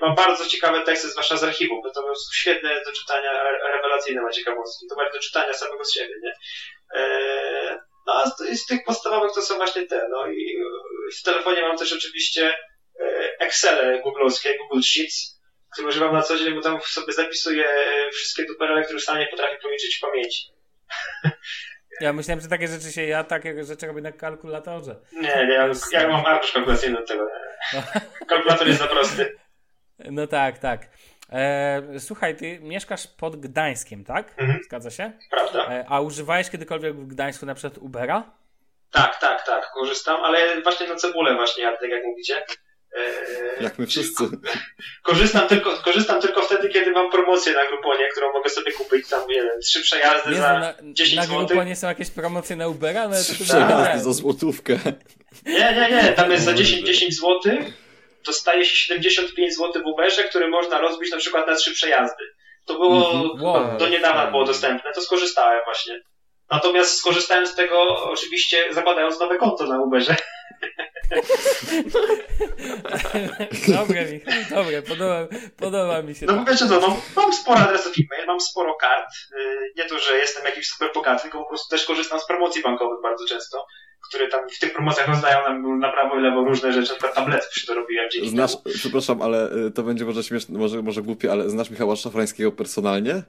[0.01, 1.81] Ma bardzo ciekawe teksty, zwłaszcza z archiwum.
[1.83, 2.01] To są
[2.33, 4.87] świetne do czytania, rewelacyjne ma ciekawostki.
[4.89, 6.33] To bardziej do czytania samego z siebie, nie?
[8.07, 10.07] No a z tych podstawowych to są właśnie te.
[10.09, 10.57] No i
[11.19, 12.57] w telefonie mam też oczywiście
[13.39, 15.38] Excel googlowskie, Google Sheets,
[15.73, 17.65] który używam na co dzień, bo tam sobie zapisuję
[18.11, 20.51] wszystkie duperele, które sam nie potrafię policzyć w pamięci.
[22.01, 24.95] Ja myślałem, że takie rzeczy się, ja takie rzeczy robię na kalkulatorze.
[25.11, 27.27] Nie, nie ja, ja mam arkusz kalkulacyjny od tego.
[27.73, 27.81] No.
[28.29, 29.35] Kalkulator jest za prosty.
[30.11, 30.87] No tak, tak.
[31.31, 34.33] E, słuchaj, ty mieszkasz pod Gdańskiem, tak?
[34.37, 34.59] Mhm.
[34.63, 35.11] Zgadza się?
[35.29, 35.67] Prawda.
[35.67, 38.31] E, a używałeś kiedykolwiek w Gdańsku na przykład Ubera?
[38.91, 42.45] Tak, tak, tak, korzystam, ale właśnie na cebulę właśnie, jak mówicie.
[42.95, 44.23] E, Jak my wszyscy.
[45.03, 49.27] Korzystam tylko, korzystam tylko wtedy, kiedy mam promocję na Gruponie, którą mogę sobie kupić tam,
[49.27, 51.39] nie wiem, trzy przejazdy Jezu, za na, 10 zł.
[51.39, 53.07] Na Gruponie są jakieś promocje na Ubera?
[53.07, 54.79] No, trzy przejazdy za złotówkę.
[55.45, 57.39] Nie, nie, nie, tam jest za 10, 10 zł
[58.25, 62.23] dostaje się 75 zł w Uberze, które można rozbić na przykład na trzy przejazdy.
[62.65, 63.41] To było, mm -hmm.
[63.41, 63.77] wow.
[63.77, 66.01] do niedawna było dostępne, to skorzystałem właśnie.
[66.51, 70.15] Natomiast skorzystałem z tego oczywiście zakładając nowe konto na Uberze.
[73.77, 75.27] dobre, Michał, dobre, podoba,
[75.57, 76.25] podoba mi się.
[76.25, 79.05] No wiecie co, mam, mam sporo adresów e-mail, mam sporo kart.
[79.31, 79.35] Y,
[79.77, 83.01] nie to, że jestem jakiś super bogaty, tylko po prostu też korzystam z promocji bankowych
[83.03, 83.65] bardzo często,
[84.09, 87.15] które tam w tych promocjach rozdają nam na prawo i lewo różne rzeczy, na przykład
[87.15, 88.75] tabletów się dorobiłem dzięki znasz, temu.
[88.75, 93.23] Przepraszam, ale y, to będzie może śmieszne, może, może głupie, ale znasz Michała Szafrańskiego personalnie?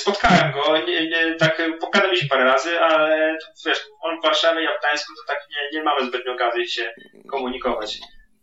[0.00, 4.80] Spotkałem go, nie, nie, tak pokazaliśmy parę razy, ale wiesz, on w Warszawie, ja w
[4.80, 6.94] Gdańsku, to tak nie, nie mamy zbytnio okazji się
[7.30, 7.98] komunikować.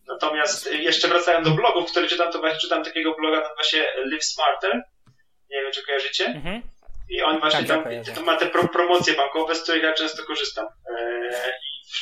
[0.08, 4.24] Natomiast jeszcze wracając do blogów, które czytam, to właśnie czytam takiego bloga, nazywa się Live
[4.24, 4.82] Smarter.
[5.50, 6.26] Nie wiem, czy kojarzycie.
[6.26, 6.62] Mhm.
[7.10, 10.24] I on właśnie tak, tam to ma te pro, promocje bankowe, z których ja często
[10.24, 10.68] korzystam.
[10.98, 11.52] Eee,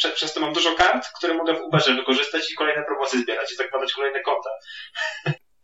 [0.09, 3.51] I przez to mam dużo kart, które mogę w Uberze wykorzystać i kolejne promocje zbierać
[3.51, 4.49] i zakładać kolejne konta.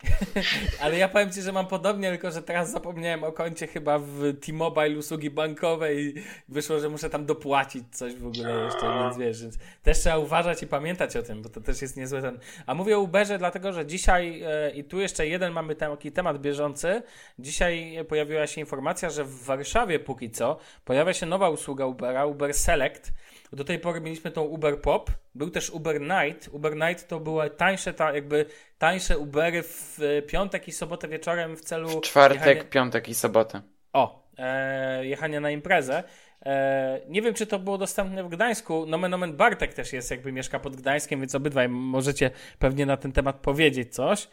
[0.81, 4.39] Ale ja powiem Ci, że mam podobnie, tylko że teraz zapomniałem o koncie chyba w
[4.45, 6.13] T-Mobile usługi bankowej i
[6.49, 10.63] wyszło, że muszę tam dopłacić coś w ogóle jeszcze, więc wiesz, więc też trzeba uważać
[10.63, 12.39] i pamiętać o tym, bo to też jest niezły ten...
[12.65, 16.41] A mówię o Uberze dlatego, że dzisiaj e, i tu jeszcze jeden mamy taki temat
[16.41, 17.03] bieżący.
[17.39, 22.53] Dzisiaj pojawiła się informacja, że w Warszawie póki co pojawia się nowa usługa Ubera, Uber
[22.53, 23.13] Select.
[23.53, 26.49] Do tej pory mieliśmy tą Uber Pop, był też Uber Night.
[26.51, 28.45] Uber Night to były tańsze, ta, jakby
[28.77, 32.01] tańsze Ubery w piątek i sobotę wieczorem w celu.
[32.01, 33.61] Czwartek, jechania- piątek i sobotę.
[33.93, 36.03] O, e, jechania na imprezę.
[36.45, 38.85] E, nie wiem, czy to było dostępne w Gdańsku.
[38.85, 43.11] Nomen omen Bartek też jest, jakby mieszka pod Gdańskiem, więc obydwaj możecie pewnie na ten
[43.11, 44.27] temat powiedzieć coś.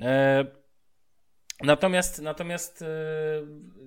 [0.00, 0.44] E,
[1.62, 2.86] natomiast natomiast e,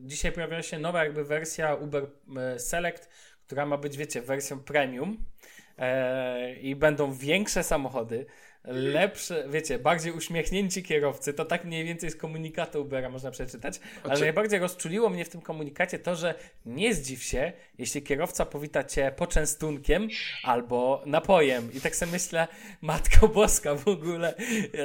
[0.03, 2.07] dzisiaj pojawiła się nowa jakby wersja Uber
[2.38, 3.09] e, Select,
[3.51, 5.17] która ma być, wiecie, wersją premium
[5.77, 8.25] e, i będą większe samochody,
[8.63, 14.13] lepsze, wiecie, bardziej uśmiechnięci kierowcy, to tak mniej więcej z komunikatu Ubera można przeczytać, ale
[14.13, 16.35] Oczy- najbardziej rozczuliło mnie w tym komunikacie to, że
[16.65, 20.07] nie zdziw się, jeśli kierowca powita cię poczęstunkiem
[20.43, 21.73] albo napojem.
[21.73, 22.47] I tak sobie myślę,
[22.81, 24.33] Matko Boska w ogóle,
[24.73, 24.83] ja,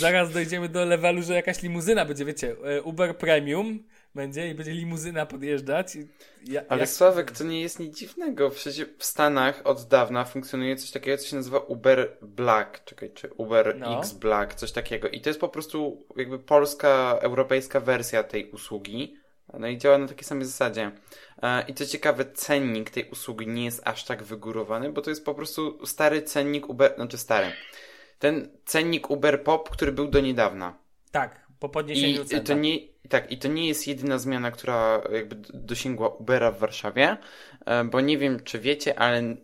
[0.00, 3.82] zaraz dojdziemy do levelu, że jakaś limuzyna będzie, wiecie, e, Uber Premium
[4.16, 5.96] będzie i będzie limuzyna podjeżdżać
[6.44, 8.50] ja, Ale jak- Sławek, to nie jest nic dziwnego.
[8.50, 13.28] Przecież w Stanach od dawna funkcjonuje coś takiego, co się nazywa Uber Black, czekaj, czy
[13.36, 13.98] Uber No.
[13.98, 15.08] X Black, coś takiego.
[15.08, 19.16] I to jest po prostu jakby polska, europejska wersja tej usługi.
[19.58, 20.90] No i działa na takiej samej zasadzie.
[21.42, 25.24] E, I co ciekawe, cennik tej usługi nie jest aż tak wygórowany, bo to jest
[25.24, 27.52] po prostu stary cennik Uber, znaczy stary.
[28.18, 30.78] Ten cennik Uber Pop, który był do niedawna.
[31.10, 32.40] Tak, po podniesieniu I cen.
[32.40, 32.60] to tak.
[32.62, 37.16] nie, tak, i to nie jest jedyna zmiana, która jakby dosięgła Ubera w Warszawie,
[37.66, 39.36] e, bo nie wiem, czy wiecie, ale e,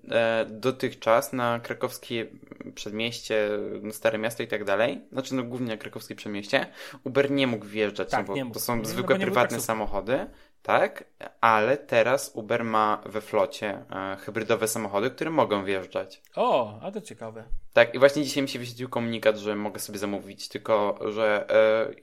[0.50, 2.26] dotychczas na krakowskie
[2.74, 3.48] przedmieście,
[3.82, 6.66] no Stare Miasto i tak dalej, znaczy no głównie na krakowskie przedmieście,
[7.04, 8.54] Uber nie mógł wjeżdżać, Tak, no bo nie mógł.
[8.54, 10.26] to są No, zwykłe był prywatne samochody,
[10.62, 11.04] tak,
[11.40, 16.22] ale teraz Uber ma we flocie e, hybrydowe samochody, które mogą wjeżdżać.
[16.36, 17.44] O, a to ciekawe.
[17.72, 21.46] Tak, i właśnie dzisiaj mi się wyświetlił komunikat, że mogę sobie zamówić, tylko że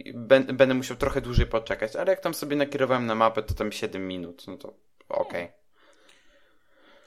[0.07, 3.71] e, będę musiał trochę dłużej poczekać, ale jak tam sobie nakierowałem na mapę, to tam
[3.71, 4.73] 7 minut, no to
[5.09, 5.59] okej.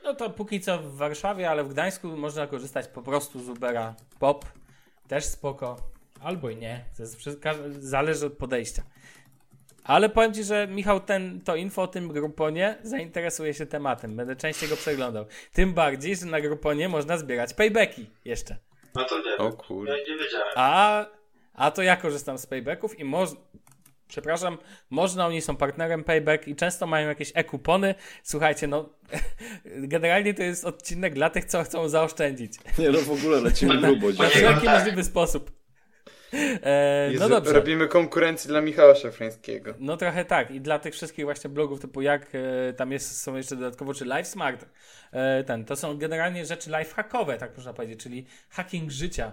[0.04, 3.94] No to póki co w Warszawie, ale w Gdańsku można korzystać po prostu z Ubera
[4.18, 4.44] Pop.
[5.08, 5.76] Też spoko.
[6.20, 6.84] Albo i nie.
[6.96, 7.18] To jest
[7.78, 8.82] zależy od podejścia.
[9.84, 14.16] Ale powiem Ci, że Michał, ten, to info o tym Gruponie zainteresuje się tematem.
[14.16, 15.24] Będę częściej go przeglądał.
[15.52, 18.56] Tym bardziej, że na Gruponie można zbierać paybacki jeszcze.
[18.94, 19.92] No to nie, O kurde.
[19.92, 20.52] nie, nie wiedziałem.
[20.56, 21.06] A,
[21.54, 23.40] a to ja korzystam z paybacków i można.
[24.08, 24.58] Przepraszam,
[24.90, 27.94] można, oni są partnerem Payback i często mają jakieś e-kupony.
[28.22, 28.88] Słuchajcie, no,
[29.64, 32.52] generalnie to jest odcinek dla tych, co chcą zaoszczędzić.
[32.78, 35.61] Nie no, w ogóle lecimy grubo Na wszelki możliwy sposób.
[36.62, 37.52] E, no Jezu, dobrze.
[37.52, 39.74] Robimy konkurencję dla Michała Szafrańskiego.
[39.78, 40.50] No trochę tak.
[40.50, 44.04] I dla tych wszystkich właśnie blogów typu jak e, tam jest, są jeszcze dodatkowo, czy
[44.04, 44.66] Life Smart,
[45.12, 49.32] e, ten, to są generalnie rzeczy lifehackowe, tak można powiedzieć, czyli hacking życia.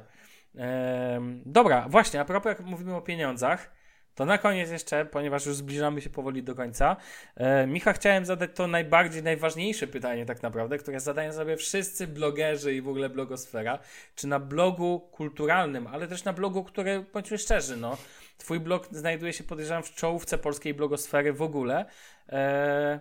[0.58, 3.72] E, dobra, właśnie, a propos jak mówimy o pieniądzach,
[4.20, 6.96] to na koniec jeszcze, ponieważ już zbliżamy się powoli do końca,
[7.36, 12.74] e, Micha, chciałem zadać to najbardziej, najważniejsze pytanie tak naprawdę, które zadają sobie wszyscy blogerzy
[12.76, 13.80] i w ogóle blogosfera.
[14.16, 17.98] Czy na blogu kulturalnym, ale też na blogu, który, bądźmy szczerzy, no,
[18.38, 21.86] twój blog znajduje się, podejrzewam, w czołówce polskiej blogosfery w ogóle.
[22.30, 23.00] E,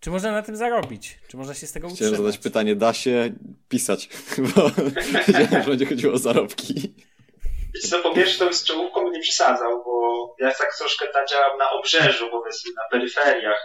[0.00, 1.18] czy można na tym zarobić?
[1.28, 2.32] Czy można się z tego Chciałem utrzymać?
[2.32, 3.32] zadać pytanie, da się
[3.68, 4.08] pisać?
[4.56, 4.70] Bo
[5.28, 6.94] wiedziałem, że będzie chodziło o zarobki.
[7.74, 11.26] Wiecie co, po pierwsze to bym z czołówką nie przesadzał, bo ja tak troszkę tam
[11.26, 13.60] działam na obrzeżu, powiedzmy, na peryferiach,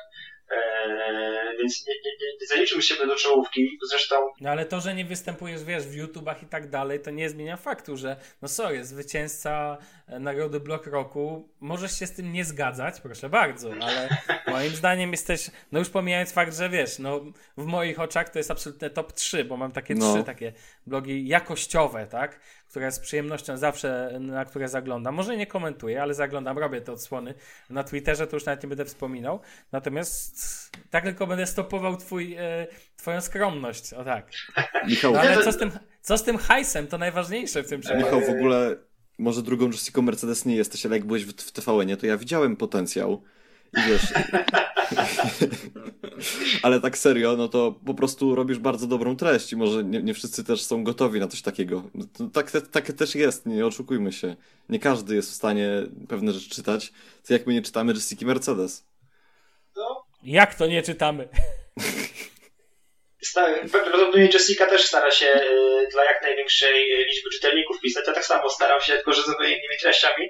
[0.52, 3.78] eee, więc nie, nie, nie, nie zaliczył siebie do czołówki.
[3.90, 7.30] Zresztą No ale to, że nie występujesz, wiesz, w YouTubach i tak dalej, to nie
[7.30, 12.46] zmienia faktu, że no sorry, zwycięzca e, Nagrody Blok Roku, możesz się z tym nie
[12.46, 14.10] zgadzać, proszę bardzo, ale
[14.48, 17.20] moim zdaniem jesteś, no już pomijając fakt, że wiesz, no
[17.58, 20.14] w moich oczach to jest absolutne top 3, bo mam takie No.
[20.14, 20.54] trzy takie
[20.88, 22.40] blogi jakościowe, tak,
[22.70, 25.16] które z przyjemnością zawsze, na które zaglądam.
[25.16, 27.34] Może nie komentuję, ale zaglądam, robię te odsłony.
[27.70, 29.40] Na Twitterze to już nawet nie będę wspominał.
[29.72, 33.94] Natomiast tak tylko będę stopował twój, e, twoją skromność.
[33.94, 34.32] O tak.
[34.88, 35.72] Michał, No, ale co z, tym,
[36.02, 36.88] co z tym hajsem?
[36.88, 38.16] To najważniejsze w tym przypadku.
[38.16, 38.76] Michał, w ogóle
[39.18, 42.56] może drugą Jessica Mercedes nie jesteś, ale jak byłeś w, w TVN-ie, to ja widziałem
[42.56, 43.24] potencjał.
[43.78, 44.14] I wiesz...
[46.64, 50.14] ale tak serio, no to po prostu robisz bardzo dobrą treść i może nie, nie
[50.14, 51.84] wszyscy też są gotowi na coś takiego.
[52.20, 54.36] No tak, tak, tak też jest, nie oszukujmy się.
[54.70, 55.70] Nie każdy jest w stanie
[56.10, 56.92] pewne rzeczy czytać,
[57.28, 58.88] to jak my nie czytamy Jessica Mercedes.
[59.76, 61.30] no, Jak to nie czytamy?
[63.72, 65.42] prawdopodobnie Jessica też stara się e,
[65.92, 68.08] dla jak największej liczby czytelników pisać.
[68.08, 70.30] Ja tak samo staram się, tylko że z innymi treściami.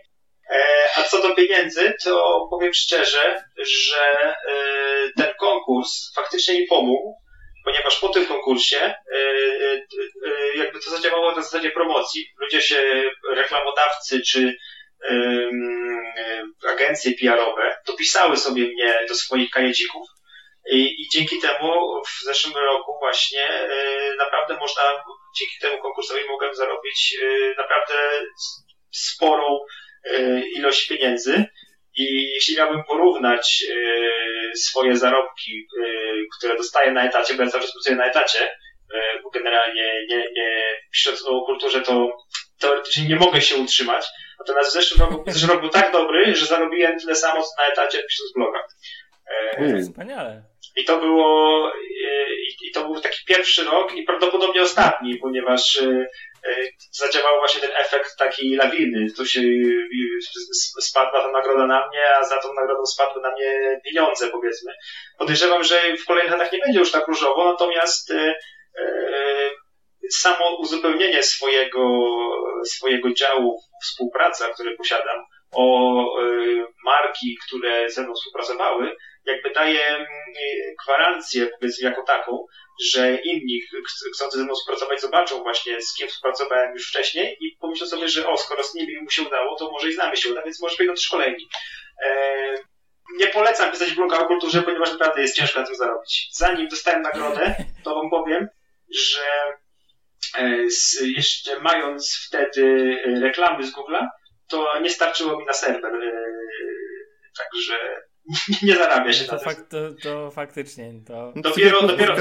[0.49, 7.15] E, a co do pieniędzy, to powiem szczerze, że e, ten konkurs faktycznie mi pomógł,
[7.65, 9.27] ponieważ po tym konkursie e,
[10.55, 12.25] jakby to zadziałało na zasadzie promocji.
[12.39, 13.03] Ludzie się,
[13.35, 14.57] reklamodawcy czy
[16.69, 20.07] agencje PR-owe dopisały sobie mnie do swoich kajecików
[20.71, 21.73] i, i dzięki temu
[22.07, 23.67] w zeszłym roku właśnie
[24.17, 24.83] naprawdę można,
[25.39, 27.17] dzięki temu konkursowi mogłem zarobić
[27.57, 27.95] naprawdę
[28.91, 29.59] sporą
[30.55, 31.45] ilość pieniędzy.
[31.95, 35.85] I jeśli miałbym porównać e, swoje zarobki, e,
[36.37, 38.51] które dostaję na etacie, bo ja cały czas pracuję na etacie,
[39.23, 40.61] bo generalnie nie, nie
[40.91, 42.17] pisząc o kulturze, to
[42.59, 44.05] teoretycznie nie mogę się utrzymać.
[44.39, 47.49] Natomiast w zeszłym roku, w zeszłym roku był tak dobry, że zarobiłem tyle samo co
[47.57, 48.59] na etacie pisząc bloga.
[49.81, 50.43] Wspaniale.
[50.75, 51.71] I to było,
[52.67, 56.07] i to był taki pierwszy rok i prawdopodobnie ostatni, ponieważ E,
[56.91, 59.07] zadziałał właśnie ten efekt takiej lawiny.
[59.17, 59.41] Tu się
[60.81, 64.73] spadła ta nagroda na mnie, a za tą nagrodą spadły na mnie pieniądze, powiedzmy.
[65.17, 68.35] Podejrzewam, że w kolejnych latach nie będzie już tak różowo, natomiast e,
[70.11, 71.81] samo uzupełnienie swojego,
[72.65, 76.05] swojego działu współpraca, który posiadam, o
[76.85, 78.95] marki, które ze mną współpracowały,
[79.31, 80.07] jakby daje mm,
[80.85, 82.45] gwarancję, powiedzmy, jako taką,
[82.85, 83.61] że inni
[84.13, 88.27] chcący ze mną współpracować zobaczą właśnie z kim współpracowałem już wcześniej i pomyślą sobie, że
[88.27, 90.75] o, skoro z nimi mu się udało, to może i znamy się uda, więc może
[90.77, 91.49] będą też kolejni.
[92.05, 92.53] E,
[93.17, 96.29] nie polecam pisać bloga o kulturze, ponieważ naprawdę jest ciężko na tym zarobić.
[96.31, 98.47] Zanim dostałem nagrodę, to wam powiem,
[98.89, 99.53] że
[100.37, 100.57] e,
[101.01, 104.07] jeszcze mając wtedy reklamy z Google'a,
[104.49, 105.95] to nie starczyło mi na serwer.
[105.95, 106.29] E,
[107.37, 108.01] także
[108.63, 110.91] nie zarabia się to, na fak, to, to faktycznie.
[111.07, 111.33] To...
[111.35, 112.15] Dopiero, dopiero,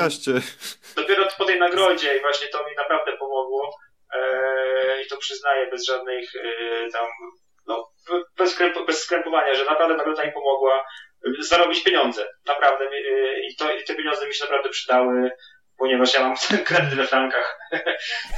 [0.96, 3.76] dopiero po tej nagrodzie i właśnie to mi naprawdę pomogło
[4.14, 7.06] e, i to przyznaję bez żadnych e, tam,
[7.66, 7.90] no,
[8.38, 10.84] bez, skręp, bez skrępowania, że naprawdę nagroda mi pomogła
[11.40, 12.28] zarobić pieniądze.
[12.46, 12.84] Naprawdę.
[12.84, 12.90] E,
[13.40, 15.30] I, to, I te pieniądze mi się naprawdę przydały
[15.78, 17.58] ponieważ ja mam ten kredyt we frankach.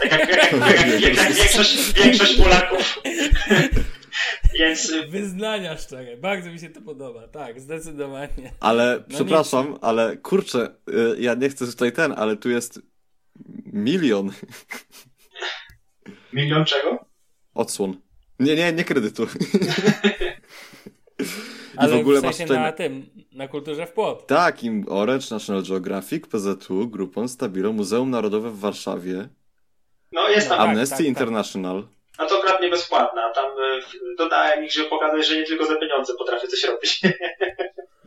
[0.02, 0.52] tak jak, jak,
[1.00, 2.98] jak, jak, większość, większość Polaków.
[4.58, 4.92] Więc...
[5.08, 8.52] Wyznania szczere, bardzo mi się to podoba, tak, zdecydowanie.
[8.60, 9.78] Ale, no przepraszam, nic.
[9.82, 12.80] ale kurczę, y, ja nie chcę tutaj ten, ale tu jest
[13.66, 14.30] milion.
[16.32, 17.04] Milion czego?
[17.54, 17.96] Odsłon.
[18.40, 19.26] Nie, nie, nie kredytu.
[21.76, 24.26] Ale w ogóle w sensie na tym, na kulturze w płot.
[24.26, 29.28] Tak, im Orange, National Geographic, PZU, Grupon, Stabilo, Muzeum Narodowe w Warszawie.
[30.12, 30.60] No jest tam.
[30.60, 31.06] Amnesty tak, tak, tak.
[31.06, 31.82] International.
[31.82, 31.99] Tak.
[32.20, 33.32] A to akurat nie bezpłatna.
[33.32, 33.80] Tam e,
[34.18, 37.00] dodałem ich, żeby pokazać, że nie tylko za pieniądze potrafię coś robić.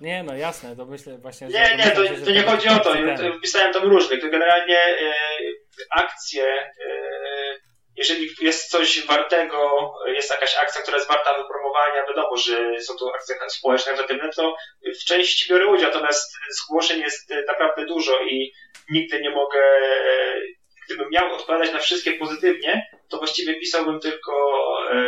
[0.02, 1.58] Nie, no jasne, to myślę właśnie, że...
[1.58, 2.94] Nie, nie, to, to nie chodzi o to.
[3.38, 4.22] Wpisałem tam różnych.
[4.22, 5.14] To generalnie e,
[5.90, 6.70] akcje, e,
[7.96, 13.12] jeżeli jest coś wartego, jest jakaś akcja, która jest warta wypromowania, wiadomo, że są to
[13.16, 14.56] akcje społeczne, negatywne, to
[15.02, 18.54] w części biorę udział, natomiast zgłoszeń jest naprawdę dużo i
[18.90, 19.62] nigdy nie mogę
[20.86, 24.34] gdybym miał odpowiadać na wszystkie pozytywnie, to właściwie pisałbym tylko,
[24.92, 25.00] e,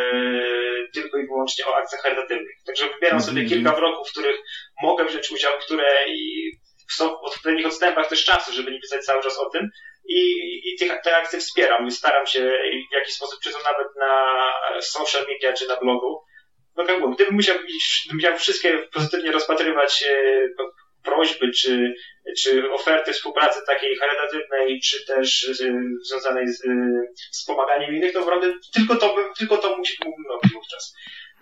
[0.93, 2.55] tylko i wyłącznie o akcjach charytatywnych.
[2.65, 3.53] Także wybieram sobie mm -hmm.
[3.53, 4.37] kilka wroków, w których
[4.81, 6.51] mogę wziąć udział, które i
[6.91, 9.69] są w odpowiednich odstępach też czasu, żeby nie pisać cały czas o tym.
[10.07, 10.21] I,
[10.65, 11.91] i te, te akcje wspieram.
[11.91, 12.39] Staram się
[12.91, 14.35] w jakiś sposób, czy to nawet na
[14.81, 16.21] social media, czy na blogu.
[16.75, 20.47] No jak mówię, gdybym musiał, gdybym miał wszystkie pozytywnie rozpatrywać e,
[21.05, 21.93] prośby czy,
[22.37, 25.53] czy oferty współpracy takiej charytatywnej, czy też y,
[26.09, 30.53] związanej z, y, z pomaganiem innych, to naprawdę tylko to, tylko to musi, mógłbym robić
[30.53, 30.95] wówczas.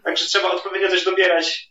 [0.03, 1.69] Także trzeba odpowiednio też dobierać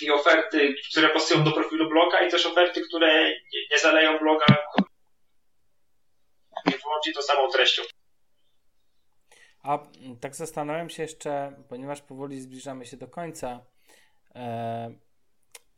[0.00, 4.46] i oferty, które pasują do profilu bloga i też oferty, które nie, nie zaleją bloga
[6.66, 7.82] i wyłącznie tą samą treścią.
[9.62, 9.78] A
[10.20, 13.64] tak zastanawiam się jeszcze, ponieważ powoli zbliżamy się do końca,
[14.34, 14.94] e,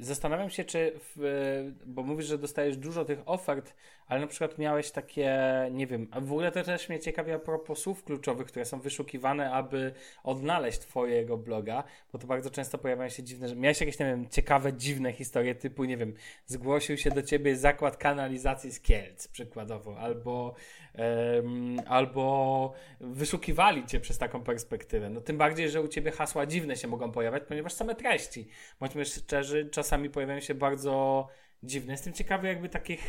[0.05, 3.75] Zastanawiam się, czy, w, bo mówisz, że dostajesz dużo tych ofert,
[4.07, 5.33] ale na przykład miałeś takie,
[5.73, 9.51] nie wiem, w ogóle to też mnie ciekawi a propos słów kluczowych, które są wyszukiwane,
[9.53, 9.93] aby
[10.25, 14.29] odnaleźć twojego bloga, bo to bardzo często pojawiają się dziwne, że miałeś jakieś, nie wiem,
[14.29, 16.15] ciekawe, dziwne historie typu, nie wiem,
[16.47, 20.55] zgłosił się do ciebie zakład kanalizacji z Kielc, przykładowo, albo,
[20.95, 25.11] um, albo wyszukiwali cię przez taką perspektywę.
[25.11, 28.49] No tym bardziej, że u ciebie hasła dziwne się mogą pojawiać, ponieważ same treści,
[28.81, 31.27] bądźmy szczerzy, czasami pojawiają się bardzo
[31.63, 31.93] dziwne.
[31.93, 33.01] Jestem ciekawy jakby takich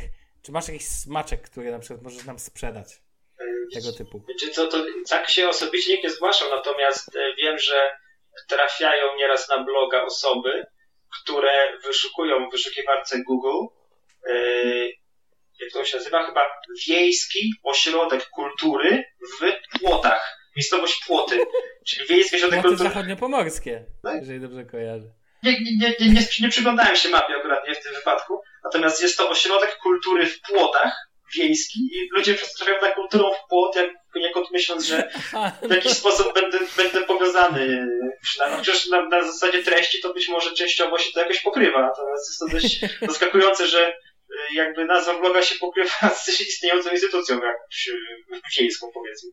[0.42, 3.02] czy masz jakiś smaczek, który na przykład możesz nam sprzedać?
[3.74, 4.26] Tego typu.
[4.40, 7.92] Czy to, to tak się osobiście nie zgłaszał, natomiast e, wiem, że
[8.48, 10.66] trafiają nieraz na bloga osoby,
[11.22, 13.66] które wyszukują w wyszukiwarce Google
[14.28, 14.92] yy,
[15.62, 16.46] jak to się nazywa, chyba
[16.88, 19.04] Wiejski Ośrodek Kultury
[19.40, 20.38] w Płotach.
[20.56, 21.40] Miejscowość Płoty.
[21.88, 22.90] Czyli Wiejski Ośrodek Płoty Kultury.
[22.90, 24.16] zachodniopomorskie, Tak.
[24.16, 25.08] jeżeli dobrze kojarzę.
[25.46, 29.30] Nie, nie, nie, nie, przyglądałem się mapie akurat nie w tym wypadku, natomiast jest to
[29.30, 31.06] ośrodek kultury w Płotach
[31.36, 35.10] wiejski i ludzie przedstawiają na kulturą w Płot, jak poniekąd myśląc, że
[35.62, 37.88] w jakiś sposób będę, będę powiązany.
[38.58, 42.40] Chociaż na, na zasadzie treści to być może częściowo się to jakoś pokrywa, natomiast jest
[42.40, 42.80] to dość
[43.12, 49.30] zaskakujące, że y, jakby nazwa bloga się pokrywa z istniejącą instytucją jakąś y, wiejską powiedzmy.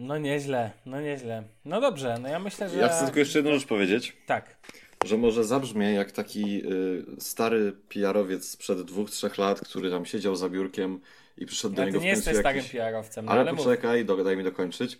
[0.00, 1.42] No nieźle, no nieźle.
[1.64, 2.76] No dobrze, no ja myślę, że...
[2.76, 4.56] Ja chcę tylko jeszcze jedną rzecz powiedzieć, Tak.
[5.04, 10.36] że może zabrzmie jak taki y, stary PR-owiec sprzed dwóch, trzech lat, który tam siedział
[10.36, 11.00] za biurkiem
[11.38, 12.68] i przyszedł do Ale ty niego nie w końcu jesteś jakiś...
[12.68, 14.98] starym PR-owcem, no Ale, ale poczekaj, do, daj mi dokończyć.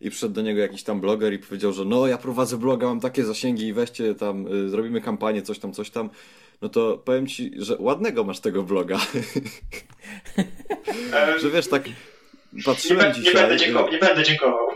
[0.00, 3.00] I przyszedł do niego jakiś tam bloger i powiedział, że no ja prowadzę bloga, mam
[3.00, 6.10] takie zasięgi i weźcie tam, y, zrobimy kampanię, coś tam, coś tam.
[6.62, 8.98] No to powiem ci, że ładnego masz tego bloga.
[11.40, 11.92] Że wiesz, tak nie,
[12.64, 13.34] patrzyłem nie, dzisiaj...
[13.34, 14.68] będę y, dziękował, nie będę dziękował.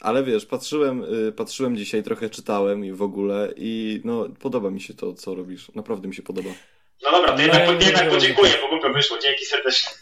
[0.00, 4.80] Ale wiesz, patrzyłem, y, patrzyłem dzisiaj, trochę czytałem i w ogóle i no podoba mi
[4.80, 5.74] się to, co robisz.
[5.74, 6.50] Naprawdę mi się podoba.
[7.02, 9.18] No dobra, to No jednak, nie jednak podziękuję, bo głupio wyszło.
[9.18, 9.90] Dzięki serdecznie.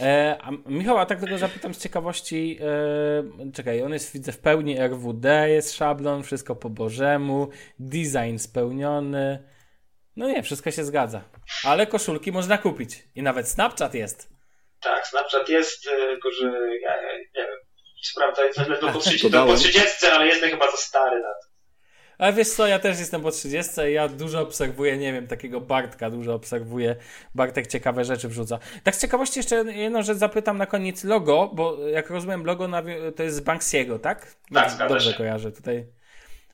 [0.00, 2.58] E, a Michał, a tak tego zapytam z ciekawości.
[2.60, 7.48] E, czekaj, on jest, widzę, w pełni RWD, jest szablon, wszystko po bożemu,
[7.78, 9.44] design spełniony.
[10.16, 11.24] No nie, wszystko się zgadza.
[11.64, 13.04] Ale koszulki można kupić.
[13.14, 14.37] I nawet Snapchat jest.
[14.80, 16.46] Tak, Snapchat jest, y, tylko że
[16.82, 17.58] ja, ja nie wiem.
[18.02, 19.48] Sprawdza, jest ledwo po 30, To dałem.
[19.48, 21.48] po 30, ale jestem chyba za stary na to.
[22.18, 25.60] Ale wiesz co, ja też jestem po 30 i ja dużo obserwuję, nie wiem, takiego
[25.60, 26.96] Bartka dużo obserwuję.
[27.34, 28.58] Bartek ciekawe rzeczy wrzuca.
[28.84, 32.68] Tak z ciekawości jeszcze jedną rzecz zapytam na koniec logo, bo jak rozumiem logo
[33.16, 34.26] to jest z Banksiego, tak?
[34.54, 35.16] Tak, zgadza Dobrze się.
[35.18, 35.86] kojarzę tutaj.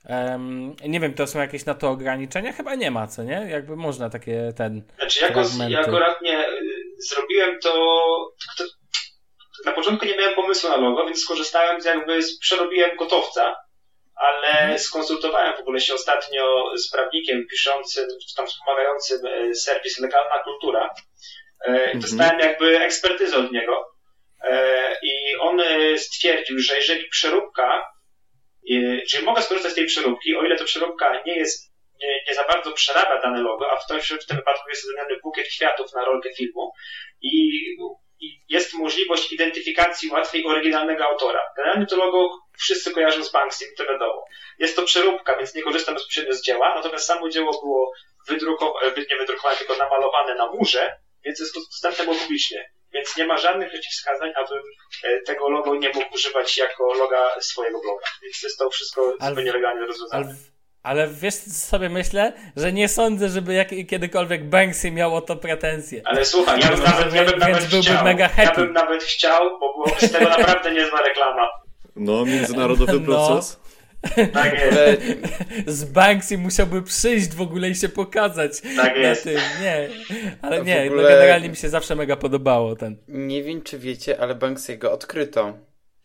[0.07, 2.53] Em, nie wiem, to są jakieś na to ograniczenia?
[2.53, 3.47] Chyba nie ma, co nie?
[3.51, 4.83] Jakby można takie ten...
[4.99, 6.64] Znaczy, jako, ja akurat nie y,
[7.09, 7.73] zrobiłem to,
[8.59, 8.65] to.
[9.65, 13.57] Na początku nie miałem pomysłu na logo, więc skorzystałem z jakby, z, przerobiłem gotowca,
[14.17, 14.79] ale Mhm.
[14.79, 20.91] skonsultowałem w ogóle się ostatnio z prawnikiem piszącym, czy tam wspomagającym e, serwis Legalna Kultura.
[21.67, 23.87] E, i Dostałem jakby ekspertyzę od niego.
[24.45, 25.63] E, I on
[25.97, 27.83] stwierdził, że jeżeli przeróbka,
[29.11, 32.45] czyli mogę skorzystać z tej przeróbki, o ile to przeróbka nie jest, nie, nie za
[32.45, 36.05] bardzo przerabia dane logo, a w, to, w tym wypadku jest wymieniony bukiet kwiatów na
[36.05, 36.73] rolkę filmu
[37.23, 37.33] i,
[38.21, 41.41] i jest możliwość identyfikacji łatwiej oryginalnego autora.
[41.57, 44.25] Generalnie to logo wszyscy kojarzą z Banksy, to wiadomo.
[44.59, 47.93] Jest to przeróbka, więc nie korzystam bezpośrednio z dzieła, natomiast samo dzieło było
[48.29, 52.71] wydrukowane, nie wydrukowane, tylko namalowane na murze, więc jest to dostępne było publicznie.
[52.93, 54.63] Więc nie ma żadnych przeciwwskazań, abym
[55.05, 58.07] e, tego logo nie mógł używać jako loga swojego bloga.
[58.23, 60.35] Więc jest to wszystko Ale- zupełnie legalnie rozwiązane.
[60.85, 62.33] Ale, wiesz, co sobie myślę?
[62.57, 66.03] Że nie sądzę, żeby jak, kiedykolwiek Banksy miał o to pretensje.
[66.05, 68.05] Ale słuchaj, ja bym nawet, ja bym Więc nawet byłby chciał.
[68.05, 68.61] mega Ja happy.
[68.61, 71.49] bym nawet chciał, bo byłoby z tego naprawdę niezła reklama.
[71.97, 73.01] No, międzynarodowy No.
[73.01, 73.61] proces.
[74.33, 75.03] Tak jest.
[75.67, 78.53] Z Banksy musiałby przyjść w ogóle i się pokazać.
[78.77, 79.25] Tak jest.
[79.25, 79.39] tym.
[79.63, 79.89] Nie,
[80.43, 82.97] ale nie, ogóle- no generalnie mi się zawsze mega podobało ten.
[83.09, 85.55] nie wiem, czy wiecie, ale Banksiego odkryto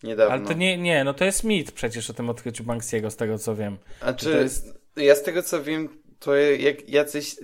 [0.03, 0.33] niedawno.
[0.35, 3.37] Ale to nie, nie, no to jest mit przecież o tym odkryciu Banksiego, z tego
[3.37, 3.77] co wiem.
[4.01, 5.89] A czy to jest- ja z tego co wiem,
[6.19, 7.35] to jak jacyś.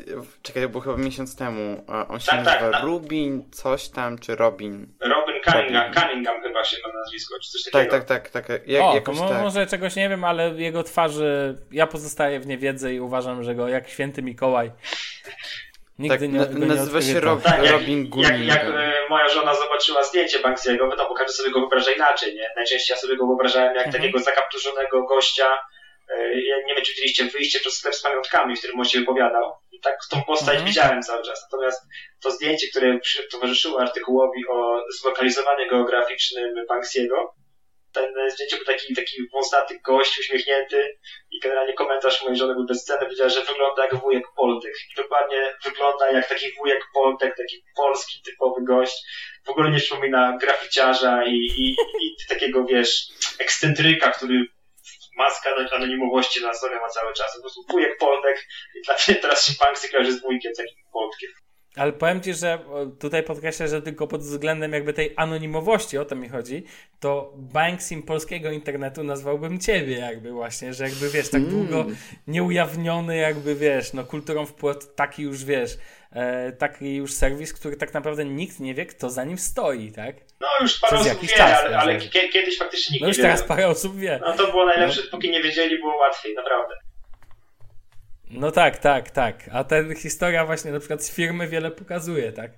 [0.41, 1.83] Czekaj, to było chyba miesiąc temu.
[1.87, 2.83] a On się Tak, tak, nazywa tak.
[2.83, 4.87] Rubin, coś tam, czy Robin.
[5.01, 7.91] Robin Cunningham, Cunningham chyba się ma nazwisko, czy coś Tak, takiego.
[8.05, 8.67] tak, tak, tak.
[8.67, 9.41] Jak, o, to jakoś mo- tak.
[9.41, 13.67] może czegoś nie wiem, ale jego twarzy, ja pozostaję w niewiedzy i uważam, że go
[13.67, 14.71] jak święty Mikołaj
[15.99, 17.19] nigdy Tak, nie, na- nazywa się.
[17.19, 18.39] Rob- Tak, jak, Robin jak, Gullinger.
[18.47, 22.49] jak e, moja żona zobaczyła zdjęcie Banksiego, no bo każdy sobie go wyobraża inaczej, nie?
[22.55, 24.01] Najczęściej ja sobie go wyobrażałem jak Mhm.
[24.03, 25.57] takiego zakapturzonego gościa,
[26.09, 28.99] e, ja nie wiem, czy widzieliście wyjście przez sklep z pamiątkami, w którym on się
[28.99, 29.51] wypowiadał.
[29.71, 30.65] I tak tą postać Mhm.
[30.67, 31.47] widziałem cały czas.
[31.51, 31.81] Natomiast
[32.23, 32.99] to zdjęcie, które
[33.31, 37.33] towarzyszyło artykułowi o zlokalizowaniu geograficznym Banksiego,
[37.95, 40.97] ten zdjęcie był taki, taki wąsaty gość, uśmiechnięty
[41.31, 44.75] i generalnie komentarz mojej żony był bezcenny, powiedziała, że wygląda jak wujek Poldych.
[44.91, 48.95] I dokładnie wygląda jak taki wujek Poldek, taki polski typowy gość.
[49.45, 53.07] W ogóle nie przypomina graficiarza i, i, i takiego, wiesz,
[53.39, 54.45] ekscentryka, który
[55.17, 57.35] maska anonimowości na sobie ma cały czas.
[57.35, 61.29] Po prostu wujek Poldek i dla mnie teraz się Banksy kojarzy z wujkiem takim Poldkiem.
[61.75, 62.59] Ale powiem ci, że
[62.99, 66.63] tutaj podkreślę, że tylko pod względem jakby tej anonimowości, o to mi chodzi,
[66.99, 71.85] to Banksim polskiego internetu nazwałbym ciebie jakby właśnie, że jakby wiesz, tak długo
[72.27, 75.77] nieujawniony jakby wiesz, no kulturą wpłot taki już wiesz,
[76.11, 80.15] e, taki już serwis, który tak naprawdę nikt nie wie, kto za nim stoi, tak?
[80.41, 83.17] No już parę Przez osób jakiś wie, czas, ale, ale kiedyś faktycznie nikt No już
[83.17, 83.29] nie wie.
[83.29, 84.19] teraz parę osób wie.
[84.21, 86.75] No to było najlepsze, póki nie wiedzieli, było łatwiej, naprawdę.
[88.31, 89.49] No tak, tak, tak.
[89.51, 92.51] A ta historia właśnie na przykład z firmy wiele pokazuje, tak?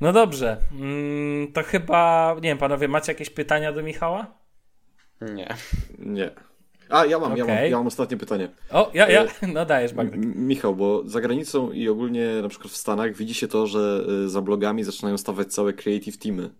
[0.00, 0.56] No dobrze.
[0.72, 4.26] Mm, to chyba, nie wiem, panowie, macie jakieś pytania do Michała?
[5.20, 5.48] Nie.
[5.98, 6.30] Nie.
[6.88, 8.48] A, ja mam, ja, mam ja mam ostatnie pytanie.
[8.70, 10.16] O, ja, ja, E, no dajesz, Magda.
[10.16, 14.04] M- Michał, bo za granicą i ogólnie na przykład w Stanach widzi się to, że
[14.24, 16.50] y, za blogami zaczynają stawać całe creative teamy.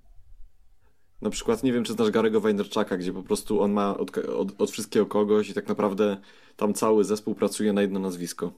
[1.22, 4.60] Na przykład, nie wiem, czy znasz Garego Vaynerchuka, gdzie po prostu on ma od, od,
[4.60, 6.16] od wszystkiego kogoś i tak naprawdę
[6.56, 8.52] tam cały zespół pracuje na jedno nazwisko.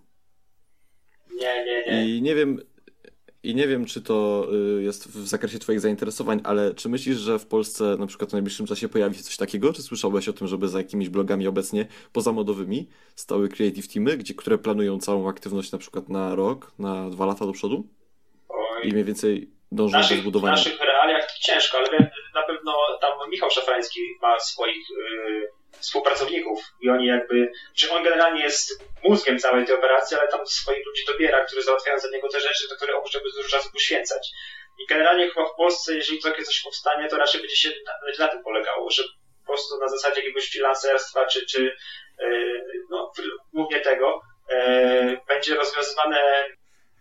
[1.40, 2.16] Nie, nie, nie.
[2.16, 2.60] I nie wiem,
[3.42, 4.46] i nie wiem, czy to
[4.78, 8.32] y, jest w zakresie Twoich zainteresowań, ale czy myślisz, że w Polsce na przykład w
[8.32, 9.72] najbliższym czasie pojawi się coś takiego?
[9.72, 14.58] Czy słyszałeś o tym, żeby za jakimiś blogami obecnie pozamodowymi stały creative teamy, gdzie, które
[14.58, 17.86] planują całą aktywność na przykład na rok, na dwa lata do przodu
[18.48, 18.88] Oj.
[18.88, 20.52] i mniej więcej W dążą do naszych, w zbudowania?
[20.56, 22.08] naszych realiach to ciężko, ale wiem,
[22.40, 25.48] na pewno tam Michał Szafrański ma swoich y,
[25.80, 30.86] współpracowników i oni jakby, że on generalnie jest mózgiem całej tej operacji, ale tam swoich
[30.86, 34.30] ludzi dobiera, którzy załatwiają za niego te rzeczy, do których on może dużo czasu poświęcać.
[34.78, 38.32] I generalnie chyba w Polsce, jeżeli takie coś powstanie, to raczej będzie się na, na
[38.32, 39.02] tym polegało, że
[39.46, 41.76] po prostu na zasadzie jakiegoś freelancerstwa, czy, czy
[42.22, 43.12] y, no,
[43.52, 44.20] głównie tego,
[44.52, 46.20] y, będzie rozwiązywane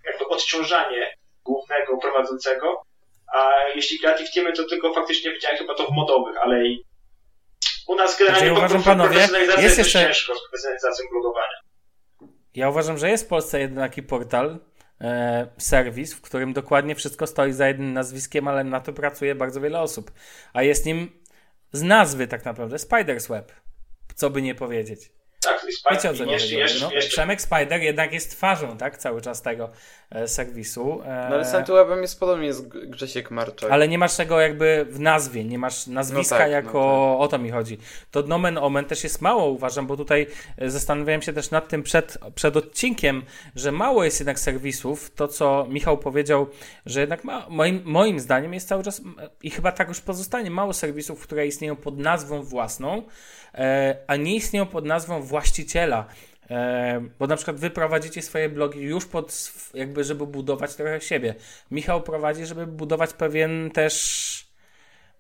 [0.06, 2.87] jakby odciążanie głównego prowadzącego,
[3.36, 6.84] a jeśli creative teamy, to tylko faktycznie widziałem chyba to w modowych, ale i
[7.88, 11.58] u nas generalnie Znaczy, uważam, panowie, jest jest jeszcze- ciężko z profesjonalizacją blogowania.
[12.56, 14.60] Ja uważam, że jest w Polsce jeden taki portal,
[15.02, 19.62] e, serwis, w którym dokładnie wszystko stoi za jednym nazwiskiem, ale na to pracuje bardzo
[19.62, 20.12] wiele osób.
[20.54, 21.24] A jest nim
[21.72, 23.52] z nazwy tak naprawdę Spider's Web.
[24.16, 25.12] Co by nie powiedzieć.
[25.42, 26.58] Tak, Wiecie o co i mi jeszcze, chodzi?
[26.58, 28.98] jeszcze, No, jeszcze, Przemek Spider jednak jest twarzą, tak?
[28.98, 29.70] Cały czas tego
[30.10, 31.02] e, serwisu.
[31.06, 33.72] E, No ale z Antyłebem jest podobnie z Grzesiek Marczak.
[33.72, 37.28] ale nie masz tego jakby w nazwie, nie masz nazwiska No tak, no jako o
[37.28, 37.78] to mi chodzi.
[38.12, 40.28] To nomen omen też jest mało uważam, bo tutaj
[40.58, 43.24] e, zastanawiałem się też nad tym przed, przed odcinkiem,
[43.56, 46.48] że mało jest jednak serwisów, to co Michał powiedział,
[46.86, 49.02] że jednak ma, moim, moim zdaniem jest cały czas
[49.44, 53.04] i chyba tak już pozostanie mało serwisów, które istnieją pod nazwą własną,
[53.54, 56.06] e, a nie istnieją pod nazwą właściciela.
[57.20, 61.36] Bo na przykład wy prowadzicie swoje blogi już pod, jakby, żeby budować trochę siebie.
[61.72, 64.37] Michał prowadzi, żeby budować pewien też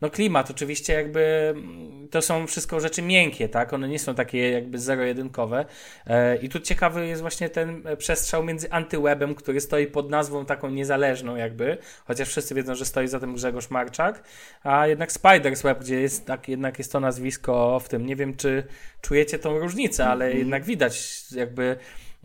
[0.02, 0.52] no klimat.
[0.52, 3.74] Oczywiście jakby mm, to są wszystko rzeczy miękkie, tak?
[3.74, 5.66] One nie są takie jakby zero-jedynkowe.
[6.06, 10.46] E, I tu ciekawy jest właśnie ten e, przestrzał między antywebem, który stoi pod nazwą
[10.46, 14.24] taką niezależną jakby, chociaż wszyscy wiedzą, że stoi za tym Grzegorz Marczak,
[14.64, 18.06] a jednak Spider's Web, gdzie jest tak, jednak jest to nazwisko w tym.
[18.06, 18.64] Nie wiem, czy
[19.02, 21.78] czujecie tą różnicę, ale jednak widać jakby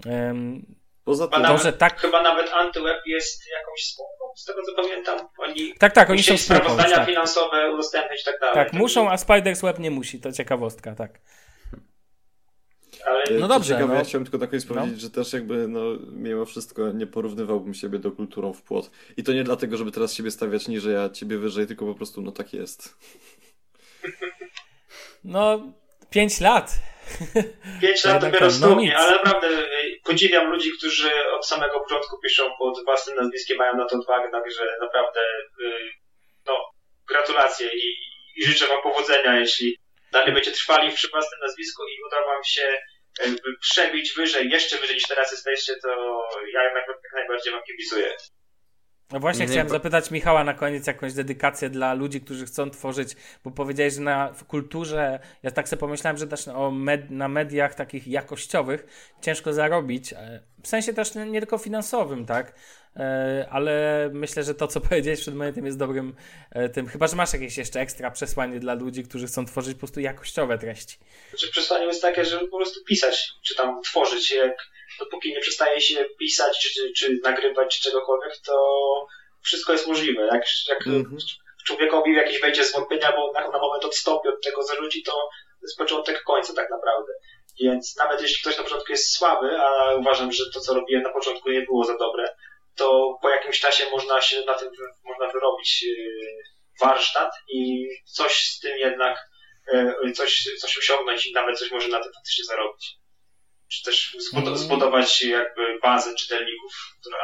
[0.07, 0.67] em,
[1.05, 2.01] Poza Chyba tym, nawet, że tak...
[2.01, 5.29] chyba nawet Antyweb jest jakąś spółką, z tego co pamiętam.
[5.39, 7.07] Oni Tak, tak, oni są spółką, sprawozdania tak.
[7.09, 8.55] finansowe udostępnić i tak dalej.
[8.55, 11.21] Tak, muszą, a Spider's Web nie musi, to ciekawostka, tak.
[13.07, 13.99] Ale No dobrze, Ciekawe, no.
[13.99, 14.75] ja chciałem tylko na koniec No.
[14.75, 15.81] powiedzieć, że też jakby, no,
[16.13, 18.91] mimo wszystko nie porównywałbym siebie do kulturą w płot.
[19.17, 22.23] I to nie dlatego, żeby teraz siebie stawiać niżej, a ciebie wyżej, tylko po prostu,
[22.23, 22.99] no tak jest.
[25.25, 25.61] No,
[26.11, 26.79] 5 lat.
[27.81, 28.95] Pięć lat dopiero no stuknie, nic.
[28.97, 29.49] ale naprawdę
[30.05, 34.77] podziwiam ludzi, którzy od samego początku piszą pod własnym nazwiskiem, mają na to odwagę, także
[34.81, 35.21] naprawdę
[35.61, 35.91] y,
[36.47, 36.71] no,
[37.09, 37.97] gratulacje i,
[38.37, 39.79] i życzę wam powodzenia, jeśli
[40.13, 42.79] dalej będziecie trwali przy własnym nazwisku i uda wam się
[43.19, 46.23] jakby przebić wyżej, jeszcze wyżej niż teraz jesteście, to
[46.55, 48.17] ja jednak jak najbardziej wam kibicuję.
[49.13, 52.71] No właśnie Nie, chciałem bo- zapytać Michała na koniec jakąś dedykację dla ludzi, którzy chcą
[52.71, 57.11] tworzyć, bo powiedziałeś, że na w kulturze, ja tak sobie pomyślałem, że też o med,
[57.11, 58.87] na mediach takich jakościowych
[59.23, 62.55] ciężko zarobić, e, w sensie też nie, nie tylko finansowym, tak?
[62.97, 66.15] E, Ale myślę, że to, co powiedziałeś przed momentem jest dobrym
[66.51, 69.79] e, tym, chyba, że masz jakieś jeszcze ekstra przesłanie dla ludzi, którzy chcą tworzyć po
[69.79, 70.99] prostu jakościowe treści.
[71.31, 74.57] Znaczy przesłanie jest takie, żeby po prostu pisać, czy tam tworzyć, jak
[75.05, 78.57] dopóki nie przestaje się pisać, czy, czy, czy nagrywać, czy czegokolwiek, to
[79.43, 80.23] wszystko jest możliwe.
[80.33, 81.17] Jak, jak Mhm.
[81.67, 85.29] człowiekowi jakieś wejdzie zwątpienia, bo na, na moment odstąpi od tego, zarzuci, to
[85.63, 87.13] jest początek końca tak naprawdę.
[87.61, 91.13] Więc nawet jeśli ktoś na początku jest słaby, a uważam, że to co robiłem na
[91.13, 92.29] początku nie było za dobre,
[92.77, 94.69] to po jakimś czasie można się na tym
[95.05, 96.43] można wyrobić yy,
[96.81, 99.19] warsztat i coś z tym jednak
[99.73, 102.97] yy, coś, coś osiągnąć i nawet coś może na tym faktycznie zarobić.
[103.73, 104.57] Czy też zbud- Mm.
[104.57, 107.19] zbudować jakby bazę czytelników, która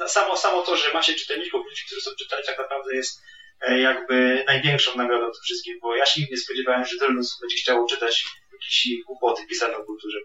[0.00, 3.20] no, samo, samo to, że ma się czytelników, ludzi, którzy chcą czytać, tak naprawdę jest
[3.60, 7.40] e, jakby największą nagrodą tym wszystkim, bo ja się nigdy nie spodziewałem, że tyle osób
[7.40, 10.18] będzie chciało czytać jakieś głupoty pisane o kulturze.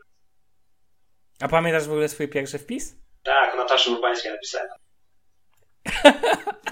[1.42, 2.96] A pamiętasz w ogóle swój pierwszy wpis?
[3.24, 4.68] Tak, o Nataszy Urbańskiej napisałem.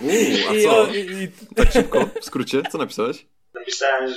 [0.01, 0.85] Uuu, a I, co?
[0.93, 2.09] i, Tak szybko?
[2.21, 2.61] W skrócie?
[2.71, 3.25] Co napisałeś?
[3.53, 4.15] Napisałem, że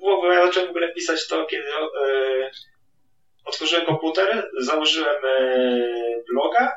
[0.00, 2.50] było, bo ja zacząłem w ogóle pisać to, kiedy e,
[3.46, 5.48] otworzyłem komputer, założyłem e,
[6.32, 6.72] bloga,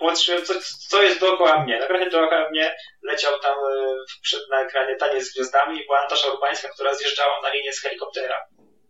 [0.00, 0.54] patrzyłem, co,
[0.88, 1.78] co jest dookoła mnie.
[1.78, 6.30] Nagle dookoła mnie leciał tam e, przed, na ekranie Taniec z Gwiazdami i była Natasza
[6.30, 8.40] Urbańska, która zjeżdżała na linię z helikoptera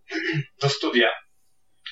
[0.63, 1.13] do studia.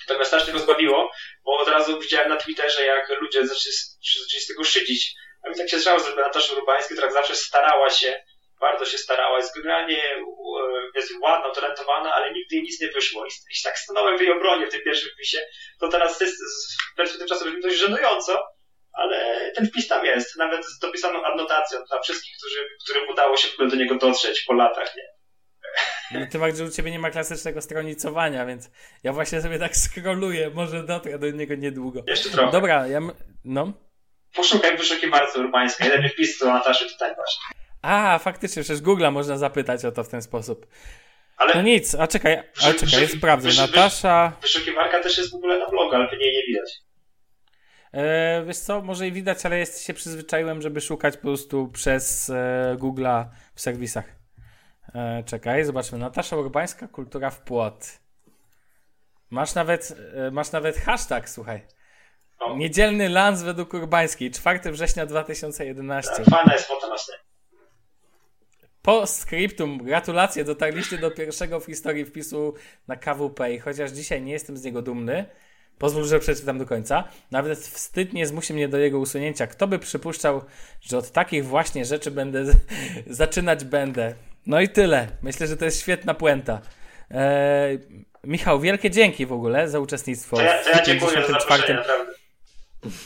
[0.06, 1.10] To mnie strasznie rozbawiło,
[1.44, 3.74] bo od razu widziałem na Twitterze, jak ludzie zaczęli,
[4.20, 5.14] zaczęli z tego szydzić.
[5.42, 8.22] A mi tak się zżało, że Natasza Urbańska, która zawsze starała się,
[8.60, 10.20] bardzo się starała, jest generalnie e,
[10.94, 13.26] jest ładna, utalentowana, ale nigdy jej nic nie wyszło.
[13.26, 15.38] I, i tak stanąłem w jej obronie w tym pierwszym wpisie.
[15.80, 18.46] To teraz jest z perspektywy czasu brzmi dość żenująco,
[18.92, 23.48] ale ten wpis tam jest, nawet z dopisaną adnotacją dla wszystkich, którzy, którym udało się
[23.48, 25.02] w ogóle do niego dotrzeć po latach, nie?
[26.10, 28.70] No, tym bardziej, że u ciebie nie ma klasycznego stronicowania, więc
[29.02, 32.02] ja właśnie sobie tak scrolluję, może dotrę do niego niedługo.
[32.06, 32.52] Jeszcze trochę.
[32.52, 33.00] Dobra, ja...
[33.44, 33.72] No.
[34.34, 37.59] Poszukaj wyszukiwarce urbańskiej, jeden wpis do Nataszy tutaj właśnie.
[37.82, 40.66] A, faktycznie, przecież Google'a można zapytać o to w ten sposób.
[41.36, 43.62] Ale No nic, a czekaj, a czekaj, sprawdzę.
[43.62, 44.32] Natasza...
[44.42, 46.78] wyszukiwarka też jest w ogóle na blogu, ale pewnie nie widać.
[47.92, 52.30] E, wiesz co, może i widać, ale jest, się przyzwyczaiłem, żeby szukać po prostu przez
[52.30, 53.24] e, Google'a
[53.54, 54.04] w serwisach.
[54.94, 55.98] E, czekaj, zobaczmy.
[55.98, 58.00] Natasza Urbańska, kultura w płot.
[59.30, 61.66] Masz nawet, e, masz nawet hashtag, słuchaj.
[62.40, 62.56] No.
[62.56, 66.10] Niedzielny lans według Urbańskiej, 4 września 2011.
[66.16, 67.29] Tak, Fajna jest fota na scenie.
[68.82, 72.54] Po skryptum, gratulacje, dotarliście do pierwszego w historii wpisu
[72.88, 75.24] na KWP i chociaż dzisiaj nie jestem z niego dumny,
[75.78, 79.46] pozwól, że przeczytam do końca, nawet wstyd nie zmusi mnie do jego usunięcia.
[79.46, 80.44] Kto by przypuszczał,
[80.80, 82.44] że od takich właśnie rzeczy będę
[83.06, 84.14] zaczynać będę.
[84.46, 85.08] No i tyle.
[85.22, 86.60] Myślę, że to jest świetna puenta.
[87.10, 87.78] Eee,
[88.24, 90.36] Michał, wielkie dzięki w ogóle za uczestnictwo.
[90.36, 91.40] To ja, to ja w dziękuję za 54.
[91.40, 92.19] zaproszenie, naprawdę.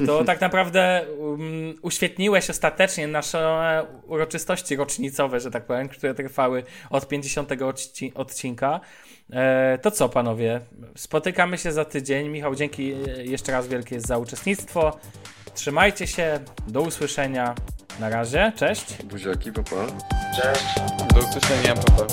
[0.07, 7.09] To tak naprawdę um, uświetniłeś ostatecznie nasze uroczystości rocznicowe, że tak powiem, które trwały od
[7.09, 8.81] 50 odci- odcinka.
[9.33, 10.61] E, to co, panowie?
[10.97, 12.29] Spotykamy się za tydzień.
[12.29, 14.99] Michał, dzięki e, jeszcze raz wielkie za uczestnictwo.
[15.55, 16.41] Trzymajcie się.
[16.67, 17.55] Do usłyszenia.
[18.01, 18.53] Na razie.
[18.57, 19.03] Cześć.
[19.05, 19.87] Buziaki, papa.
[20.43, 20.65] Cześć.
[21.15, 22.07] Do usłyszenia, papa.